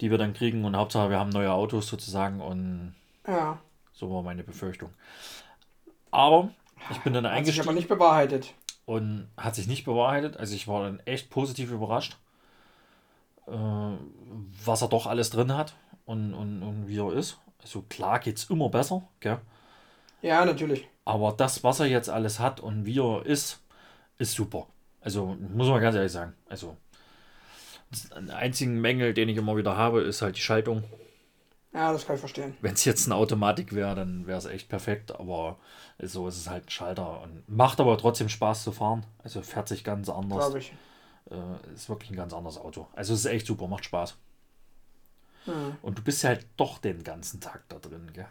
Die 0.03 0.11
wir 0.11 0.19
dann 0.19 0.35
kriegen. 0.35 0.65
Und 0.67 0.77
Hauptsache, 0.77 1.09
wir 1.09 1.19
haben 1.19 1.31
neue 1.31 1.51
Autos 1.53 1.87
sozusagen. 1.89 2.41
Und 2.43 2.95
Ja. 3.27 3.59
so 3.95 4.13
war 4.13 4.23
meine 4.23 4.43
Befürchtung. 4.43 4.91
Aber 6.11 6.51
ich 6.91 6.99
bin 7.01 7.15
dann 7.15 7.25
Hat 7.25 7.31
sich 7.47 7.61
aber 7.61 7.71
eingestiegen 7.71 7.75
nicht 7.75 7.89
bewahrheitet. 7.89 8.53
und 8.85 9.29
hat 9.39 9.55
sich 9.55 9.67
nicht 9.67 9.85
bewahrheitet. 9.85 10.37
Also 10.37 10.55
ich 10.55 10.69
war 10.69 10.83
dann 10.83 11.01
echt 11.07 11.31
positiv 11.31 11.71
überrascht, 11.71 12.19
äh, 13.47 13.53
was 14.65 14.83
er 14.83 14.89
doch 14.89 15.07
alles 15.07 15.31
drin 15.31 15.57
hat 15.57 15.75
und, 16.05 16.35
und, 16.35 16.63
und 16.63 16.89
wie 16.89 16.99
er 16.99 17.13
ist. 17.13 17.39
Also 17.63 17.83
klar 17.83 18.19
geht 18.19 18.37
es 18.39 18.51
immer 18.51 18.69
besser, 18.69 19.03
gell? 19.21 19.39
Ja, 20.21 20.45
natürlich. 20.45 20.87
Aber 21.05 21.33
das, 21.33 21.65
was 21.65 21.81
er 21.81 21.87
jetzt 21.87 22.11
alles 22.11 22.39
hat 22.41 22.61
und 22.61 22.85
wie 22.87 22.99
er 23.01 23.25
ist, 23.25 23.61
ist 24.19 24.35
super. 24.35 24.67
Also 25.01 25.37
muss 25.55 25.69
man 25.69 25.81
ganz 25.81 25.97
ehrlich 25.97 26.13
sagen. 26.13 26.35
Also 26.49 26.77
den 28.17 28.31
einzigen 28.31 28.81
Mängel, 28.81 29.15
den 29.15 29.29
ich 29.29 29.37
immer 29.37 29.57
wieder 29.57 29.77
habe, 29.77 30.03
ist 30.03 30.23
halt 30.23 30.37
die 30.37 30.41
Schaltung. 30.41 30.85
Ja, 31.73 31.93
das 31.93 32.07
kann 32.07 32.17
ich 32.17 32.21
verstehen. 32.21 32.55
Wenn 32.61 32.75
es 32.75 32.85
jetzt 32.85 33.07
eine 33.07 33.15
Automatik 33.15 33.73
wäre, 33.75 33.95
dann 33.95 34.27
wäre 34.27 34.39
es 34.39 34.45
echt 34.45 34.69
perfekt. 34.69 35.19
Aber 35.19 35.59
so 35.99 36.29
ist 36.29 36.37
es 36.37 36.49
halt 36.51 36.67
ein 36.67 36.71
Schalter 36.71 37.23
und 37.23 37.49
macht 37.49 37.81
aber 37.81 37.97
trotzdem 37.97 38.29
Spaß 38.29 38.63
zu 38.65 38.73
fahren. 38.73 39.07
Also 39.23 39.41
fährt 39.41 39.69
sich 39.69 39.83
ganz 39.83 40.09
anders. 40.11 40.39
Glaube 40.39 40.59
ich. 40.59 40.75
Äh, 41.31 41.75
ist 41.75 41.89
wirklich 41.89 42.11
ein 42.11 42.17
ganz 42.17 42.35
anderes 42.35 42.59
Auto. 42.59 42.89
Also 42.95 43.15
es 43.15 43.21
ist 43.21 43.27
echt 43.27 43.47
super, 43.47 43.69
macht 43.69 43.87
Spaß. 43.87 44.17
Hm. 45.47 45.77
Und 45.81 45.99
du 45.99 46.03
bist 46.03 46.23
ja 46.23 46.31
halt 46.31 46.47
doch 46.57 46.79
den 46.79 47.03
ganzen 47.05 47.41
Tag 47.41 47.63
da 47.69 47.79
drin, 47.79 48.11
gell? 48.13 48.27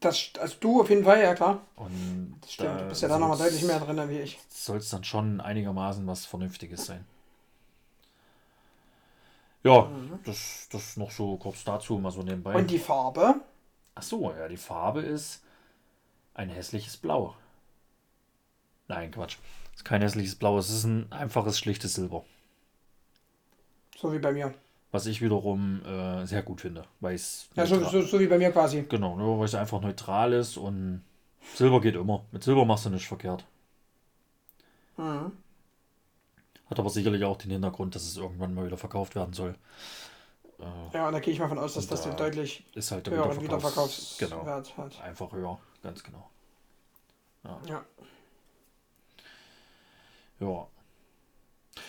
Das, 0.00 0.30
also 0.38 0.56
du 0.60 0.80
auf 0.80 0.88
jeden 0.90 1.04
Fall, 1.04 1.20
ja 1.22 1.34
klar. 1.34 1.60
Und 1.76 2.36
Das 2.42 2.52
stimmt. 2.52 2.80
du 2.80 2.88
bist 2.88 3.02
ja 3.02 3.08
da 3.08 3.18
nochmal 3.18 3.38
deutlich 3.38 3.62
mehr 3.64 3.80
drin 3.80 4.08
wie 4.08 4.18
ich. 4.20 4.38
soll 4.48 4.78
es 4.78 4.88
dann 4.90 5.04
schon 5.04 5.40
einigermaßen 5.40 6.06
was 6.06 6.26
Vernünftiges 6.26 6.86
sein. 6.86 7.04
Ja, 9.62 9.90
das, 10.24 10.68
das 10.70 10.96
noch 10.96 11.10
so 11.10 11.36
kurz 11.36 11.64
dazu, 11.64 11.98
mal 11.98 12.10
so 12.10 12.22
nebenbei. 12.22 12.54
Und 12.54 12.70
die 12.70 12.78
Farbe? 12.78 13.40
Ach 13.94 14.02
so, 14.02 14.32
ja, 14.32 14.48
die 14.48 14.56
Farbe 14.56 15.02
ist 15.02 15.42
ein 16.34 16.48
hässliches 16.48 16.96
Blau. 16.96 17.34
Nein, 18.88 19.10
Quatsch. 19.10 19.36
Es 19.72 19.80
ist 19.80 19.84
kein 19.84 20.00
hässliches 20.02 20.34
Blau, 20.34 20.58
es 20.58 20.70
ist 20.70 20.84
ein 20.84 21.12
einfaches, 21.12 21.58
schlichtes 21.58 21.94
Silber. 21.94 22.24
So 23.96 24.12
wie 24.12 24.18
bei 24.18 24.32
mir. 24.32 24.54
Was 24.92 25.06
ich 25.06 25.20
wiederum 25.20 25.84
äh, 25.84 26.26
sehr 26.26 26.42
gut 26.42 26.62
finde, 26.62 26.84
weil 27.00 27.14
es 27.14 27.48
Ja, 27.54 27.66
so, 27.66 27.84
so, 27.84 28.02
so 28.02 28.18
wie 28.18 28.26
bei 28.26 28.38
mir 28.38 28.50
quasi. 28.50 28.84
Genau, 28.88 29.16
nur 29.16 29.38
weil 29.38 29.44
es 29.44 29.54
einfach 29.54 29.80
neutral 29.80 30.32
ist 30.32 30.56
und 30.56 31.04
Silber 31.54 31.80
geht 31.80 31.94
immer. 31.94 32.24
Mit 32.32 32.42
Silber 32.42 32.64
machst 32.64 32.86
du 32.86 32.90
nichts 32.90 33.06
verkehrt. 33.06 33.44
Mhm. 34.96 35.32
Hat 36.70 36.78
aber 36.78 36.88
sicherlich 36.90 37.24
auch 37.24 37.36
den 37.36 37.50
Hintergrund, 37.50 37.94
dass 37.94 38.04
es 38.04 38.16
irgendwann 38.16 38.54
mal 38.54 38.64
wieder 38.64 38.78
verkauft 38.78 39.14
werden 39.16 39.34
soll. 39.34 39.54
Ja, 40.92 41.06
und 41.06 41.12
da 41.14 41.20
gehe 41.20 41.32
ich 41.32 41.40
mal 41.40 41.48
von 41.48 41.58
aus, 41.58 41.74
dass 41.74 41.86
das 41.86 42.02
da 42.02 42.10
den 42.10 42.16
deutlich 42.18 42.64
Ist 42.74 42.90
halt 42.90 43.06
der 43.06 43.14
höheren 43.14 43.40
Wiederverkaufs... 43.40 44.20
Wiederverkaufswert 44.20 44.76
Genau, 44.76 44.84
hat. 44.84 45.00
einfach 45.02 45.32
höher, 45.32 45.58
ganz 45.82 46.02
genau. 46.02 46.28
Ja. 47.44 47.82
Ja. 50.40 50.66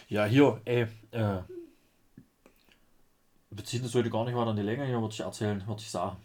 Ja, 0.07 0.25
hier, 0.25 0.61
ey, 0.65 0.87
äh, 1.11 1.39
wir 3.49 3.63
ziehen 3.65 3.83
das 3.83 3.93
heute 3.93 4.09
gar 4.09 4.25
nicht 4.25 4.35
weiter 4.35 4.51
in 4.51 4.57
die 4.57 4.61
Länge, 4.63 4.85
hier 4.85 4.99
würde 5.01 5.13
ich 5.13 5.19
erzählen, 5.19 5.65
würde 5.67 5.81
ich 5.81 5.89
sagen. 5.91 6.17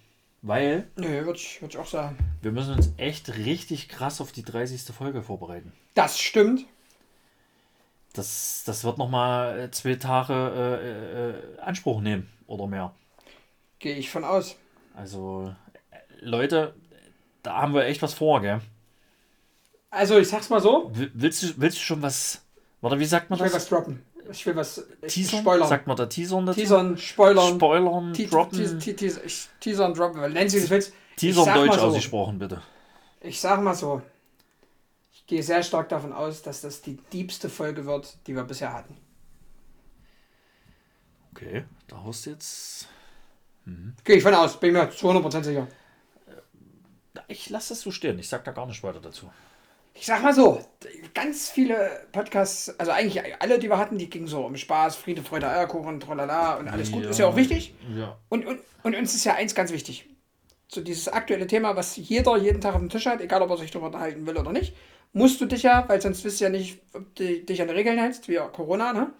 Weil 0.42 0.88
Nö, 0.96 1.24
würde 1.24 1.38
ich, 1.38 1.60
würd 1.60 1.74
ich 1.74 1.78
auch 1.80 1.86
sagen. 1.86 2.16
wir 2.42 2.52
müssen 2.52 2.74
uns 2.74 2.92
echt 2.96 3.28
richtig 3.36 3.88
krass 3.88 4.20
auf 4.20 4.30
die 4.30 4.42
30. 4.42 4.82
Folge 4.94 5.22
vorbereiten. 5.22 5.72
Das 5.94 6.18
stimmt. 6.20 6.64
Das, 8.16 8.62
das 8.64 8.82
wird 8.84 8.98
nochmal 8.98 9.70
zwei 9.72 9.94
Tage 9.96 10.32
äh, 10.32 11.58
äh, 11.58 11.60
Anspruch 11.60 12.00
nehmen 12.00 12.28
oder 12.46 12.66
mehr. 12.66 12.94
Gehe 13.78 13.94
ich 13.96 14.10
von 14.10 14.24
aus. 14.24 14.56
Also, 14.94 15.54
äh, 15.90 15.96
Leute, 16.20 16.74
da 17.42 17.56
haben 17.60 17.74
wir 17.74 17.84
echt 17.84 18.00
was 18.02 18.14
vor, 18.14 18.40
gell? 18.40 18.60
Also, 19.90 20.18
ich 20.18 20.28
sag's 20.28 20.48
mal 20.50 20.60
so. 20.60 20.90
Will- 20.94 21.10
Willst 21.14 21.42
du, 21.42 21.48
willst 21.58 21.78
du 21.78 21.82
schon 21.82 22.02
was. 22.02 22.42
Warte, 22.80 22.98
wie 22.98 23.04
sagt 23.04 23.30
man 23.30 23.38
Ich 23.38 23.44
will 23.44 23.50
das? 23.50 23.62
was 23.62 23.68
droppen. 23.68 24.02
Ich 24.30 24.44
will 24.44 24.56
was 24.56 24.84
ich 25.02 25.14
Teasern? 25.14 25.40
spoilern. 25.40 25.68
Sagt 25.68 25.86
man 25.86 25.96
da 25.96 26.06
Teasern 26.06 26.46
dazu? 26.46 26.58
Teasern, 26.58 26.98
spoilern. 26.98 27.54
Spoilern, 27.54 28.12
Te- 28.12 28.26
droppen. 28.26 28.58
te- 28.58 28.78
te- 28.78 28.96
te- 28.96 29.20
ich- 29.24 29.48
Teasern, 29.60 29.94
droppen. 29.94 30.20
Nennen 30.32 30.48
Sie 30.48 30.60
das 30.60 30.70
willst. 30.70 30.92
Teasern 31.16 31.46
ich 31.48 31.54
Deutsch 31.54 31.74
so, 31.78 31.86
ausgesprochen, 31.86 32.38
bitte. 32.38 32.60
Ich 33.20 33.40
sag 33.40 33.62
mal 33.62 33.74
so. 33.74 34.02
Ich 35.26 35.30
gehe 35.30 35.42
sehr 35.42 35.64
stark 35.64 35.88
davon 35.88 36.12
aus, 36.12 36.42
dass 36.42 36.60
das 36.60 36.82
die 36.82 36.98
diebste 37.12 37.48
Folge 37.48 37.84
wird, 37.84 38.16
die 38.28 38.36
wir 38.36 38.44
bisher 38.44 38.72
hatten. 38.72 38.96
Okay, 41.32 41.64
da 41.88 42.04
haust 42.04 42.26
du 42.26 42.30
jetzt. 42.30 42.86
Gehe 44.04 44.18
ich 44.18 44.22
von 44.22 44.34
aus. 44.34 44.60
Bin 44.60 44.72
mir 44.72 44.88
zu 44.88 45.10
100% 45.10 45.42
sicher. 45.42 45.66
Ich 47.26 47.50
lasse 47.50 47.70
das 47.70 47.80
so 47.80 47.90
stehen. 47.90 48.20
Ich 48.20 48.28
sag 48.28 48.44
da 48.44 48.52
gar 48.52 48.66
nicht 48.66 48.80
weiter 48.84 49.00
dazu. 49.00 49.28
Ich 49.94 50.06
sag 50.06 50.22
mal 50.22 50.32
so, 50.32 50.64
ganz 51.12 51.50
viele 51.50 52.06
Podcasts, 52.12 52.78
also 52.78 52.92
eigentlich 52.92 53.20
alle, 53.42 53.58
die 53.58 53.68
wir 53.68 53.78
hatten, 53.78 53.98
die 53.98 54.08
gingen 54.08 54.28
so 54.28 54.46
um 54.46 54.56
Spaß, 54.56 54.94
Friede, 54.94 55.24
Freude, 55.24 55.48
Eierkuchen, 55.48 55.98
tralala 55.98 56.54
und 56.54 56.68
alles 56.68 56.92
gut. 56.92 57.04
Ist 57.04 57.18
ja 57.18 57.26
auch 57.26 57.34
wichtig. 57.34 57.74
Ja. 57.96 58.16
Und, 58.28 58.46
und, 58.46 58.60
und 58.84 58.94
uns 58.94 59.12
ist 59.12 59.24
ja 59.24 59.34
eins 59.34 59.56
ganz 59.56 59.72
wichtig. 59.72 60.08
So 60.68 60.82
dieses 60.82 61.08
aktuelle 61.08 61.48
Thema, 61.48 61.74
was 61.74 61.96
jeder 61.96 62.36
jeden 62.36 62.60
Tag 62.60 62.74
auf 62.74 62.80
dem 62.80 62.90
Tisch 62.90 63.06
hat, 63.06 63.20
egal 63.20 63.42
ob 63.42 63.50
er 63.50 63.56
sich 63.56 63.72
darüber 63.72 63.86
unterhalten 63.86 64.24
will 64.24 64.36
oder 64.36 64.52
nicht, 64.52 64.76
musst 65.12 65.40
du 65.40 65.46
dich 65.46 65.62
ja, 65.62 65.84
weil 65.88 66.00
sonst 66.00 66.24
wisst 66.24 66.40
du 66.40 66.44
ja 66.44 66.50
nicht, 66.50 66.80
ob 66.92 67.14
du 67.14 67.40
dich 67.40 67.62
an 67.62 67.68
die 67.68 67.74
Regeln 67.74 67.98
hältst, 67.98 68.28
wie 68.28 68.36
Corona, 68.52 68.92
ne? 68.92 69.12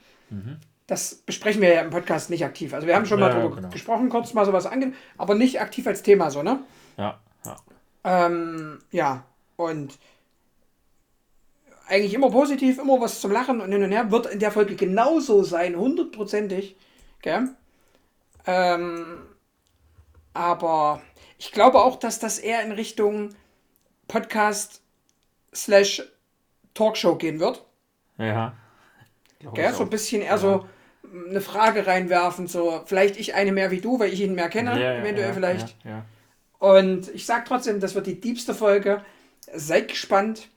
Das 0.87 1.14
besprechen 1.16 1.62
wir 1.62 1.72
ja 1.75 1.81
im 1.83 1.90
Podcast 1.90 2.31
nicht 2.31 2.44
aktiv. 2.44 2.72
Also 2.75 2.87
wir 2.87 2.94
haben 2.94 3.07
schon 3.07 3.18
mal 3.20 3.31
Ja, 3.31 3.38
darüber 3.40 3.57
genau. 3.57 3.70
gesprochen, 3.70 4.09
kurz 4.09 4.35
mal 4.35 4.44
sowas 4.46 4.66
ange, 4.66 4.92
aber 5.18 5.35
nicht 5.35 5.61
aktiv 5.61 5.87
als 5.87 6.03
Thema 6.03 6.31
so, 6.31 6.42
ne? 6.42 6.61
Ja, 6.96 7.18
ja. 7.44 7.57
Ähm, 8.05 8.79
ja, 8.92 9.25
und 9.57 9.99
eigentlich 11.88 12.14
immer 12.14 12.31
positiv, 12.31 12.79
immer 12.79 13.01
was 13.01 13.20
zum 13.20 13.33
Lachen 13.33 13.61
und 13.61 13.72
hin 13.72 13.83
und 13.83 13.92
her. 13.92 14.11
Wird 14.11 14.27
in 14.27 14.38
der 14.38 14.51
Folge 14.53 14.75
genauso 14.77 15.42
sein, 15.42 15.77
hundertprozentig. 15.77 16.77
Gell? 17.22 17.49
Ähm, 18.46 19.05
aber 20.35 21.01
ich 21.38 21.53
glaube 21.53 21.79
auch, 21.79 21.96
dass 21.99 22.18
das 22.18 22.38
eher 22.38 22.62
in 22.62 22.72
Richtung 22.72 23.35
Podcast 24.09 24.83
slash 25.57 26.03
Talkshow 26.74 27.16
gehen 27.16 27.41
wird. 27.41 27.64
Ja. 28.18 28.55
Gell? 29.55 29.72
So 29.72 29.83
ein 29.83 29.91
bisschen 29.91 30.22
eher 30.22 30.39
so 30.39 30.66
eine 31.28 31.41
Frage 31.41 31.87
reinwerfen, 31.87 32.47
so 32.47 32.83
vielleicht 32.85 33.16
ich 33.16 33.35
eine 33.35 33.53
mehr 33.53 33.70
wie 33.70 33.81
du, 33.81 33.99
weil 33.99 34.12
ich 34.12 34.20
ihn 34.20 34.35
mehr 34.35 34.49
kenne, 34.49 34.72
Ja, 34.72 34.78
ja, 34.78 34.99
eventuell 35.01 35.28
ja, 35.28 35.35
vielleicht. 35.35 35.76
Ja, 35.85 35.91
ja. 35.91 36.05
Und 36.59 37.09
ich 37.14 37.26
sag 37.26 37.45
trotzdem, 37.45 37.81
das 37.81 37.95
wird 37.95 38.07
die 38.07 38.20
diebste 38.20 38.55
Folge. 38.55 39.05
Seid 39.53 39.89
gespannt. 39.89 40.49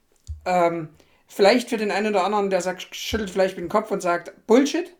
Ähm, 0.44 0.88
vielleicht 1.26 1.68
für 1.68 1.76
den 1.76 1.90
einen 1.90 2.08
oder 2.08 2.24
anderen, 2.24 2.50
der 2.50 2.60
sagt, 2.60 2.94
schüttelt 2.94 3.30
vielleicht 3.30 3.56
mit 3.56 3.64
dem 3.64 3.68
Kopf 3.68 3.90
und 3.90 4.00
sagt, 4.00 4.46
Bullshit. 4.46 4.94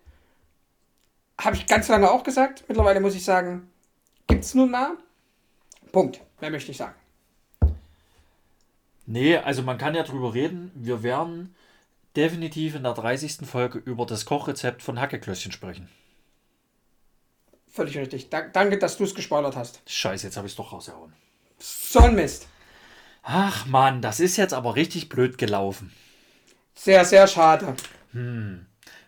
Habe 1.41 1.57
ich 1.57 1.67
ganz 1.67 1.89
lange 1.89 2.11
auch 2.11 2.23
gesagt. 2.23 2.65
Mittlerweile 2.69 3.01
muss 3.01 3.15
ich 3.15 3.25
sagen, 3.25 3.71
gibt's 4.27 4.55
nun 4.55 4.71
mal. 4.71 4.93
Punkt. 5.91 6.21
Mehr 6.41 6.51
möchte 6.51 6.71
ich 6.71 6.77
sagen. 6.77 6.95
Nee, 9.11 9.39
also 9.39 9.63
man 9.63 9.77
kann 9.77 9.97
ja 9.97 10.05
drüber 10.05 10.35
reden. 10.35 10.71
Wir 10.77 11.03
werden 11.03 11.57
definitiv 12.15 12.77
in 12.77 12.85
der 12.85 12.95
30. 12.95 13.39
Folge 13.45 13.79
über 13.79 14.07
das 14.07 14.25
Kochrezept 14.25 14.83
von 14.83 15.01
Hackeklößchen 15.01 15.51
sprechen. 15.51 15.89
Völlig 17.67 17.99
richtig. 17.99 18.31
Da, 18.31 18.43
danke, 18.43 18.79
dass 18.79 18.99
du 18.99 19.05
es 19.05 19.17
gespoilert 19.17 19.57
hast. 19.57 19.83
Scheiße, 19.87 20.29
jetzt 20.29 20.37
habe 20.37 20.47
ich 20.47 20.53
es 20.53 20.57
doch 20.57 20.73
rausgehauen. 20.73 21.13
So 21.59 21.99
ein 21.99 22.15
Mist. 22.15 22.47
Ach 23.25 23.67
Mann, 23.67 24.01
das 24.01 24.21
ist 24.21 24.37
jetzt 24.37 24.55
aber 24.55 24.77
richtig 24.77 25.09
blöd 25.09 25.39
gelaufen. 25.39 25.93
Sehr, 26.75 27.05
sehr 27.05 27.27
schade. 27.27 27.75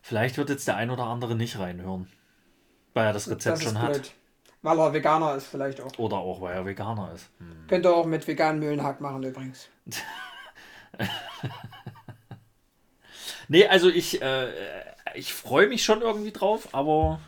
Vielleicht 0.03 0.37
wird 0.37 0.51
jetzt 0.51 0.67
der 0.67 0.75
ein 0.75 0.91
oder 0.91 1.05
andere 1.05 1.37
nicht 1.37 1.61
reinhören. 1.61 2.11
Weil 2.93 3.07
er 3.07 3.13
das 3.13 3.31
Rezept 3.31 3.59
Das 3.59 3.63
schon 3.63 3.81
hat. 3.81 4.13
Weil 4.63 4.79
er 4.79 4.93
Veganer 4.93 5.35
ist 5.35 5.47
vielleicht 5.47 5.81
auch. 5.81 5.99
Oder 5.99 6.17
auch, 6.17 6.41
weil 6.41 6.55
er 6.55 6.65
Veganer 6.65 7.13
ist. 7.13 7.29
Hm. 7.39 7.67
Könnt 7.69 7.85
ihr 7.85 7.95
auch 7.95 8.07
mit 8.07 8.27
veganen 8.27 8.61
Mühlenhack 8.61 9.01
machen 9.01 9.23
übrigens. 9.23 9.69
Nee, 13.49 13.67
also 13.67 13.91
ich, 13.91 14.23
äh, 14.23 14.49
ich 15.15 15.35
freue 15.35 15.69
mich 15.69 15.85
schon 15.85 16.01
irgendwie 16.01 16.33
drauf, 16.33 16.69
aber. 16.73 17.21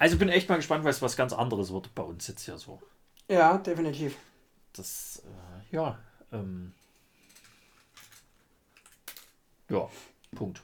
Also 0.00 0.16
bin 0.16 0.28
echt 0.28 0.48
mal 0.48 0.56
gespannt, 0.56 0.82
weil 0.82 0.90
es 0.90 1.00
was 1.00 1.16
ganz 1.16 1.32
anderes 1.32 1.72
wird 1.72 1.94
bei 1.94 2.02
uns 2.02 2.26
jetzt 2.26 2.44
hier 2.44 2.58
so. 2.58 2.82
Ja, 3.28 3.58
definitiv. 3.58 4.16
Das, 4.72 5.22
äh, 5.24 5.76
ja, 5.76 5.96
ähm, 6.32 6.72
ja, 9.68 9.88
Punkt. 10.34 10.60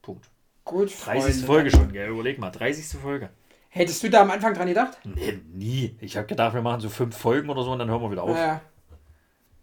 Punkt. 0.00 0.28
Gut, 0.64 0.94
30. 1.04 1.22
Freunde. 1.22 1.46
Folge 1.46 1.70
schon, 1.72 1.92
gell? 1.92 2.10
Überleg 2.10 2.38
mal, 2.38 2.50
30. 2.50 3.00
Folge. 3.00 3.30
Hättest 3.74 4.02
du 4.02 4.10
da 4.10 4.20
am 4.20 4.30
Anfang 4.30 4.52
dran 4.52 4.66
gedacht? 4.68 4.98
Nee, 5.04 5.40
nie. 5.54 5.96
Ich 6.00 6.16
habe 6.18 6.26
gedacht, 6.26 6.52
wir 6.52 6.60
machen 6.60 6.80
so 6.80 6.90
fünf 6.90 7.16
Folgen 7.16 7.48
oder 7.48 7.62
so 7.62 7.70
und 7.72 7.78
dann 7.78 7.88
hören 7.88 8.02
wir 8.02 8.10
wieder 8.10 8.22
auf. 8.22 8.36
Ja. 8.36 8.60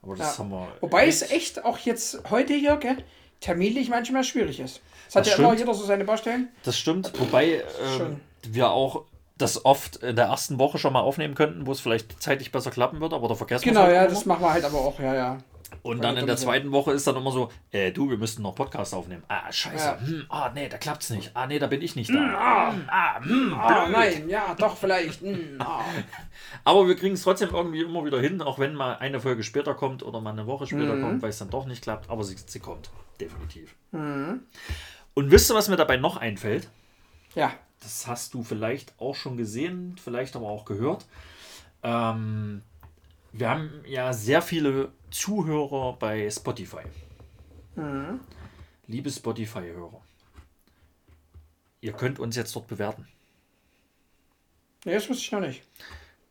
Aber 0.02 0.16
das 0.16 0.34
Ja. 0.38 0.40
haben 0.44 0.50
wir. 0.52 0.68
Wobei 0.82 1.08
es 1.08 1.22
echt 1.30 1.64
auch 1.64 1.78
jetzt 1.78 2.24
heute 2.32 2.54
hier, 2.56 2.78
gell, 2.78 2.98
terminlich 3.40 3.88
manchmal 3.90 4.24
schwierig 4.24 4.60
ist. 4.60 4.82
Es 5.08 5.16
hat 5.16 5.26
Das 5.26 5.34
ja 5.34 5.38
immer 5.38 5.50
stimmt. 5.50 5.60
jeder 5.60 5.74
so 5.76 5.86
seine 5.86 6.06
Baustellen. 6.06 6.50
Das 6.64 6.78
stimmt, 6.78 7.12
wobei 7.20 7.64
ähm, 8.00 8.20
wir 8.48 8.72
auch 8.72 9.04
das 9.38 9.64
oft 9.64 9.98
in 9.98 10.16
der 10.16 10.26
ersten 10.26 10.58
Woche 10.58 10.80
schon 10.80 10.92
mal 10.92 11.02
aufnehmen 11.02 11.36
könnten, 11.36 11.68
wo 11.68 11.72
es 11.72 11.80
vielleicht 11.80 12.22
zeitlich 12.22 12.52
besser 12.52 12.72
klappen 12.72 13.00
wird, 13.02 13.14
aber 13.14 13.28
da 13.28 13.36
vergessen 13.36 13.64
wir 13.66 13.72
Genau, 13.74 13.84
halt 13.86 13.94
ja, 13.96 14.02
immer. 14.06 14.10
das 14.14 14.26
machen 14.26 14.42
wir 14.42 14.54
halt 14.54 14.66
aber 14.66 14.80
auch, 14.80 15.00
ja, 15.00 15.14
ja. 15.14 15.38
Und 15.82 16.04
dann 16.04 16.18
in 16.18 16.28
der 16.28 16.38
zweiten 16.38 16.72
Woche 16.72 16.92
ist 16.92 17.08
dann 17.08 17.16
immer 17.16 17.32
so, 17.32 17.50
äh, 17.72 17.92
du, 17.92 18.10
wir 18.10 18.18
müssten 18.18 18.42
noch 18.42 18.56
Podcast 18.56 18.94
aufnehmen. 18.94 19.24
Ah, 19.28 19.52
scheiße. 19.52 19.86
Ja. 19.86 20.00
Hm, 20.00 20.26
ah, 20.30 20.52
nee, 20.54 20.68
da 20.70 20.78
klappt's 20.78 21.10
nicht. 21.10 21.32
Ah, 21.34 21.48
nee, 21.48 21.60
da 21.60 21.68
bin 21.68 21.82
ich 21.82 21.96
nicht 21.96 22.10
da. 22.10 22.14
Hm, 22.72 22.86
ah, 22.90 23.20
hm, 23.24 23.54
Ah, 23.54 23.84
blöd. 23.86 23.92
nein, 23.98 24.30
ja, 24.30 24.56
doch, 24.56 24.76
vielleicht. 24.78 25.22
hm, 25.22 25.56
ah. 25.60 25.84
Aber 26.64 26.88
wir 26.88 26.96
kriegen 26.96 27.14
es 27.16 27.24
trotzdem 27.24 27.50
irgendwie 27.54 27.82
immer 27.82 28.04
wieder 28.06 28.20
hin, 28.20 28.42
auch 28.42 28.60
wenn 28.60 28.74
mal 28.76 28.98
eine 28.98 29.20
Folge 29.20 29.44
später 29.44 29.74
kommt 29.74 30.04
oder 30.04 30.22
mal 30.22 30.32
eine 30.32 30.48
Woche 30.48 30.68
später 30.68 30.96
Mhm. 30.96 31.02
kommt, 31.02 31.22
weil 31.22 31.30
es 31.30 31.38
dann 31.40 31.50
doch 31.50 31.66
nicht 31.66 31.82
klappt. 31.84 32.10
Aber 32.10 32.24
sie, 32.24 32.36
sie 32.38 32.60
kommt, 32.60 32.90
definitiv. 33.20 33.76
Und 33.92 35.32
wisst 35.32 35.52
ihr, 35.52 35.56
was 35.56 35.70
mir 35.70 35.78
dabei 35.78 35.98
noch 35.98 36.18
einfällt? 36.18 36.70
Ja, 37.36 37.52
Das 37.82 38.08
hast 38.08 38.34
du 38.34 38.44
vielleicht 38.44 38.94
auch 39.00 39.16
schon 39.16 39.38
gesehen, 39.38 39.96
vielleicht 40.04 40.36
aber 40.36 40.48
auch 40.48 40.66
gehört. 40.66 41.06
Ähm, 41.82 42.62
wir 43.32 43.50
haben 43.50 43.70
ja 43.86 44.14
sehr 44.14 44.42
viele 44.42 44.92
Zuhörer 45.12 45.94
bei 45.98 46.30
Spotify. 46.30 46.82
Liebe 48.88 49.10
Spotify-Hörer, 49.10 50.02
ihr 51.82 51.94
könnt 51.94 52.20
uns 52.20 52.36
jetzt 52.36 52.56
dort 52.56 52.68
bewerten. 52.68 53.08
nee, 54.86 54.94
das 54.94 55.10
wusste 55.10 55.24
ich 55.24 55.32
noch 55.32 55.40
nicht. 55.42 55.64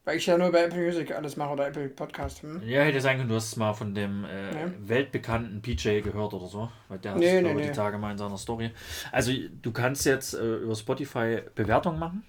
Weil 0.04 0.16
ich 0.16 0.26
ja 0.26 0.38
nur 0.38 0.50
bei 0.50 0.64
Apple 0.64 0.82
Music 0.82 1.10
alles 1.14 1.36
mache 1.36 1.52
oder 1.52 1.68
Apple 1.68 1.88
Podcast. 1.90 2.42
Hm? 2.42 2.62
Ja, 2.66 2.82
hätte 2.82 3.00
sein 3.00 3.18
können, 3.18 3.28
du 3.28 3.34
hast 3.34 3.48
es 3.48 3.56
mal 3.56 3.74
von 3.74 3.94
dem 3.94 4.24
äh, 4.24 4.52
Nee. 4.66 4.72
weltbekannten 4.80 5.60
PJ 5.60 6.00
gehört 6.00 6.32
oder 6.32 6.46
so, 6.46 6.70
weil 6.88 6.98
der 6.98 7.12
hat 7.12 7.18
Nee, 7.18 7.26
es, 7.26 7.32
nee, 7.34 7.40
glaube 7.52 7.62
die 7.62 7.72
Tage 7.72 7.98
mal 7.98 8.12
in 8.12 8.18
seiner 8.18 8.38
Story. 8.38 8.70
Also 9.12 9.32
du 9.62 9.70
kannst 9.72 10.06
jetzt 10.06 10.32
äh, 10.34 10.56
über 10.56 10.74
Spotify 10.74 11.42
Bewertungen 11.54 11.98
machen. 11.98 12.24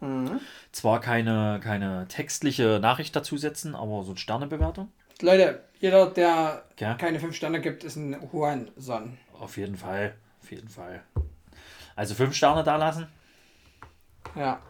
Mhm. 0.00 0.40
Zwar 0.72 1.00
keine, 1.00 1.60
keine 1.62 2.06
textliche 2.08 2.78
Nachricht 2.80 3.16
dazusetzen, 3.16 3.74
aber 3.74 4.02
so 4.04 4.10
eine 4.10 4.18
Sternebewertung. 4.18 4.92
Leute, 5.22 5.62
jeder, 5.80 6.10
der 6.10 6.64
Ja. 6.78 6.94
keine 6.94 7.18
5 7.20 7.34
Sterne 7.34 7.60
gibt, 7.60 7.84
ist 7.84 7.96
ein 7.96 8.30
Huan-Son. 8.32 9.16
Auf 9.38 9.56
jeden 9.56 9.76
Fall, 9.76 10.14
auf 10.42 10.50
jeden 10.50 10.68
Fall. 10.68 11.02
Also 11.94 12.14
fünf 12.14 12.34
Sterne 12.34 12.62
da 12.62 12.76
lassen 12.76 13.06
Ja. 14.34 14.60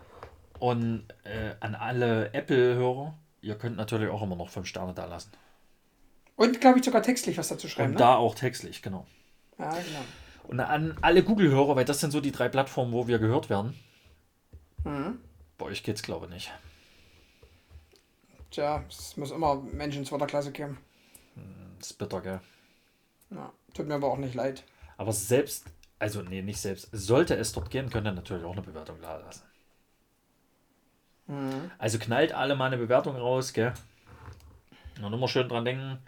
und 0.61 1.05
äh, 1.25 1.55
an 1.61 1.75
alle 1.75 2.33
Apple-Hörer, 2.33 3.15
ihr 3.41 3.57
könnt 3.57 3.77
natürlich 3.77 4.09
auch 4.09 4.23
immer 4.23 4.37
noch 4.37 4.49
fünf 4.49 4.67
Sterne 4.69 4.95
da 4.95 5.07
lassen. 5.07 5.33
Und, 6.37 6.61
glaube 6.61 6.79
ich, 6.79 6.85
sogar 6.85 7.03
textlich 7.03 7.39
was 7.39 7.49
dazu 7.49 7.67
schreiben. 7.67 7.89
Und 7.91 7.95
Ne? 7.95 7.99
da 7.99 8.15
auch 8.17 8.35
textlich, 8.35 8.83
genau. 8.83 9.07
Ja, 9.59 9.71
genau. 9.71 10.05
Und 10.49 10.61
an 10.61 10.97
alle 11.01 11.25
Google-Hörer, 11.25 11.75
weil 11.75 11.85
das 11.85 11.99
sind 11.99 12.13
so 12.13 12.21
die 12.21 12.31
drei 12.31 12.49
Plattformen, 12.49 12.93
wo 12.93 13.09
wir 13.09 13.19
gehört 13.19 13.51
werden. 13.51 13.75
Mhm. 14.87 15.21
Bei 15.59 15.67
euch 15.67 15.83
geht's, 15.83 16.03
glaube 16.03 16.27
ich, 16.27 16.33
nicht. 16.33 16.53
Tja, 18.51 18.85
es 18.89 19.17
muss 19.17 19.33
immer 19.33 19.57
Menschen 19.57 20.05
zweiter 20.05 20.27
Klasse 20.27 20.53
geben. 20.53 20.79
Das 21.79 21.91
ist 21.91 21.99
bitter, 21.99 22.21
gell? 22.21 22.41
Ja. 23.31 23.53
Tut 23.75 23.87
mir 23.87 23.95
aber 23.95 24.07
auch 24.07 24.17
nicht 24.17 24.35
leid. 24.35 24.65
Aber 24.97 25.13
selbst, 25.13 25.67
also 25.99 26.23
nee, 26.23 26.41
nicht 26.41 26.61
selbst, 26.61 26.89
sollte 26.93 27.37
es 27.37 27.53
dort 27.53 27.71
gehen, 27.71 27.91
könnt 27.91 28.07
ihr 28.07 28.13
natürlich 28.13 28.45
auch 28.45 28.53
eine 28.53 28.63
Bewertung 28.63 29.01
da 29.03 29.17
lassen. 29.19 29.45
Mhm. 31.27 31.71
Also 31.79 31.99
knallt 31.99 32.33
alle 32.33 32.55
mal 32.55 32.67
eine 32.67 32.79
Bewertung 32.79 33.17
raus, 33.17 33.53
gell? 33.53 33.75
Und 35.03 35.13
immer 35.13 35.29
schön 35.29 35.49
dran 35.49 35.65
denken, 35.65 35.99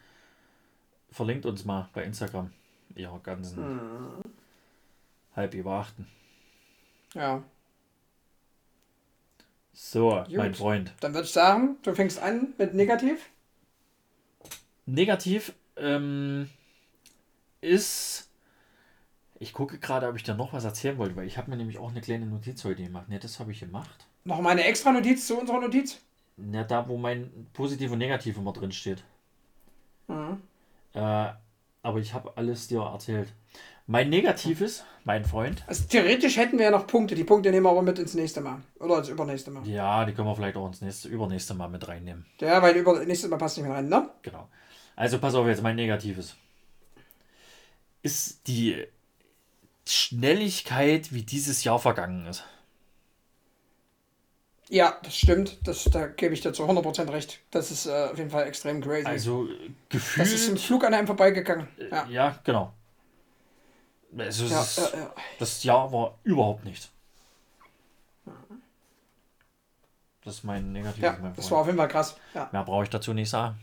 verlinkt 1.10 1.44
uns 1.44 1.64
mal 1.64 1.90
bei 1.92 2.04
Instagram, 2.04 2.52
ihr 2.94 3.20
ganzen 3.22 4.22
halb 5.34 5.52
überachten. 5.52 6.06
Ja. 7.14 7.42
So, 9.80 10.24
Gut. 10.26 10.36
mein 10.36 10.54
Freund. 10.54 10.92
Dann 10.98 11.14
würde 11.14 11.26
ich 11.26 11.32
sagen, 11.32 11.76
du 11.82 11.94
fängst 11.94 12.20
an 12.20 12.52
mit 12.58 12.74
negativ. 12.74 13.30
Negativ 14.86 15.52
ähm, 15.76 16.50
ist, 17.60 18.28
ich 19.38 19.52
gucke 19.52 19.78
gerade, 19.78 20.08
ob 20.08 20.16
ich 20.16 20.24
da 20.24 20.34
noch 20.34 20.52
was 20.52 20.64
erzählen 20.64 20.98
wollte, 20.98 21.14
weil 21.14 21.28
ich 21.28 21.38
habe 21.38 21.48
mir 21.48 21.56
nämlich 21.56 21.78
auch 21.78 21.90
eine 21.90 22.00
kleine 22.00 22.26
Notiz 22.26 22.64
heute 22.64 22.82
gemacht. 22.82 23.08
Ne, 23.08 23.20
das 23.20 23.38
habe 23.38 23.52
ich 23.52 23.60
gemacht. 23.60 24.08
Noch 24.24 24.40
mal 24.40 24.50
eine 24.50 24.64
extra 24.64 24.90
Notiz 24.90 25.28
zu 25.28 25.38
unserer 25.38 25.60
Notiz. 25.60 26.00
Ja, 26.36 26.64
da, 26.64 26.88
wo 26.88 26.96
mein 26.96 27.46
Positiv 27.52 27.92
und 27.92 27.98
Negativ 27.98 28.36
immer 28.36 28.52
drin 28.52 28.72
steht. 28.72 29.04
Mhm. 30.08 30.42
Äh, 30.92 31.28
aber 31.82 31.98
ich 32.00 32.12
habe 32.14 32.36
alles 32.36 32.66
dir 32.66 32.80
erzählt. 32.80 33.32
Mein 33.90 34.10
Negatives, 34.10 34.84
mein 35.04 35.24
Freund. 35.24 35.64
Also 35.66 35.84
theoretisch 35.88 36.36
hätten 36.36 36.58
wir 36.58 36.66
ja 36.66 36.70
noch 36.70 36.86
Punkte. 36.86 37.14
Die 37.14 37.24
Punkte 37.24 37.50
nehmen 37.50 37.64
wir 37.64 37.70
aber 37.70 37.80
mit 37.80 37.98
ins 37.98 38.12
nächste 38.12 38.42
Mal. 38.42 38.60
Oder 38.78 38.98
ins 38.98 39.08
übernächste 39.08 39.50
Mal. 39.50 39.66
Ja, 39.66 40.04
die 40.04 40.12
können 40.12 40.28
wir 40.28 40.36
vielleicht 40.36 40.58
auch 40.58 40.66
ins 40.66 40.82
nächste, 40.82 41.08
übernächste 41.08 41.54
Mal 41.54 41.68
mit 41.68 41.88
reinnehmen. 41.88 42.26
Ja, 42.38 42.60
weil 42.60 42.76
über 42.76 43.02
nächstes 43.06 43.30
Mal 43.30 43.38
passt 43.38 43.56
nicht 43.56 43.66
mehr 43.66 43.74
rein, 43.74 43.88
ne? 43.88 44.10
Genau. 44.20 44.46
Also 44.94 45.18
pass 45.18 45.34
auf 45.34 45.46
jetzt, 45.46 45.62
mein 45.62 45.76
Negatives. 45.76 46.36
Ist 48.02 48.46
die 48.46 48.84
Schnelligkeit, 49.86 51.14
wie 51.14 51.22
dieses 51.22 51.64
Jahr 51.64 51.78
vergangen 51.78 52.26
ist. 52.26 52.44
Ja, 54.68 54.98
das 55.02 55.16
stimmt. 55.16 55.66
Das, 55.66 55.84
da 55.84 56.08
gebe 56.08 56.34
ich 56.34 56.42
dir 56.42 56.52
zu 56.52 56.64
100% 56.64 57.10
recht. 57.10 57.40
Das 57.50 57.70
ist 57.70 57.86
äh, 57.86 58.08
auf 58.12 58.18
jeden 58.18 58.28
Fall 58.28 58.46
extrem 58.46 58.82
crazy. 58.82 59.06
Also 59.06 59.48
das 59.88 60.02
ist 60.30 60.48
im 60.48 60.54
gefühlt. 60.56 60.60
Flug 60.60 60.84
an 60.84 60.92
einem 60.92 61.06
vorbeigegangen. 61.06 61.68
Ja, 61.90 62.06
Ja. 62.10 62.38
genau. 62.44 62.74
Also 64.16 64.46
Ja, 64.46 64.62
ist, 64.62 64.78
ja, 64.78 64.98
ja. 64.98 65.14
Das 65.38 65.62
Jahr 65.64 65.92
war 65.92 66.18
überhaupt 66.24 66.64
nichts. 66.64 66.90
Das 70.24 70.34
ist 70.36 70.44
mein 70.44 70.72
Negatives, 70.72 71.02
ja, 71.02 71.16
mein 71.20 71.34
das 71.34 71.50
war 71.50 71.58
auf 71.58 71.66
jeden 71.66 71.78
Fall 71.78 71.88
krass. 71.88 72.16
Ja. 72.34 72.48
Mehr 72.52 72.64
brauche 72.64 72.84
ich 72.84 72.90
dazu 72.90 73.14
nicht 73.14 73.30
sagen. 73.30 73.58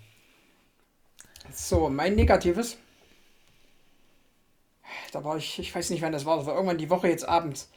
So, 1.54 1.90
mein 1.90 2.16
Negatives. 2.16 2.78
Da 5.12 5.24
war 5.24 5.38
ich, 5.38 5.60
ich 5.60 5.76
weiß 5.76 5.90
nicht, 5.92 6.02
wann 6.02 6.12
das 6.12 6.26
war. 6.26 6.38
Das 6.38 6.46
war 6.46 6.56
irgendwann 6.56 6.78
die 6.78 6.90
Woche 6.90 7.08
jetzt 7.08 7.28
abends. 7.28 7.70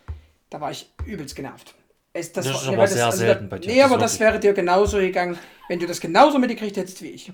Da 0.51 0.61
war 0.61 0.71
ich 0.71 0.91
übelst 1.05 1.37
genervt. 1.37 1.75
Es, 2.13 2.33
das, 2.33 2.47
Das 2.47 2.57
ist 2.57 2.63
nee, 2.63 2.69
aber 2.69 2.79
weil 2.79 2.89
sehr 2.89 3.07
also 3.07 3.19
selten 3.19 3.45
da, 3.45 3.57
bei 3.57 3.59
dir. 3.59 3.71
Nee, 3.71 3.77
Das 3.79 3.85
aber 3.93 3.97
ist 3.97 4.13
das 4.15 4.21
wäre 4.21 4.41
dir 4.41 4.53
genauso 4.55 4.99
gegangen, 4.99 5.39
wenn 5.69 5.79
du 5.79 5.87
das 5.87 6.01
genauso 6.01 6.39
mitgekriegt 6.39 6.77
hättest 6.77 7.03
wie 7.03 7.11
ich. 7.11 7.33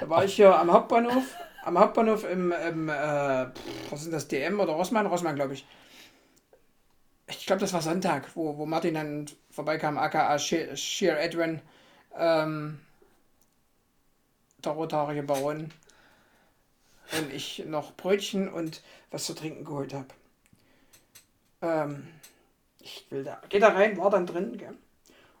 Da 0.00 0.08
war 0.08 0.24
ich 0.24 0.34
hier 0.34 0.56
am 0.56 0.70
Hauptbahnhof, 0.70 1.24
am 1.68 1.78
Hauptbahnhof 1.78 2.24
im, 2.24 2.50
im 2.50 2.88
äh, 2.88 3.46
was 3.90 4.02
sind 4.02 4.12
das, 4.12 4.26
DM 4.26 4.58
oder 4.58 4.72
Rossmann? 4.72 5.06
Rossmann, 5.06 5.36
glaube 5.36 5.52
ich. 5.52 5.66
Ich 7.26 7.44
glaube, 7.44 7.60
das 7.60 7.74
war 7.74 7.82
Sonntag, 7.82 8.34
wo, 8.34 8.56
wo 8.56 8.64
Martin 8.64 8.94
dann 8.94 9.26
vorbeikam, 9.50 9.98
aka 9.98 10.38
Sheer 10.38 10.74
Sheer 10.76 11.20
Edwin, 11.20 11.60
ähm, 12.16 12.80
der 14.64 14.72
rothaarige 14.72 15.22
Baron. 15.22 15.70
Und 17.18 17.32
ich 17.32 17.64
noch 17.66 17.94
Brötchen 17.94 18.48
und 18.48 18.82
was 19.10 19.24
zu 19.26 19.34
trinken 19.34 19.64
geholt 19.64 19.92
habe. 19.92 20.08
Ähm, 21.60 22.08
ich 22.80 23.06
will 23.10 23.24
da, 23.24 23.42
geh 23.50 23.58
da 23.58 23.68
rein, 23.68 23.98
war 23.98 24.10
dann 24.10 24.26
drin, 24.26 24.56
gell? 24.56 24.74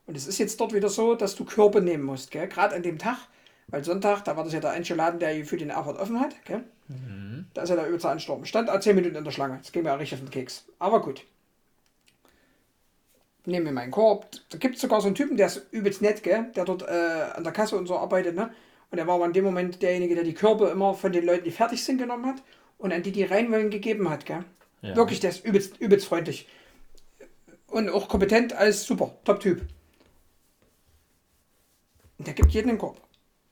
Und 0.06 0.14
es 0.16 0.26
ist 0.26 0.38
jetzt 0.38 0.60
dort 0.60 0.74
wieder 0.74 0.90
so, 0.90 1.14
dass 1.14 1.36
du 1.36 1.44
Körbe 1.46 1.80
nehmen 1.80 2.04
musst, 2.04 2.30
gell? 2.30 2.48
Gerade 2.48 2.74
an 2.74 2.82
dem 2.82 2.98
Tag, 2.98 3.18
weil 3.68 3.84
Sonntag, 3.84 4.24
da 4.24 4.36
war 4.36 4.44
das 4.44 4.52
ja 4.52 4.60
der 4.60 4.70
einzige 4.70 4.96
Laden, 4.96 5.20
der 5.20 5.44
für 5.44 5.56
den 5.56 5.70
Erfurt 5.70 5.98
offen 5.98 6.20
hat, 6.20 6.34
gell? 6.44 6.64
Da 7.54 7.62
ist 7.62 7.68
ja 7.68 7.76
der 7.76 7.86
übelste 7.86 8.08
Ansturm. 8.08 8.44
Stand 8.44 8.70
auch 8.70 8.80
10 8.80 8.96
Minuten 8.96 9.16
in 9.16 9.24
der 9.24 9.30
Schlange. 9.30 9.58
Das 9.58 9.72
ging 9.72 9.82
mir 9.82 9.92
auch 9.92 9.98
richtig 9.98 10.18
auf 10.18 10.24
den 10.24 10.30
Keks. 10.30 10.64
Aber 10.78 11.02
gut. 11.02 11.24
Nehmen 13.44 13.66
wir 13.66 13.72
meinen 13.72 13.90
Korb. 13.90 14.26
Da 14.50 14.58
gibt 14.58 14.76
es 14.76 14.80
sogar 14.80 15.00
so 15.00 15.06
einen 15.06 15.14
Typen, 15.14 15.36
der 15.36 15.48
ist 15.48 15.66
übelst 15.70 16.02
nett, 16.02 16.22
gell? 16.22 16.50
Der 16.56 16.64
dort 16.64 16.82
äh, 16.82 17.32
an 17.34 17.44
der 17.44 17.52
Kasse 17.52 17.76
und 17.76 17.86
so 17.86 17.98
arbeitet, 17.98 18.34
ne? 18.34 18.52
Und 18.90 18.96
der 18.96 19.06
war 19.06 19.16
aber 19.16 19.26
in 19.26 19.34
dem 19.34 19.44
Moment 19.44 19.82
derjenige, 19.82 20.14
der 20.14 20.24
die 20.24 20.34
Körbe 20.34 20.68
immer 20.68 20.94
von 20.94 21.12
den 21.12 21.26
Leuten, 21.26 21.44
die 21.44 21.50
fertig 21.50 21.84
sind, 21.84 21.98
genommen 21.98 22.26
hat 22.26 22.42
und 22.78 22.92
an 22.92 23.02
die, 23.02 23.12
die 23.12 23.24
rein 23.24 23.52
wollen, 23.52 23.70
gegeben 23.70 24.08
hat, 24.08 24.24
gell? 24.24 24.44
Ja. 24.80 24.96
Wirklich, 24.96 25.20
der 25.20 25.30
ist 25.30 25.44
übelst, 25.44 25.78
übelst 25.78 26.06
freundlich. 26.06 26.48
und 27.66 27.90
auch 27.90 28.08
kompetent, 28.08 28.54
alles 28.54 28.84
super, 28.84 29.14
Top-Typ. 29.24 29.60
Und 32.18 32.26
der 32.26 32.34
gibt 32.34 32.52
jeden 32.52 32.68
den 32.68 32.78
Korb. 32.78 33.00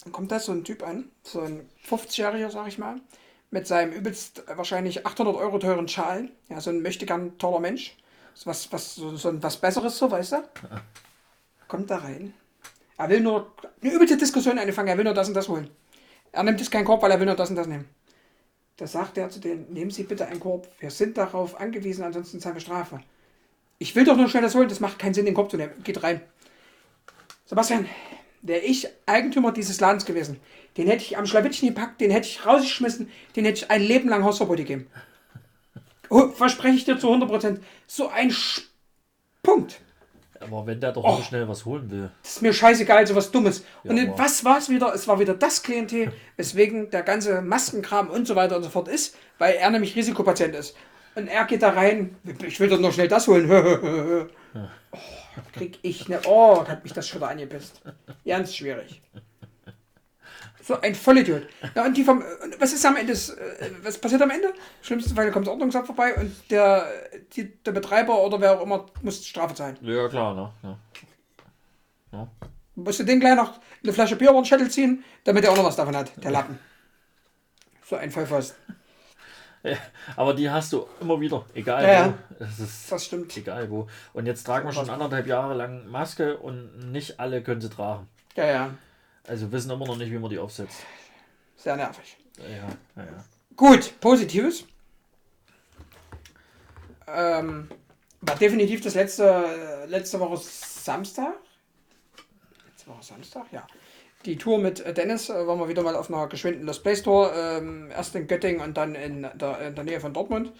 Dann 0.07 0.13
kommt 0.13 0.31
da 0.31 0.39
so 0.39 0.53
ein 0.53 0.63
Typ 0.63 0.87
an, 0.87 1.11
so 1.25 1.41
ein 1.41 1.69
50-Jähriger, 1.91 2.49
sag 2.49 2.69
ich 2.69 2.79
mal, 2.79 3.01
mit 3.51 3.67
seinem 3.67 3.93
übelst 3.93 4.45
wahrscheinlich 4.47 5.05
800 5.05 5.35
Euro 5.35 5.59
teuren 5.59 5.89
Schal. 5.89 6.29
Ja, 6.49 6.61
so 6.61 6.71
ein 6.71 6.81
möchte 6.81 7.07
gern 7.07 7.37
toller 7.39 7.59
Mensch. 7.59 7.97
So 8.33 8.47
was, 8.47 8.71
was, 8.71 8.95
so, 8.95 9.17
so 9.17 9.31
ein 9.31 9.43
was 9.43 9.57
Besseres, 9.57 9.99
so, 9.99 10.09
weißt 10.09 10.31
du? 10.31 10.49
Kommt 11.67 11.91
da 11.91 11.97
rein. 11.97 12.35
Er 12.97 13.09
will 13.09 13.19
nur 13.19 13.53
eine 13.83 13.93
übelste 13.93 14.17
Diskussion 14.17 14.61
anfangen, 14.61 14.87
er 14.87 14.97
will 14.97 15.03
nur 15.03 15.13
das 15.13 15.27
und 15.27 15.35
das 15.35 15.49
holen. 15.49 15.69
Er 16.31 16.45
nimmt 16.45 16.61
jetzt 16.61 16.71
keinen 16.71 16.85
Korb, 16.85 17.03
weil 17.03 17.11
er 17.11 17.19
will 17.19 17.27
nur 17.27 17.35
das 17.35 17.51
und 17.51 17.57
das 17.57 17.67
nehmen. 17.67 17.89
Da 18.77 18.87
sagt 18.87 19.19
er 19.19 19.29
zu 19.29 19.41
denen, 19.41 19.73
nehmen 19.73 19.91
Sie 19.91 20.05
bitte 20.05 20.27
einen 20.27 20.39
Korb. 20.39 20.69
Wir 20.79 20.93
sind 20.93 21.19
darauf 21.19 21.59
angewiesen, 21.59 22.05
ansonsten 22.05 22.39
zahlen 22.39 22.55
wir 22.55 22.61
Strafe. 22.61 23.01
Ich 23.79 23.97
will 23.97 24.05
doch 24.05 24.17
nur 24.17 24.29
schnell 24.29 24.45
das 24.45 24.55
holen, 24.55 24.69
das 24.69 24.79
macht 24.79 25.01
keinen 25.01 25.15
Sinn, 25.15 25.25
den 25.25 25.35
Korb 25.35 25.51
zu 25.51 25.57
nehmen. 25.57 25.83
Geht 25.83 26.05
rein. 26.05 26.21
Sebastian, 27.47 27.89
wäre 28.47 28.61
ich 28.61 28.89
Eigentümer 29.07 29.53
dieses 29.53 29.81
Ladens 29.81 30.05
gewesen, 30.05 30.41
den 30.77 30.87
hätte 30.89 31.03
ich 31.05 31.17
am 31.19 31.27
Schlawittchen 31.27 31.69
gepackt, 31.69 32.01
den 32.01 32.11
hätte 32.11 32.29
ich 32.29 32.45
rausgeschmissen, 32.47 33.11
den 33.35 33.45
hätte 33.45 33.59
ich 33.65 33.71
ein 33.71 33.83
Leben 33.83 34.09
lang 34.09 34.25
Hausverbot 34.25 34.57
gegeben. 34.59 34.87
Oh, 36.09 36.29
verspreche 36.29 36.77
ich 36.77 36.85
dir 36.85 36.97
zu 37.01 37.09
100%. 37.09 37.59
So 37.89 38.07
ein 38.09 38.31
Sch 38.31 38.63
Punkt. 39.43 39.81
Aber 40.39 40.65
wenn 40.65 40.79
der 40.79 40.93
doch 40.93 41.03
Oh. 41.03 41.15
nur 41.17 41.23
schnell 41.25 41.49
was 41.49 41.65
holen 41.65 41.91
will. 41.91 42.11
Das 42.23 42.35
ist 42.37 42.43
mir 42.43 42.53
scheißegal, 42.53 43.05
so 43.09 43.17
was 43.17 43.33
Dummes. 43.33 43.65
Und 43.83 43.99
aber- 43.99 44.17
was 44.17 44.45
war 44.45 44.59
es 44.59 44.69
wieder? 44.69 44.95
Es 44.95 45.09
war 45.09 45.19
wieder 45.19 45.35
das 45.35 45.65
Klientel, 45.65 46.13
weswegen 46.37 46.91
der 46.91 47.03
ganze 47.03 47.43
Maskenkram 47.43 48.09
und 48.09 48.25
so 48.29 48.37
weiter 48.37 48.57
und 48.57 48.63
so 48.63 48.69
fort 48.71 48.87
ist, 48.87 49.17
weil 49.39 49.55
er 49.57 49.69
nämlich 49.71 49.97
Risikopatient 49.97 50.55
ist. 50.55 50.77
Und 51.17 51.27
er 51.27 51.45
geht 51.45 51.63
da 51.63 51.71
rein, 51.71 52.15
ich 52.47 52.61
will 52.61 52.69
doch 52.69 52.79
noch 52.79 52.93
schnell 52.93 53.09
das 53.09 53.27
holen. 53.27 53.49
oh, 54.93 54.99
krieg 55.53 55.79
ich 55.83 56.09
ne. 56.09 56.21
Oh, 56.27 56.63
da 56.65 56.73
hat 56.73 56.85
mich 56.85 56.93
das 56.93 57.09
schon 57.09 57.21
wieder 57.21 57.31
angepisst. 57.31 57.83
Ganz 58.25 58.55
schwierig. 58.55 59.03
So 60.63 60.81
ein 60.81 60.97
Vollidiot. 60.97 61.47
Ja, 61.77 61.85
und 61.85 61.97
die 61.97 62.03
vom, 62.03 62.19
und 62.19 62.61
was 62.61 62.73
ist 62.73 62.85
am 62.85 62.97
Ende? 62.97 63.13
Äh, 63.13 63.71
Was 63.83 63.99
passiert 63.99 64.21
am 64.23 64.31
Ende? 64.31 64.53
Schlimmsten 64.83 65.15
Fall 65.15 65.31
kommt 65.31 65.47
das 65.47 65.53
Ordnungsamt 65.53 65.87
vorbei 65.87 66.17
und 66.17 66.33
der, 66.51 66.89
die, 67.37 67.55
der 67.63 67.71
Betreiber 67.71 68.21
oder 68.21 68.41
wer 68.41 68.59
auch 68.59 68.63
immer 68.63 68.87
muss 69.03 69.25
Strafe 69.25 69.55
zahlen. 69.55 69.79
Ja, 69.81 70.09
klar, 70.09 70.35
ne? 70.35 70.79
Ja. 72.13 72.29
Musst 72.75 72.99
du 72.99 73.05
den 73.05 73.21
gleich 73.21 73.37
noch 73.37 73.61
eine 73.83 73.93
Flasche 73.93 74.17
Bier 74.17 74.31
über 74.31 74.41
den 74.41 74.45
Schädel 74.45 74.69
ziehen, 74.69 75.05
damit 75.23 75.45
er 75.45 75.53
auch 75.53 75.57
noch 75.57 75.65
was 75.65 75.77
davon 75.77 75.97
hat, 75.97 76.11
der 76.23 76.33
Lappen. 76.33 76.59
So 77.85 77.95
ein 77.95 78.11
Vollpfosten. 78.11 78.57
Aber 80.17 80.35
die 80.35 80.49
hast 80.51 80.73
du 80.73 80.87
immer 81.01 81.21
wieder, 81.21 81.45
egal 81.55 81.85
Ja, 81.85 82.15
wo. 82.39 82.45
Es 82.45 82.59
ist 82.59 82.91
Das 82.93 83.05
stimmt. 83.05 83.37
egal 83.37 83.71
wo. 83.71 83.87
Und 84.13 84.27
jetzt 84.27 84.45
tragen 84.45 84.67
wir 84.69 84.73
schon 84.73 84.91
anderthalb 84.91 85.27
Jahre 85.27 85.55
lang 85.55 85.87
Maske 85.89 86.37
und 86.39 86.91
nicht 86.93 87.19
alle 87.19 87.43
können 87.43 87.61
sie 87.61 87.71
tragen. 87.71 88.09
Ja, 88.37 88.45
ja. 88.47 88.71
Also 89.27 89.51
wissen 89.51 89.71
immer 89.71 89.87
noch 89.87 89.97
nicht, 89.97 90.11
wie 90.13 90.19
man 90.19 90.31
die 90.31 90.39
aufsetzt. 90.39 90.79
Sehr 91.57 91.77
nervig. 91.77 92.17
Ja, 92.39 92.69
ja, 93.03 93.05
ja. 93.11 93.25
Gut, 93.57 93.99
Positives. 94.01 94.65
Ähm, 97.09 97.69
war 98.21 98.37
definitiv 98.37 98.81
das 98.83 98.95
letzte, 98.95 99.85
letzte 99.89 100.21
Woche 100.21 100.37
Samstag. 100.39 101.35
Letzte 102.67 102.91
Woche 102.91 103.03
Samstag, 103.03 103.47
ja. 103.53 103.67
Die 104.27 104.37
Tour 104.37 104.59
mit 104.59 104.81
äh, 104.81 104.93
Dennis 104.93 105.31
äh, 105.31 105.47
waren 105.47 105.61
wir 105.61 105.69
wieder 105.69 105.85
mal 105.85 105.95
auf 105.95 106.13
einer 106.13 106.27
geschwindenen 106.27 106.67
Lost 106.67 106.83
Place 106.83 107.03
Tour. 107.03 107.33
Ähm, 107.35 107.91
erst 107.91 108.15
in 108.17 108.27
Göttingen 108.27 108.61
und 108.61 108.77
dann 108.77 108.97
in 108.97 109.23
der, 109.23 109.69
in 109.69 109.75
der 109.77 109.85
Nähe 109.85 110.01
von 110.01 110.13
Dortmund. 110.13 110.53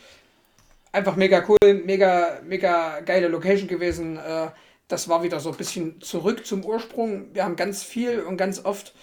Einfach 0.93 1.17
mega 1.17 1.45
cool, 1.49 1.75
mega, 1.85 2.41
mega 2.45 3.01
geile 3.01 3.27
Location 3.27 3.67
gewesen. 3.69 4.19
Äh, 4.19 4.51
das 4.87 5.09
war 5.09 5.25
wieder 5.25 5.41
so 5.41 5.51
ein 5.51 5.57
bisschen 5.57 6.01
zurück 6.01 6.47
zum 6.47 6.65
Ursprung. 6.65 7.35
Wir 7.35 7.45
haben 7.45 7.57
ganz 7.57 7.83
viel 7.83 8.21
und 8.21 8.37
ganz 8.37 8.65
oft 8.65 8.95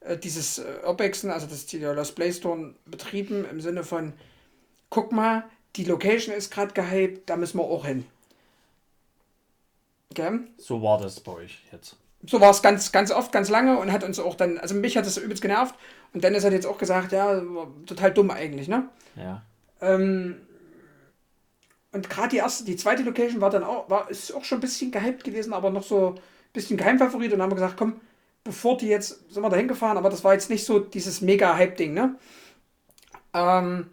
äh, 0.00 0.16
dieses 0.16 0.58
äh, 0.58 0.64
Urbexen, 0.86 1.32
also 1.32 1.48
das 1.48 1.66
die 1.66 1.78
Lost 1.78 2.14
Place 2.14 2.38
Tour 2.38 2.74
betrieben 2.86 3.44
im 3.50 3.60
Sinne 3.60 3.82
von, 3.82 4.12
guck 4.88 5.10
mal, 5.10 5.44
die 5.74 5.84
Location 5.84 6.32
ist 6.32 6.52
gerade 6.52 6.74
gehypt, 6.74 7.28
da 7.28 7.36
müssen 7.36 7.58
wir 7.58 7.64
auch 7.64 7.84
hin. 7.84 8.06
Okay? 10.12 10.40
So 10.58 10.80
war 10.80 11.00
das 11.00 11.18
bei 11.18 11.32
euch 11.32 11.58
jetzt. 11.72 11.96
So 12.24 12.40
war 12.40 12.50
es 12.50 12.62
ganz, 12.62 12.92
ganz 12.92 13.10
oft, 13.10 13.32
ganz 13.32 13.48
lange 13.48 13.78
und 13.78 13.90
hat 13.90 14.04
uns 14.04 14.20
auch 14.20 14.36
dann, 14.36 14.58
also 14.58 14.74
mich 14.74 14.96
hat 14.96 15.06
das 15.06 15.16
übelst 15.16 15.42
genervt 15.42 15.74
und 16.14 16.22
Dennis 16.22 16.44
hat 16.44 16.52
jetzt 16.52 16.66
auch 16.66 16.78
gesagt, 16.78 17.12
ja, 17.12 17.42
total 17.86 18.12
dumm 18.12 18.30
eigentlich, 18.30 18.68
ne? 18.68 18.88
Ja. 19.16 19.42
Ähm, 19.80 20.36
und 21.90 22.08
gerade 22.08 22.28
die 22.28 22.36
erste, 22.36 22.64
die 22.64 22.76
zweite 22.76 23.02
Location 23.02 23.40
war 23.40 23.50
dann 23.50 23.64
auch, 23.64 23.90
war, 23.90 24.08
ist 24.10 24.32
auch 24.32 24.44
schon 24.44 24.58
ein 24.58 24.62
bisschen 24.62 24.92
gehypt 24.92 25.24
gewesen, 25.24 25.52
aber 25.52 25.70
noch 25.70 25.82
so 25.82 26.10
ein 26.10 26.20
bisschen 26.52 26.76
Geheimfavorit 26.76 27.32
und 27.32 27.38
dann 27.38 27.42
haben 27.42 27.50
wir 27.50 27.56
gesagt, 27.56 27.76
komm, 27.76 28.00
bevor 28.44 28.76
die 28.76 28.88
jetzt, 28.88 29.32
sind 29.32 29.42
wir 29.42 29.50
da 29.50 29.56
hingefahren, 29.56 29.98
aber 29.98 30.08
das 30.08 30.22
war 30.22 30.32
jetzt 30.32 30.48
nicht 30.48 30.64
so 30.64 30.78
dieses 30.78 31.20
mega 31.20 31.56
Hype-Ding, 31.56 31.92
ne? 31.92 32.16
Ähm, 33.34 33.90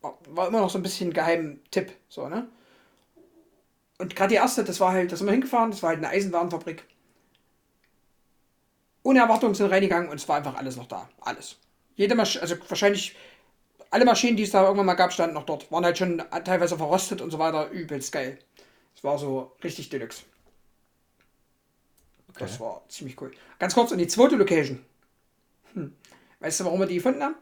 war 0.00 0.48
immer 0.48 0.60
noch 0.60 0.70
so 0.70 0.78
ein 0.78 0.82
bisschen 0.82 1.12
Geheim-Tipp, 1.12 1.92
so, 2.08 2.28
ne? 2.28 2.46
Und 3.98 4.14
gerade 4.14 4.30
die 4.30 4.36
erste, 4.36 4.62
das 4.62 4.78
war 4.78 4.92
halt, 4.92 5.10
da 5.10 5.16
sind 5.16 5.26
wir 5.26 5.32
hingefahren, 5.32 5.72
das 5.72 5.82
war 5.82 5.90
halt 5.90 5.98
eine 5.98 6.08
Eisenwarenfabrik. 6.08 6.84
Ohne 9.02 9.20
Erwartungen 9.20 9.54
sind 9.54 9.70
reingegangen 9.70 10.08
und 10.08 10.16
es 10.16 10.28
war 10.28 10.36
einfach 10.36 10.56
alles 10.56 10.76
noch 10.76 10.86
da. 10.86 11.08
Alles. 11.20 11.56
Jede 11.96 12.14
Maschine, 12.14 12.42
also 12.42 12.56
wahrscheinlich 12.68 13.16
alle 13.90 14.04
Maschinen, 14.04 14.36
die 14.36 14.42
es 14.42 14.50
da 14.50 14.62
irgendwann 14.62 14.86
mal 14.86 14.94
gab, 14.94 15.12
standen 15.12 15.34
noch 15.34 15.46
dort. 15.46 15.70
Waren 15.72 15.84
halt 15.84 15.98
schon 15.98 16.22
teilweise 16.44 16.76
verrostet 16.76 17.20
und 17.20 17.30
so 17.30 17.38
weiter. 17.38 17.70
Übelst 17.70 18.12
geil. 18.12 18.38
Es 18.94 19.02
war 19.02 19.18
so 19.18 19.52
richtig 19.62 19.88
Deluxe. 19.88 20.24
Das 22.38 22.60
war 22.60 22.82
ziemlich 22.88 23.20
cool. 23.20 23.32
Ganz 23.58 23.74
kurz, 23.74 23.90
und 23.90 23.98
die 23.98 24.06
zweite 24.06 24.36
Location. 24.36 24.84
Hm. 25.74 25.94
Weißt 26.40 26.60
du, 26.60 26.64
warum 26.64 26.80
wir 26.80 26.86
die 26.86 26.96
gefunden 26.96 27.22
haben? 27.22 27.34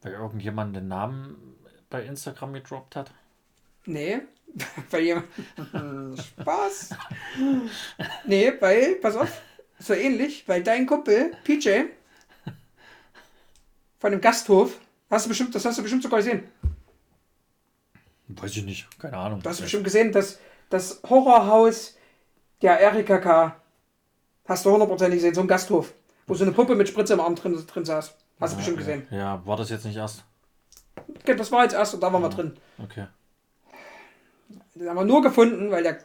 Weil 0.00 0.12
irgendjemand 0.12 0.74
den 0.76 0.88
Namen 0.88 1.56
bei 1.90 2.04
Instagram 2.04 2.54
gedroppt 2.54 2.96
hat. 2.96 3.10
Nee, 3.88 4.20
weil 4.90 5.02
jemand. 5.02 5.26
Spaß. 6.18 6.90
Nee, 8.26 8.52
weil, 8.60 8.96
pass 8.96 9.16
auf, 9.16 9.30
so 9.78 9.94
ähnlich, 9.94 10.46
weil 10.46 10.62
dein 10.62 10.86
Kumpel, 10.86 11.32
PJ, 11.44 11.84
von 13.98 14.12
dem 14.12 14.20
Gasthof, 14.20 14.78
hast 15.08 15.24
du 15.24 15.28
bestimmt, 15.30 15.54
das 15.54 15.64
hast 15.64 15.78
du 15.78 15.82
bestimmt 15.82 16.02
sogar 16.02 16.18
gesehen. 16.18 16.44
Weiß 18.28 18.54
ich 18.56 18.64
nicht. 18.64 18.86
Keine 18.98 19.16
Ahnung. 19.16 19.40
Du 19.40 19.48
hast 19.48 19.62
bestimmt 19.62 19.84
gesehen, 19.84 20.12
dass 20.12 20.38
das 20.68 21.00
Horrorhaus 21.08 21.96
der 22.60 22.78
Erika 22.78 23.18
K. 23.18 23.56
Hast 24.46 24.66
du 24.66 24.70
hundertprozentig 24.70 25.18
gesehen, 25.18 25.34
so 25.34 25.40
ein 25.40 25.48
Gasthof, 25.48 25.94
wo 26.26 26.34
so 26.34 26.44
eine 26.44 26.52
Puppe 26.52 26.74
mit 26.74 26.88
Spritze 26.88 27.14
im 27.14 27.20
Arm 27.20 27.34
drin, 27.34 27.58
drin 27.66 27.84
saß. 27.86 28.14
Hast 28.38 28.52
du 28.52 28.56
bestimmt 28.58 28.78
gesehen. 28.78 29.06
Ja, 29.10 29.44
war 29.46 29.56
das 29.56 29.70
jetzt 29.70 29.86
nicht 29.86 29.96
erst? 29.96 30.24
Okay, 31.20 31.34
das 31.34 31.50
war 31.50 31.62
jetzt 31.62 31.72
erst 31.72 31.94
und 31.94 32.02
da 32.02 32.12
waren 32.12 32.22
wir 32.22 32.28
drin. 32.28 32.54
Okay. 32.82 33.06
Den 34.78 34.88
haben 34.88 34.96
wir 34.96 35.04
nur 35.04 35.22
gefunden, 35.22 35.70
weil 35.70 35.82
der 35.82 35.98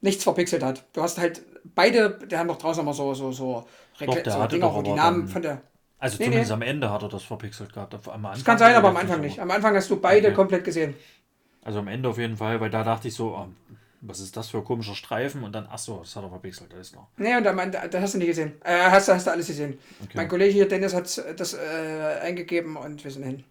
nichts 0.00 0.24
verpixelt 0.24 0.62
hat. 0.62 0.84
Du 0.92 1.02
hast 1.02 1.18
halt 1.18 1.42
beide, 1.74 2.10
der 2.26 2.38
haben 2.38 2.48
doch 2.48 2.58
draußen 2.58 2.82
immer 2.82 2.94
so, 2.94 3.14
so, 3.14 3.32
so, 3.32 3.66
Doch, 4.00 4.14
der 4.14 4.32
so 4.32 4.40
hatte 4.40 4.56
Dinger, 4.56 4.74
wo 4.74 4.82
die 4.82 4.92
Namen 4.92 5.28
von 5.28 5.42
der. 5.42 5.62
Also 5.98 6.18
Nee, 6.18 6.24
zumindest 6.24 6.50
nee. 6.50 6.54
am 6.54 6.62
Ende 6.62 6.90
hat 6.90 7.02
er 7.02 7.08
das 7.08 7.22
verpixelt 7.22 7.72
gehabt. 7.72 7.94
Am 7.94 8.00
Anfang 8.08 8.32
Das 8.32 8.44
kann 8.44 8.58
sein, 8.58 8.74
aber 8.74 8.88
am 8.88 8.96
Anfang 8.96 9.20
nicht. 9.20 9.38
Am 9.38 9.50
Anfang 9.50 9.74
hast 9.76 9.88
du 9.90 10.00
beide 10.00 10.28
Okay. 10.28 10.34
komplett 10.36 10.64
gesehen. 10.64 10.94
Also 11.62 11.78
am 11.78 11.86
Ende 11.86 12.08
auf 12.08 12.18
jeden 12.18 12.36
Fall, 12.36 12.60
weil 12.60 12.70
da 12.70 12.82
dachte 12.82 13.06
ich 13.06 13.14
so, 13.14 13.36
ah, 13.36 13.48
was 14.00 14.18
ist 14.18 14.36
das 14.36 14.48
für 14.50 14.58
ein 14.58 14.64
komischer 14.64 14.96
Streifen? 14.96 15.44
Und 15.44 15.52
dann, 15.52 15.68
ach 15.70 15.78
so, 15.78 15.98
das 16.00 16.16
hat 16.16 16.24
er 16.24 16.28
verpixelt, 16.30 16.74
alles 16.74 16.90
klar. 16.90 17.08
Nee, 17.18 17.36
und 17.36 17.46
am 17.46 17.56
Ende, 17.60 17.80
da 17.88 18.00
hast 18.00 18.14
du 18.14 18.18
nicht 18.18 18.26
gesehen. 18.26 18.54
Äh, 18.64 18.90
hast, 18.90 19.06
du- 19.06 19.12
hast 19.14 19.28
du 19.28 19.30
alles 19.30 19.46
gesehen. 19.46 19.78
Okay. 20.02 20.10
Mein 20.14 20.26
Kollege 20.28 20.52
hier, 20.52 20.66
Dennis, 20.66 20.92
hat 20.92 21.22
das 21.38 21.54
äh, 21.54 22.18
eingegeben 22.20 22.76
und 22.76 23.04
wir 23.04 23.10
sind 23.12 23.22
hin. 23.22 23.44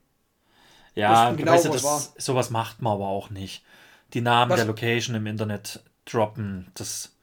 Ja, 0.96 1.32
genau, 1.32 1.54
weißt 1.54 1.66
du, 1.66 1.74
es 1.74 1.82
das, 1.82 2.14
sowas 2.18 2.50
macht 2.50 2.82
man 2.82 2.94
aber 2.94 3.08
auch 3.08 3.30
nicht. 3.30 3.64
Die 4.14 4.22
Namen 4.22 4.52
Was? 4.52 4.58
der 4.58 4.66
Location 4.66 5.16
im 5.16 5.26
Internet 5.26 5.84
droppen, 6.06 6.72
das, 6.74 7.14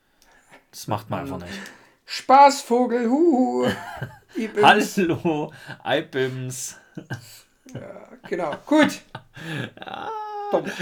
das 0.71 0.87
macht 0.87 1.11
man 1.11 1.21
einfach 1.21 1.39
nicht. 1.39 1.53
Spaßvogel, 2.07 3.09
huhu. 3.09 3.67
Hallo, 4.63 5.53
iBims. 5.85 6.77
Genau, 8.29 8.55
gut. 8.65 9.03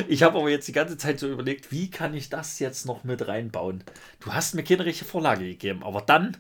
Ich 0.06 0.22
habe 0.22 0.38
aber 0.38 0.48
jetzt 0.50 0.68
die 0.68 0.72
ganze 0.72 0.96
Zeit 0.96 1.18
so 1.18 1.28
überlegt, 1.28 1.72
wie 1.72 1.90
kann 1.90 2.14
ich 2.14 2.28
das 2.28 2.60
jetzt 2.60 2.86
noch 2.86 3.02
mit 3.02 3.26
reinbauen? 3.26 3.82
Du 4.20 4.32
hast 4.32 4.54
mir 4.54 4.62
keine 4.62 4.84
richtige 4.84 5.10
Vorlage 5.10 5.44
gegeben, 5.44 5.82
aber 5.82 6.02
dann, 6.02 6.36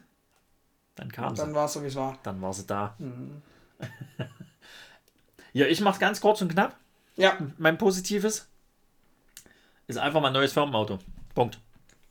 dann 0.94 1.10
kam 1.10 1.34
sie. 1.34 1.42
Dann 1.42 1.54
war 1.54 1.64
es 1.64 1.72
so, 1.72 1.82
wie 1.82 1.88
es 1.88 1.96
war. 1.96 2.16
Dann 2.22 2.40
war 2.40 2.52
sie 2.52 2.66
da. 2.66 2.94
Mhm. 2.98 3.42
ja, 5.56 5.66
ich 5.66 5.80
mach's 5.80 5.98
ganz 5.98 6.20
kurz 6.20 6.42
und 6.42 6.52
knapp. 6.52 6.76
Ja, 7.16 7.38
Mein 7.56 7.78
Positives 7.78 8.46
ist 9.86 9.96
einfach 9.96 10.20
mein 10.20 10.34
neues 10.34 10.52
Firmenauto. 10.52 10.98
Punkt. 11.34 11.58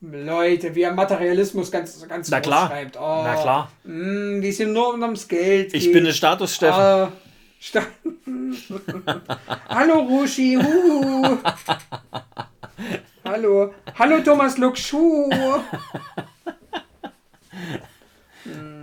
Leute, 0.01 0.73
wie 0.73 0.81
er 0.81 0.93
Materialismus 0.93 1.69
ganz, 1.69 2.07
ganz 2.07 2.29
Na 2.29 2.39
klar. 2.39 2.67
schreibt. 2.67 2.97
Oh, 2.97 3.21
Na 3.23 3.35
klar. 3.35 3.71
Mh, 3.83 4.41
die 4.41 4.51
sind 4.51 4.73
nur 4.73 4.93
ums 4.99 5.27
Geld. 5.27 5.73
Ich 5.75 5.83
geht. 5.83 5.93
bin 5.93 6.03
eine 6.05 6.13
Status, 6.13 6.55
Steffen. 6.55 6.81
Ah, 6.81 7.11
Sta 7.59 7.83
Hallo 9.69 9.99
Rushi, 9.99 10.57
huhu. 10.61 11.37
Hallo. 13.23 13.73
Hallo 13.99 14.21
Thomas 14.21 14.55
Schuh. 14.79 15.29
Hm. 18.43 18.81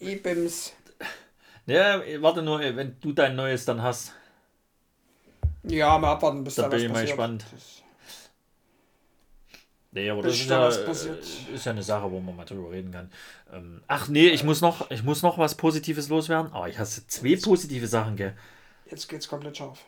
Ibims. 0.00 0.72
Ja, 1.66 2.02
warte 2.20 2.42
nur, 2.42 2.60
wenn 2.60 2.96
du 3.00 3.12
dein 3.12 3.36
neues 3.36 3.64
dann 3.64 3.82
hast. 3.82 4.12
Ja, 5.62 5.96
mal 5.98 6.12
abwarten, 6.12 6.44
bis 6.44 6.56
Da 6.56 6.62
da, 6.62 6.68
bin 6.68 6.76
was 6.78 6.82
ich 6.84 6.92
mal 6.92 7.06
gespannt. 7.06 7.44
Das- 7.52 7.80
Nee, 9.92 10.10
aber 10.10 10.22
Bis 10.22 10.48
das 10.48 10.76
ist 10.76 11.06
ja, 11.06 11.12
äh, 11.12 11.54
ist 11.54 11.66
ja 11.66 11.70
eine 11.70 11.82
Sache, 11.84 12.10
wo 12.10 12.18
man 12.18 12.34
mal 12.34 12.44
drüber 12.44 12.72
reden 12.72 12.90
kann. 12.90 13.12
Ähm, 13.52 13.80
ach 13.86 14.08
nee, 14.08 14.26
ich 14.26 14.42
muss 14.42 14.60
noch, 14.60 14.90
ich 14.90 15.04
muss 15.04 15.22
noch 15.22 15.38
was 15.38 15.54
Positives 15.54 16.08
loswerden. 16.08 16.52
Aber 16.52 16.68
ich 16.68 16.80
hasse 16.80 17.06
zwei 17.06 17.36
positive 17.40 17.86
Sachen, 17.86 18.16
gell. 18.16 18.34
Jetzt 18.90 19.08
geht's 19.08 19.28
komplett 19.28 19.56
scharf. 19.56 19.78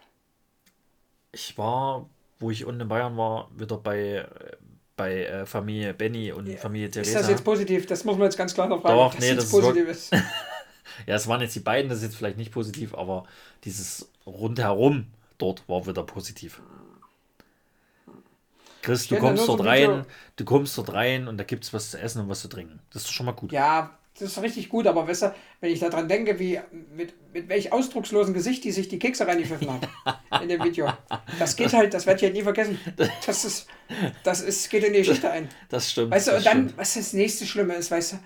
Ich 1.32 1.58
war, 1.58 2.08
wo 2.38 2.52
ich 2.52 2.64
unten 2.64 2.82
in 2.82 2.88
Bayern 2.88 3.16
war, 3.16 3.50
wieder 3.56 3.78
bei, 3.78 3.98
äh, 4.18 4.26
bei 4.96 5.24
äh, 5.24 5.44
Familie 5.44 5.92
Benny 5.92 6.30
und 6.30 6.56
Familie 6.56 6.86
Ist 6.86 6.92
Theresa. 6.94 7.18
das 7.18 7.28
jetzt 7.28 7.44
positiv? 7.44 7.86
Das 7.86 8.04
muss 8.04 8.16
man 8.16 8.26
jetzt 8.26 8.36
ganz 8.36 8.54
klar 8.54 8.68
noch 8.68 8.82
fragen. 8.82 8.96
Doch, 8.96 9.12
das 9.12 9.20
nee, 9.20 9.28
jetzt 9.30 9.38
das 9.38 9.44
ist 9.46 9.50
positiv 9.50 9.88
ist. 9.88 10.12
Ja, 11.06 11.14
es 11.14 11.26
waren 11.28 11.40
jetzt 11.40 11.54
die 11.54 11.60
beiden, 11.60 11.88
das 11.88 11.98
ist 11.98 12.04
jetzt 12.04 12.16
vielleicht 12.16 12.38
nicht 12.38 12.52
positiv, 12.52 12.94
aber 12.94 13.24
dieses 13.64 14.08
rundherum 14.26 15.06
dort 15.38 15.68
war 15.68 15.86
wieder 15.86 16.02
positiv. 16.02 16.60
Chris, 18.82 19.08
du 19.08 19.16
kommst 19.16 19.48
dort 19.48 19.60
Video. 19.60 19.94
rein, 19.94 20.06
du 20.36 20.44
kommst 20.44 20.78
dort 20.78 20.92
rein 20.92 21.26
und 21.26 21.38
da 21.38 21.44
gibt 21.44 21.64
es 21.64 21.72
was 21.72 21.90
zu 21.90 22.00
essen 22.00 22.22
und 22.22 22.28
was 22.28 22.40
zu 22.40 22.48
trinken. 22.48 22.78
Das 22.92 23.02
ist 23.02 23.12
schon 23.12 23.26
mal 23.26 23.32
gut. 23.32 23.50
Ja, 23.50 23.98
das 24.18 24.30
ist 24.30 24.42
richtig 24.42 24.68
gut, 24.68 24.86
aber 24.86 25.06
weißt 25.06 25.22
du, 25.22 25.34
wenn 25.60 25.72
ich 25.72 25.80
daran 25.80 26.08
denke, 26.08 26.38
wie 26.38 26.58
mit, 26.94 27.12
mit 27.34 27.48
welch 27.48 27.72
ausdruckslosen 27.72 28.32
Gesicht 28.32 28.64
die 28.64 28.72
sich 28.72 28.88
die 28.88 28.98
Kekse 28.98 29.26
reingepfiffen 29.26 29.68
hat 29.70 30.42
in 30.42 30.48
dem 30.48 30.62
Video. 30.62 30.90
Das 31.38 31.56
geht 31.56 31.72
halt, 31.72 31.92
das 31.92 32.06
werde 32.06 32.18
ich 32.18 32.24
halt 32.24 32.34
nie 32.34 32.42
vergessen. 32.42 32.78
Das 33.26 33.44
ist, 33.44 33.66
das 34.22 34.40
ist, 34.40 34.70
geht 34.70 34.84
in 34.84 34.92
die 34.92 35.00
Geschichte 35.00 35.30
ein. 35.30 35.48
Das 35.68 35.90
stimmt. 35.90 36.12
Weißt 36.12 36.28
du, 36.28 36.36
und 36.36 36.46
dann, 36.46 36.68
stimmt. 36.68 36.78
was 36.78 36.94
das 36.94 37.12
nächste 37.12 37.44
Schlimme 37.44 37.74
ist, 37.74 37.90
weißt 37.90 38.12
du, 38.12 38.16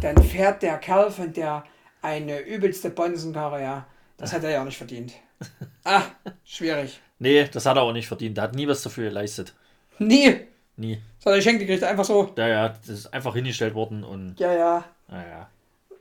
dann 0.00 0.20
fährt 0.22 0.62
der 0.62 0.78
Kerl 0.78 1.10
von 1.10 1.32
der 1.32 1.64
eine 2.06 2.38
übelste 2.40 2.90
Bonsenkarre, 2.90 3.60
ja. 3.62 3.86
Das 4.16 4.32
hat 4.32 4.44
er 4.44 4.50
ja 4.50 4.60
auch 4.60 4.64
nicht 4.64 4.78
verdient. 4.78 5.12
Ah, 5.84 6.02
schwierig. 6.44 7.00
Nee, 7.20 7.44
das 7.46 7.64
hat 7.66 7.76
er 7.76 7.82
auch 7.82 7.92
nicht 7.92 8.08
verdient. 8.08 8.36
Der 8.36 8.44
hat 8.44 8.54
nie 8.56 8.66
was 8.66 8.82
dafür 8.82 9.04
geleistet. 9.10 9.54
Nie. 9.98 10.46
Nie. 10.76 11.00
So, 11.20 11.30
er 11.30 11.36
geschenkt 11.36 11.60
gekriegt, 11.60 11.84
einfach 11.84 12.04
so. 12.04 12.32
Ja, 12.36 12.48
ja, 12.48 12.68
das 12.70 12.88
ist 12.88 13.14
einfach 13.14 13.34
hingestellt 13.34 13.74
worden 13.74 14.02
und 14.02 14.34
Ja, 14.40 14.52
ja. 14.52 14.84
naja, 15.08 15.48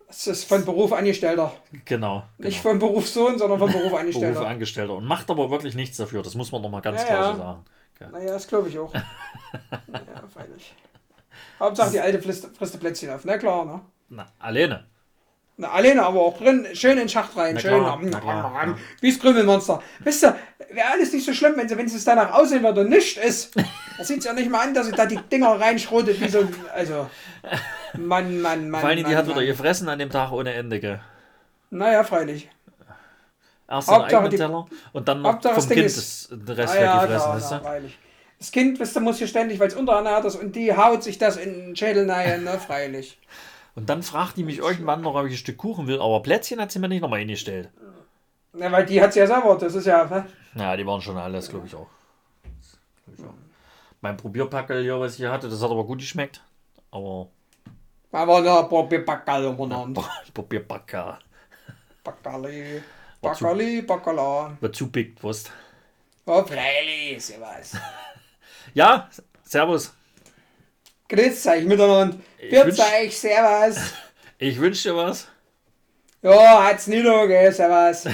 Das 0.08 0.26
ist 0.26 0.46
von 0.46 0.66
Beruf 0.66 0.92
Angestellter. 0.92 1.54
genau. 1.86 2.24
genau. 2.24 2.24
Nicht 2.40 2.62
von 2.62 2.80
Berufssohn, 2.80 3.38
sondern 3.38 3.60
von 3.60 3.72
Beruf 3.72 3.94
Angestellter. 4.00 4.34
Berufe 4.34 4.48
Angestellter 4.50 4.94
und 4.96 5.06
macht 5.06 5.30
aber 5.30 5.52
wirklich 5.52 5.76
nichts 5.76 5.98
dafür. 5.98 6.24
Das 6.24 6.34
muss 6.36 6.52
man 6.52 6.62
noch 6.64 6.70
mal 6.70 6.82
ganz 6.82 7.02
Ja, 7.02 7.06
klar 7.08 7.22
ja. 7.22 7.32
so 7.34 7.38
sagen. 7.38 7.66
Ja. 8.00 8.10
Naja, 8.10 8.32
das 8.34 8.48
glaube 8.48 8.70
ich 8.70 8.80
auch. 8.80 8.92
naja, 9.88 10.24
freilich. 10.34 10.74
Hauptsache 11.60 11.92
die 11.92 12.00
alte 12.00 12.22
frisst, 12.22 12.48
frisst 12.58 12.80
Plätzchen 12.80 13.10
auf. 13.12 13.24
Na 13.26 13.38
klar, 13.38 13.66
ne? 13.66 13.82
Na, 14.10 14.26
alleine. 14.40 14.86
Na, 15.58 15.70
alleine 15.72 16.04
aber 16.04 16.20
auch 16.20 16.38
drin, 16.38 16.68
schön 16.74 16.92
in 16.94 16.98
den 17.00 17.10
Schacht 17.10 17.38
rein, 17.38 17.54
Na 17.54 17.60
schön 17.62 17.80
klar, 17.80 17.94
am- 17.94 18.12
klar, 18.12 18.56
am- 18.62 18.70
ja. 18.72 18.78
wie 19.00 19.10
das 19.10 19.20
Krümelmonster. 19.22 19.82
Wisst 20.00 20.26
ihr, 20.26 20.36
wäre 20.72 20.90
alles 20.92 21.14
nicht 21.14 21.26
so 21.26 21.34
schlimm, 21.34 21.54
wenn 21.56 21.70
sie, 21.70 21.78
wenn 21.78 21.86
es 21.86 22.04
danach 22.04 22.34
aussehen 22.34 22.62
würde 22.62 22.82
und 22.82 22.90
nichts 22.90 23.18
ist. 23.18 23.56
Da 23.98 24.04
sieht 24.04 24.20
es 24.20 24.26
ja 24.26 24.34
nicht 24.34 24.50
mal 24.52 24.60
an, 24.68 24.74
dass 24.74 24.88
sie 24.88 24.92
da 24.92 25.06
die 25.06 25.16
Dinger 25.32 25.58
reinschrotet, 25.58 26.20
wie 26.20 26.28
so, 26.28 26.46
also, 26.74 27.10
Mann, 27.98 28.42
Mann, 28.42 28.70
Mann. 28.70 28.82
Vor 28.82 28.90
allen 28.90 28.98
Dingen, 28.98 29.08
die 29.08 29.14
Mann, 29.16 29.20
hat 29.24 29.28
wieder 29.28 29.36
Mann. 29.38 29.46
gefressen 29.46 29.88
an 29.88 29.98
dem 30.00 30.10
Tag 30.10 30.34
ohne 30.34 30.54
Ende, 30.54 30.82
gell? 30.82 31.00
Naja, 31.70 32.04
freilich. 32.04 32.50
Erst 33.70 33.90
den 33.90 33.96
eigenen 34.02 34.30
die- 34.32 34.38
Teller 34.38 34.66
und 34.92 35.08
dann 35.08 35.22
noch 35.22 35.34
Hauptsache 35.34 35.56
vom 35.62 35.70
Kind 35.70 35.86
ist- 35.86 36.30
das, 36.32 36.58
Rest 36.58 36.76
Ah, 36.76 36.82
ja, 36.82 36.96
weggefressen, 37.04 37.26
klar, 37.26 37.36
weißt 37.36 37.54
freilich. 37.64 38.00
Das 38.40 38.52
Kind, 38.52 38.80
wisst 38.82 38.98
ihr, 38.98 39.00
muss 39.00 39.18
hier 39.20 39.28
ständig, 39.28 39.60
weil 39.60 39.70
es 39.70 39.74
unterernährt 39.76 40.26
ist 40.26 40.36
und 40.36 40.54
die 40.56 40.76
haut 40.76 41.02
sich 41.02 41.18
das 41.18 41.38
in 41.38 41.54
den 41.68 41.76
Schädel 41.78 42.10
rein, 42.12 42.44
ne, 42.44 42.60
freilich. 42.60 43.18
Und 43.76 43.90
dann 43.90 44.04
fragt 44.04 44.38
die 44.38 44.44
mich 44.44 44.60
irgendwann 44.60 45.02
noch, 45.02 45.16
ob 45.16 45.26
ich 45.26 45.34
ein 45.34 45.38
Stück 45.38 45.58
Kuchen 45.58 45.88
will, 45.88 46.00
aber 46.02 46.22
Plätzchen 46.24 46.60
hat 46.62 46.72
sie 46.72 46.80
mir 46.80 46.88
nicht 46.88 47.02
nochmal 47.02 47.20
hingestellt. 47.20 47.70
Na, 48.54 48.72
weil 48.72 48.86
die 48.86 49.02
hat 49.02 49.10
es 49.10 49.16
ja 49.16 49.28
selber, 49.28 49.58
das 49.58 49.76
ist 49.76 49.86
ja, 49.86 50.06
ne? 50.06 50.26
Ja, 50.56 50.78
die 50.78 50.86
waren 50.88 51.02
schon 51.02 51.18
alles, 51.18 51.50
glaube 51.50 51.68
ich 51.68 51.76
auch. 51.76 51.90
Glaub 53.06 53.20
ich 53.20 53.26
auch. 53.26 53.34
Mein 54.00 54.16
Probierpackel 54.16 54.82
hier, 54.82 54.98
was 55.00 55.14
ich 55.14 55.18
hier 55.18 55.32
hatte, 55.32 55.50
das 55.50 55.62
hat 55.62 55.70
aber 55.72 55.84
gut 55.84 56.00
geschmeckt. 56.00 56.42
Aber 56.92 57.28
Aber 58.14 58.38
untereinander. 59.60 60.10
Probierpacker 60.34 61.20
Backerli, 62.04 62.82
War 63.22 63.34
zu- 63.34 63.44
Backerli, 63.44 63.82
Backerla. 63.82 64.58
wird 64.62 64.76
zu 64.76 64.90
big, 64.90 65.22
Wurst. 65.22 65.52
Oh, 66.26 66.44
freilich, 66.44 67.34
was. 67.40 67.74
Ja, 68.74 69.10
Servus. 69.44 69.94
Grüß 71.08 71.46
euch 71.48 71.66
miteinander. 71.66 72.18
Wünsch- 72.52 72.80
euch, 73.02 73.18
servus. 73.18 73.78
Ich 74.38 74.60
wünsche 74.60 74.90
dir 74.90 74.96
was. 74.98 75.28
Ja, 76.22 76.66
hat's 76.66 76.88
nicht 76.88 77.06
noch, 77.06 77.26
gell, 77.26 77.52
servus. 77.54 78.06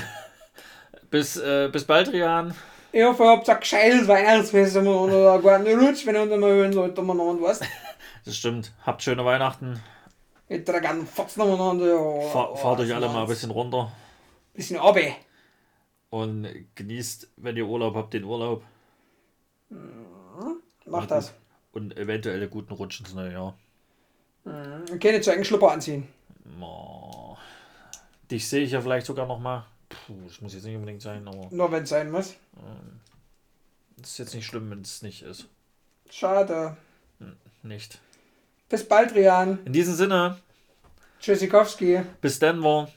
Bis, 1.10 1.36
äh, 1.38 1.68
bis 1.72 1.84
bald, 1.84 2.10
Rian. 2.14 2.54
Ich 2.94 3.04
hoffe, 3.04 3.24
ihr 3.24 3.30
habt 3.32 3.50
ein 3.50 3.60
gescheites 3.60 4.08
Weihnachtsfest 4.08 4.78
oder 4.78 5.34
einen 5.34 5.42
guten 5.66 5.86
Rutsch, 5.86 6.06
wenn 6.06 6.16
ihr 6.16 6.22
uns 6.22 6.32
mal 6.38 6.52
hören 6.52 6.72
sollt, 6.74 6.98
miteinander, 6.98 7.42
was? 7.42 7.60
Das 8.26 8.38
stimmt. 8.38 8.72
Habt 8.86 9.02
schöne 9.02 9.26
Weihnachten. 9.26 9.82
Ich 10.48 10.64
trage 10.64 10.88
einen 10.90 11.08
Fotzen 11.08 11.44
miteinander, 11.44 11.88
ja. 11.88 12.30
Fahr, 12.30 12.56
fahrt 12.56 12.82
euch 12.82 12.94
alle 12.94 13.08
mal 13.08 13.24
ein 13.24 13.28
bisschen 13.28 13.50
runter. 13.52 13.92
Bisschen 14.54 14.78
Abi. 14.78 15.16
Und 16.12 16.48
genießt, 16.76 17.30
wenn 17.38 17.58
ihr 17.58 17.66
Urlaub 17.66 17.96
habt, 17.96 18.14
den 18.14 18.26
Urlaub. 18.26 18.64
Mach 20.86 21.06
das. 21.08 21.34
Und 21.72 21.98
eventuell 21.98 22.38
einen 22.42 22.50
guten 22.50 22.74
Rutsch 22.74 23.00
ins 23.00 23.14
neue 23.14 23.32
Jahr. 23.32 23.58
Zu 24.44 25.32
engen 25.32 25.46
Schlupper 25.46 25.72
anziehen. 25.72 26.08
Oh. 26.60 27.36
Dich 28.30 28.48
sehe 28.48 28.62
ich 28.64 28.72
ja 28.72 28.82
vielleicht 28.82 29.06
sogar 29.06 29.26
noch 29.28 29.40
mal. 29.40 29.66
Puh, 29.90 30.14
das 30.28 30.42
muss 30.42 30.54
jetzt 30.54 30.64
nicht 30.64 30.76
unbedingt 30.76 31.02
sein, 31.02 31.28
aber 31.28 31.48
Nur 31.52 31.72
wenn 31.72 31.84
es 31.84 31.90
sein 31.90 32.10
muss. 32.12 32.36
es 34.02 34.10
ist 34.12 34.18
jetzt 34.18 34.34
nicht 34.36 34.46
schlimm, 34.46 34.70
wenn 34.72 34.82
es 34.82 35.02
nicht 35.02 35.22
ist. 35.24 35.48
Schade. 36.10 36.78
Nicht. 37.64 38.00
Bis 38.70 38.88
bald, 38.88 39.14
Rian. 39.14 39.60
In 39.66 39.74
diesem 39.74 39.94
Sinne, 39.96 40.38
Tschüssikowski. 41.20 42.02
bis 42.22 42.40
Denver. 42.40 42.88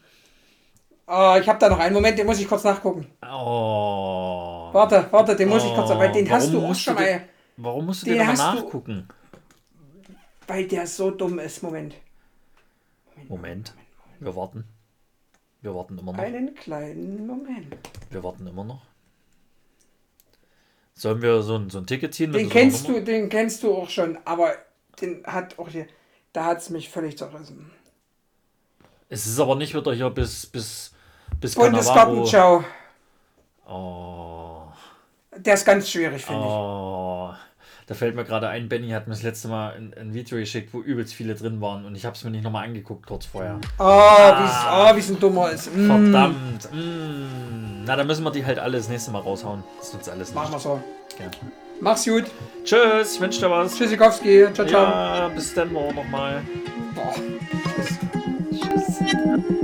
Ah, 1.07 1.37
ich 1.39 1.47
habe 1.49 1.59
da 1.59 1.69
noch 1.69 1.79
einen 1.79 1.93
Moment, 1.95 2.19
den 2.19 2.27
muss 2.27 2.41
ich 2.41 2.49
kurz 2.49 2.65
nachgucken. 2.65 3.07
Oh. 3.23 4.71
Warte, 4.73 5.07
warte, 5.11 5.37
den 5.37 5.49
muss 5.51 5.65
ich 5.65 5.75
kurz, 5.75 5.91
weil 5.91 6.11
den 6.13 6.31
hast 6.31 6.45
Warum 6.47 6.53
du 6.53 6.65
auch 6.65 6.69
musst 6.69 6.81
schon 6.81 6.97
du 6.97 7.03
den- 7.03 7.19
mal, 7.19 7.29
Warum 7.57 7.87
musst 7.87 8.03
du 8.03 8.07
Den 8.07 8.19
den 8.19 8.27
nochmal 8.27 8.47
hast 8.47 8.59
du- 8.59 8.65
nachgucken? 8.65 9.09
Weil 10.47 10.67
der 10.67 10.87
so 10.87 11.11
dumm 11.11 11.39
ist. 11.39 11.63
Moment. 11.63 11.95
Moment. 13.29 13.75
Wir 14.21 14.35
warten. 14.35 14.65
Wir 15.61 15.75
warten 15.75 15.99
immer 15.99 16.13
noch. 16.13 16.19
Einen 16.19 16.55
kleinen 16.55 17.27
Moment. 17.27 17.77
Wir 18.11 18.23
warten 18.23 18.47
immer 18.47 18.65
noch. 18.65 18.83
Sollen 20.95 21.23
wir 21.23 21.43
so 21.43 21.57
ein, 21.57 21.71
so 21.71 21.79
ein 21.79 21.87
Ticket 21.87 22.15
ziehen? 22.15 22.33
Den 22.33 22.49
kennst 22.49 22.87
du, 22.87 23.01
den 23.03 23.29
kennst 23.29 23.63
du 23.63 23.75
auch 23.75 23.89
schon, 23.89 24.19
aber 24.25 24.53
den 25.01 25.25
hat 25.27 25.59
auch 25.59 25.69
hier, 25.69 25.87
da 26.33 26.45
hat 26.45 26.59
es 26.59 26.71
mich 26.71 26.89
völlig 26.89 27.19
zerrissen. 27.19 27.71
Es 29.09 29.27
ist 29.27 29.41
aber 29.41 29.57
nicht 29.57 29.75
wieder 29.75 29.93
hier 29.93 30.11
bis, 30.11 30.47
bis, 30.47 30.93
bis. 31.41 31.55
Bundesgartenschau. 31.55 32.65
Oh. 33.67 34.63
Der 35.37 35.55
ist 35.55 35.65
ganz 35.65 35.91
schwierig, 35.91 36.25
finde 36.25 36.43
Oh. 36.45 37.14
Da 37.87 37.95
fällt 37.95 38.17
mir 38.17 38.25
gerade 38.25 38.49
ein, 38.49 38.69
Benny 38.69 38.91
hat 38.91 39.07
mir 39.07 39.13
das 39.13 39.23
letzte 39.23 39.49
Mal 39.49 39.75
ein, 39.75 39.95
ein 40.01 40.15
Video 40.15 40.39
geschickt, 40.39 40.73
wo 40.73 40.81
übelst 40.81 41.13
viele 41.13 41.35
drin 41.35 41.61
waren 41.61 41.85
und 41.85 41.95
ich 41.95 42.07
habe 42.07 42.17
es 42.17 42.25
mir 42.25 42.31
nicht 42.31 42.43
nochmal 42.43 42.65
angeguckt 42.65 43.07
kurz 43.07 43.27
vorher. 43.27 43.61
Oh, 43.79 43.85
wie 43.85 44.93
oh, 44.93 44.97
wie 44.97 45.01
es 45.01 45.11
ein 45.11 45.21
dummer 45.21 45.51
ist. 45.51 45.75
Mm, 45.75 45.87
Verdammt. 45.87 46.73
Mm. 46.73 47.85
Na, 47.85 47.97
dann 47.97 48.07
müssen 48.07 48.25
wir 48.25 48.31
die 48.31 48.45
halt 48.45 48.59
alle 48.59 48.79
das 48.79 48.89
nächste 48.89 49.11
Mal 49.11 49.21
raushauen. 49.21 49.63
Das 49.79 49.93
nutzt 49.93 50.09
alles 50.09 50.29
nicht. 50.29 50.35
Machen 50.35 50.53
wir 50.53 50.59
so. 50.59 50.83
Ja. 51.19 51.31
Mach's 51.81 52.05
gut. 52.07 52.25
Tschüss, 52.65 53.17
ich 53.17 53.21
wünsche 53.21 53.41
dir 53.41 53.51
was. 53.51 53.77
Tschüssikowski. 53.77 54.47
Ciao, 54.55 54.67
ciao. 54.67 54.83
Ja, 54.83 55.29
bis 55.29 55.53
dann 55.53 55.71
nochmal. 55.73 56.43
Boah. 56.95 57.15
Tschüss. 57.77 57.99
Tschüss. 58.99 59.55